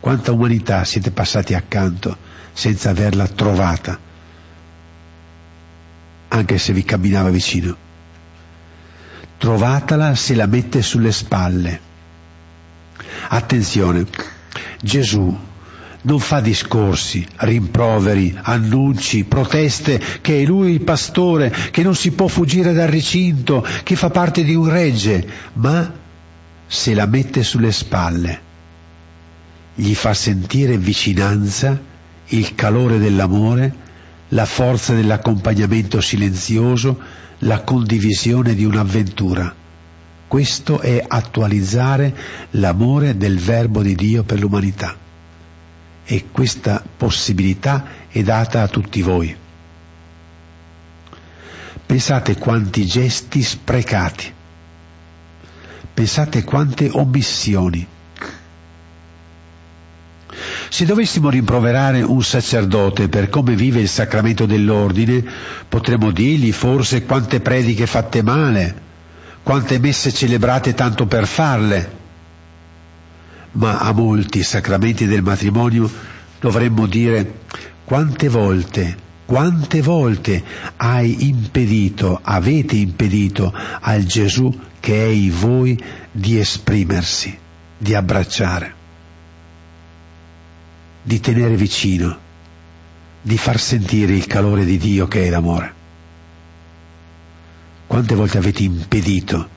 Quanta 0.00 0.32
umanità 0.32 0.84
siete 0.84 1.10
passati 1.10 1.54
accanto 1.54 2.16
senza 2.52 2.90
averla 2.90 3.26
trovata, 3.28 3.98
anche 6.28 6.58
se 6.58 6.72
vi 6.72 6.84
camminava 6.84 7.30
vicino 7.30 7.90
trovatela 9.42 10.14
se 10.14 10.36
la 10.36 10.46
mette 10.46 10.82
sulle 10.82 11.10
spalle. 11.10 11.80
Attenzione, 13.30 14.06
Gesù 14.80 15.36
non 16.02 16.18
fa 16.18 16.40
discorsi, 16.40 17.24
rimproveri, 17.36 18.36
annunci, 18.42 19.24
proteste 19.24 20.00
che 20.20 20.40
è 20.40 20.44
lui 20.44 20.72
il 20.72 20.82
pastore, 20.82 21.52
che 21.70 21.82
non 21.82 21.94
si 21.94 22.12
può 22.12 22.26
fuggire 22.26 22.72
dal 22.72 22.88
recinto, 22.88 23.64
che 23.82 23.94
fa 23.94 24.10
parte 24.10 24.42
di 24.42 24.54
un 24.54 24.68
regge, 24.68 25.26
ma 25.54 25.92
se 26.66 26.94
la 26.94 27.06
mette 27.06 27.42
sulle 27.42 27.70
spalle, 27.70 28.40
gli 29.74 29.94
fa 29.94 30.12
sentire 30.12 30.76
vicinanza, 30.76 31.80
il 32.28 32.54
calore 32.54 32.98
dell'amore, 32.98 33.74
la 34.28 34.46
forza 34.46 34.94
dell'accompagnamento 34.94 36.00
silenzioso, 36.00 36.98
la 37.40 37.62
condivisione 37.62 38.54
di 38.54 38.64
un'avventura. 38.64 39.54
Questo 40.26 40.80
è 40.80 41.04
attualizzare 41.06 42.16
l'amore 42.52 43.16
del 43.16 43.38
Verbo 43.38 43.82
di 43.82 43.94
Dio 43.94 44.22
per 44.22 44.40
l'umanità. 44.40 44.96
E 46.04 46.26
questa 46.30 46.82
possibilità 46.96 47.84
è 48.08 48.22
data 48.22 48.62
a 48.62 48.68
tutti 48.68 49.02
voi. 49.02 49.36
Pensate 51.86 52.36
quanti 52.36 52.86
gesti 52.86 53.42
sprecati, 53.42 54.32
pensate 55.92 56.42
quante 56.42 56.88
omissioni. 56.90 57.86
Se 60.70 60.86
dovessimo 60.86 61.28
rimproverare 61.28 62.00
un 62.00 62.22
sacerdote 62.22 63.10
per 63.10 63.28
come 63.28 63.54
vive 63.54 63.80
il 63.80 63.88
sacramento 63.88 64.46
dell'ordine, 64.46 65.22
potremmo 65.68 66.10
dirgli 66.10 66.50
forse 66.50 67.04
quante 67.04 67.40
prediche 67.40 67.86
fatte 67.86 68.22
male, 68.22 68.74
quante 69.42 69.78
messe 69.78 70.10
celebrate 70.10 70.72
tanto 70.72 71.06
per 71.06 71.26
farle. 71.26 72.00
Ma 73.52 73.78
a 73.78 73.92
molti 73.92 74.42
sacramenti 74.42 75.06
del 75.06 75.22
matrimonio 75.22 75.90
dovremmo 76.40 76.86
dire 76.86 77.40
quante 77.84 78.28
volte, 78.28 78.96
quante 79.26 79.82
volte 79.82 80.42
hai 80.76 81.28
impedito, 81.28 82.18
avete 82.22 82.76
impedito 82.76 83.52
al 83.52 84.04
Gesù 84.04 84.58
che 84.80 85.04
è 85.04 85.08
in 85.08 85.30
voi 85.38 85.78
di 86.10 86.38
esprimersi, 86.38 87.36
di 87.76 87.94
abbracciare, 87.94 88.74
di 91.02 91.20
tenere 91.20 91.54
vicino, 91.54 92.18
di 93.20 93.36
far 93.36 93.60
sentire 93.60 94.14
il 94.14 94.26
calore 94.26 94.64
di 94.64 94.78
Dio 94.78 95.06
che 95.06 95.26
è 95.26 95.30
l'amore. 95.30 95.74
Quante 97.86 98.14
volte 98.14 98.38
avete 98.38 98.62
impedito 98.62 99.48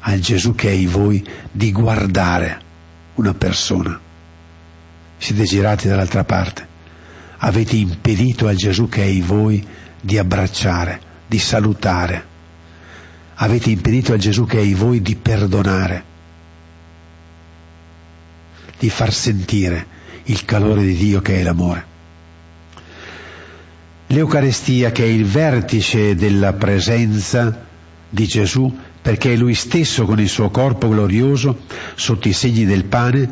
al 0.00 0.18
Gesù 0.18 0.54
che 0.54 0.68
è 0.68 0.72
in 0.72 0.88
voi 0.88 1.24
di 1.52 1.70
guardare 1.70 2.70
una 3.14 3.34
persona? 3.34 3.98
Siete 5.18 5.44
girati 5.44 5.88
dall'altra 5.88 6.24
parte. 6.24 6.66
Avete 7.38 7.76
impedito 7.76 8.46
al 8.46 8.56
Gesù 8.56 8.88
che 8.88 9.02
è 9.02 9.06
in 9.06 9.24
voi 9.24 9.66
di 10.00 10.18
abbracciare, 10.18 11.00
di 11.26 11.38
salutare. 11.38 12.30
Avete 13.34 13.70
impedito 13.70 14.12
al 14.12 14.18
Gesù 14.18 14.46
che 14.46 14.58
è 14.58 14.62
in 14.62 14.76
voi 14.76 15.00
di 15.00 15.16
perdonare, 15.16 16.04
di 18.78 18.90
far 18.90 19.12
sentire 19.12 19.86
il 20.24 20.44
calore 20.44 20.82
di 20.82 20.94
Dio 20.94 21.20
che 21.20 21.40
è 21.40 21.42
l'amore. 21.42 21.90
L'Eucarestia 24.08 24.92
che 24.92 25.04
è 25.04 25.06
il 25.06 25.24
vertice 25.24 26.14
della 26.14 26.52
presenza 26.52 27.64
di 28.08 28.26
Gesù 28.26 28.76
perché 29.02 29.32
è 29.32 29.36
lui 29.36 29.54
stesso 29.54 30.04
con 30.04 30.20
il 30.20 30.28
suo 30.28 30.50
corpo 30.50 30.88
glorioso 30.88 31.62
sotto 31.96 32.28
i 32.28 32.32
segni 32.32 32.64
del 32.64 32.84
pane, 32.84 33.28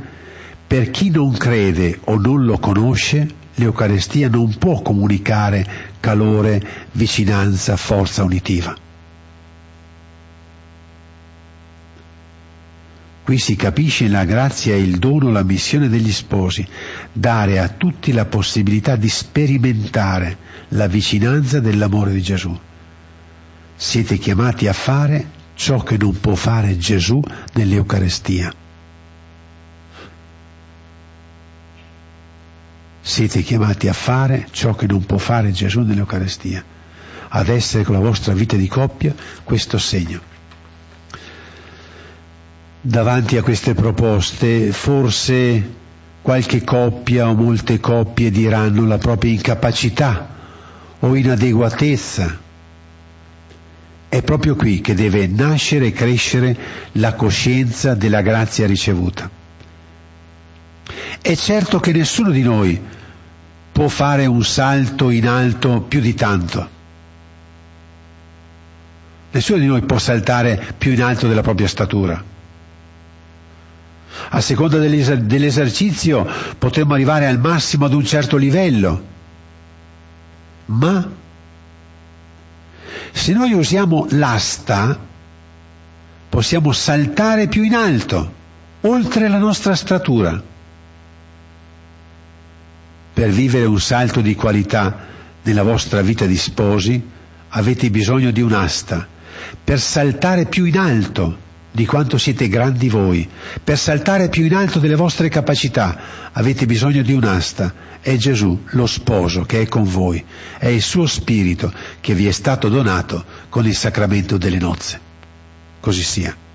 per 0.67 0.91
chi 0.91 1.11
non 1.11 1.33
crede 1.33 1.99
o 2.05 2.19
non 2.19 2.45
lo 2.45 2.59
conosce, 2.59 3.29
l'Eucarestia 3.55 4.29
non 4.29 4.57
può 4.59 4.83
comunicare 4.83 5.67
calore, 6.01 6.63
vicinanza, 6.93 7.77
forza 7.77 8.25
unitiva. 8.25 8.77
Qui 13.23 13.39
si 13.39 13.55
capisce 13.55 14.09
la 14.09 14.25
grazia 14.25 14.75
e 14.75 14.83
il 14.83 14.99
dono, 14.99 15.31
la 15.31 15.45
missione 15.45 15.89
degli 15.89 16.11
sposi, 16.11 16.67
dare 17.13 17.61
a 17.61 17.69
tutti 17.69 18.13
la 18.13 18.25
possibilità 18.25 18.97
di 18.97 19.09
sperimentare 19.09 20.37
la 20.69 20.89
vicinanza 20.89 21.61
dell'amore 21.61 22.13
di 22.13 22.23
Gesù 22.23 22.59
siete 23.81 24.19
chiamati 24.19 24.69
a 24.69 24.75
fare 24.75 25.39
ciò 25.61 25.83
che 25.83 25.99
non 25.99 26.19
può 26.19 26.35
fare 26.35 26.79
Gesù 26.79 27.21
nell'Eucarestia. 27.53 28.51
Siete 33.03 33.43
chiamati 33.43 33.87
a 33.87 33.93
fare 33.93 34.47
ciò 34.53 34.75
che 34.75 34.87
non 34.87 35.05
può 35.05 35.19
fare 35.19 35.53
Gesù 35.53 35.83
nell'Eucarestia, 35.83 36.65
ad 37.29 37.49
essere 37.49 37.85
con 37.85 37.95
la 37.95 38.01
vostra 38.01 38.33
vita 38.33 38.57
di 38.57 38.69
coppia 38.69 39.15
questo 39.45 39.77
segno. 39.77 40.21
Davanti 42.81 43.37
a 43.37 43.43
queste 43.43 43.75
proposte 43.75 44.73
forse 44.73 45.75
qualche 46.23 46.65
coppia 46.65 47.29
o 47.29 47.35
molte 47.35 47.81
coppie 47.81 48.31
diranno 48.31 48.87
la 48.87 48.97
propria 48.97 49.33
incapacità 49.33 50.27
o 51.01 51.15
inadeguatezza 51.15 52.49
è 54.11 54.23
proprio 54.23 54.57
qui 54.57 54.81
che 54.81 54.95
deve 54.95 55.29
nascere 55.29 55.87
e 55.87 55.93
crescere 55.93 56.57
la 56.95 57.15
coscienza 57.15 57.95
della 57.95 58.23
grazia 58.23 58.67
ricevuta. 58.67 59.31
È 61.23 61.35
certo 61.37 61.79
che 61.79 61.93
nessuno 61.93 62.31
di 62.31 62.43
noi 62.43 62.79
può 63.71 63.87
fare 63.87 64.27
un 64.27 64.43
salto 64.43 65.11
in 65.11 65.29
alto 65.29 65.83
più 65.83 66.01
di 66.01 66.15
tanto. 66.15 66.69
Nessuno 69.31 69.61
di 69.61 69.67
noi 69.67 69.83
può 69.83 69.99
saltare 69.99 70.61
più 70.77 70.91
in 70.91 71.05
alto 71.05 71.29
della 71.29 71.43
propria 71.43 71.69
statura. 71.69 72.21
A 74.31 74.41
seconda 74.41 74.79
dell'esercizio 74.79 76.29
potremmo 76.59 76.95
arrivare 76.95 77.29
al 77.29 77.39
massimo 77.39 77.85
ad 77.85 77.93
un 77.93 78.05
certo 78.05 78.37
livello, 78.37 79.05
ma 80.67 81.19
se 83.13 83.33
noi 83.33 83.53
usiamo 83.53 84.07
l'asta, 84.11 84.99
possiamo 86.29 86.73
saltare 86.73 87.49
più 87.49 87.63
in 87.63 87.75
alto, 87.75 88.33
oltre 88.83 89.29
la 89.29 89.39
nostra 89.39 89.75
statura. 89.75 90.43
Per 93.13 93.29
vivere 93.31 93.67
un 93.67 93.81
salto 93.81 94.21
di 94.21 94.35
qualità 94.35 95.07
nella 95.43 95.63
vostra 95.63 96.01
vita 96.01 96.27
di 96.27 96.37
sposi, 96.37 97.03
avete 97.49 97.91
bisogno 97.91 98.31
di 98.31 98.41
un'asta, 98.41 99.07
per 99.63 99.81
saltare 99.81 100.47
più 100.47 100.65
in 100.65 100.79
alto 100.79 101.49
di 101.71 101.87
quanto 101.87 102.19
siete 102.19 102.49
grandi 102.49 102.89
voi. 102.89 103.29
Per 103.63 103.79
saltare 103.79 104.29
più 104.29 104.45
in 104.45 104.55
alto 104.55 104.79
delle 104.79 104.97
vostre 104.97 105.29
capacità 105.29 106.31
avete 106.33 106.67
bisogno 106.67 107.03
di 107.03 107.13
un'asta. 107.13 107.89
È 108.01 108.17
Gesù, 108.17 108.65
lo 108.71 108.87
sposo, 108.87 109.43
che 109.43 109.63
è 109.63 109.69
con 109.69 109.85
voi. 109.85 110.25
È 110.59 110.69
il 110.69 110.83
suo 110.83 111.07
spirito 111.07 111.73
che 112.01 112.15
vi 112.15 112.27
è 112.27 112.33
stato 112.33 112.69
donato 112.69 113.25
con 113.49 113.67
il 113.67 113.77
sacramento 113.77 114.37
delle 114.37 114.59
nozze. 114.59 115.01
Così 115.81 116.03
sia. 116.03 116.49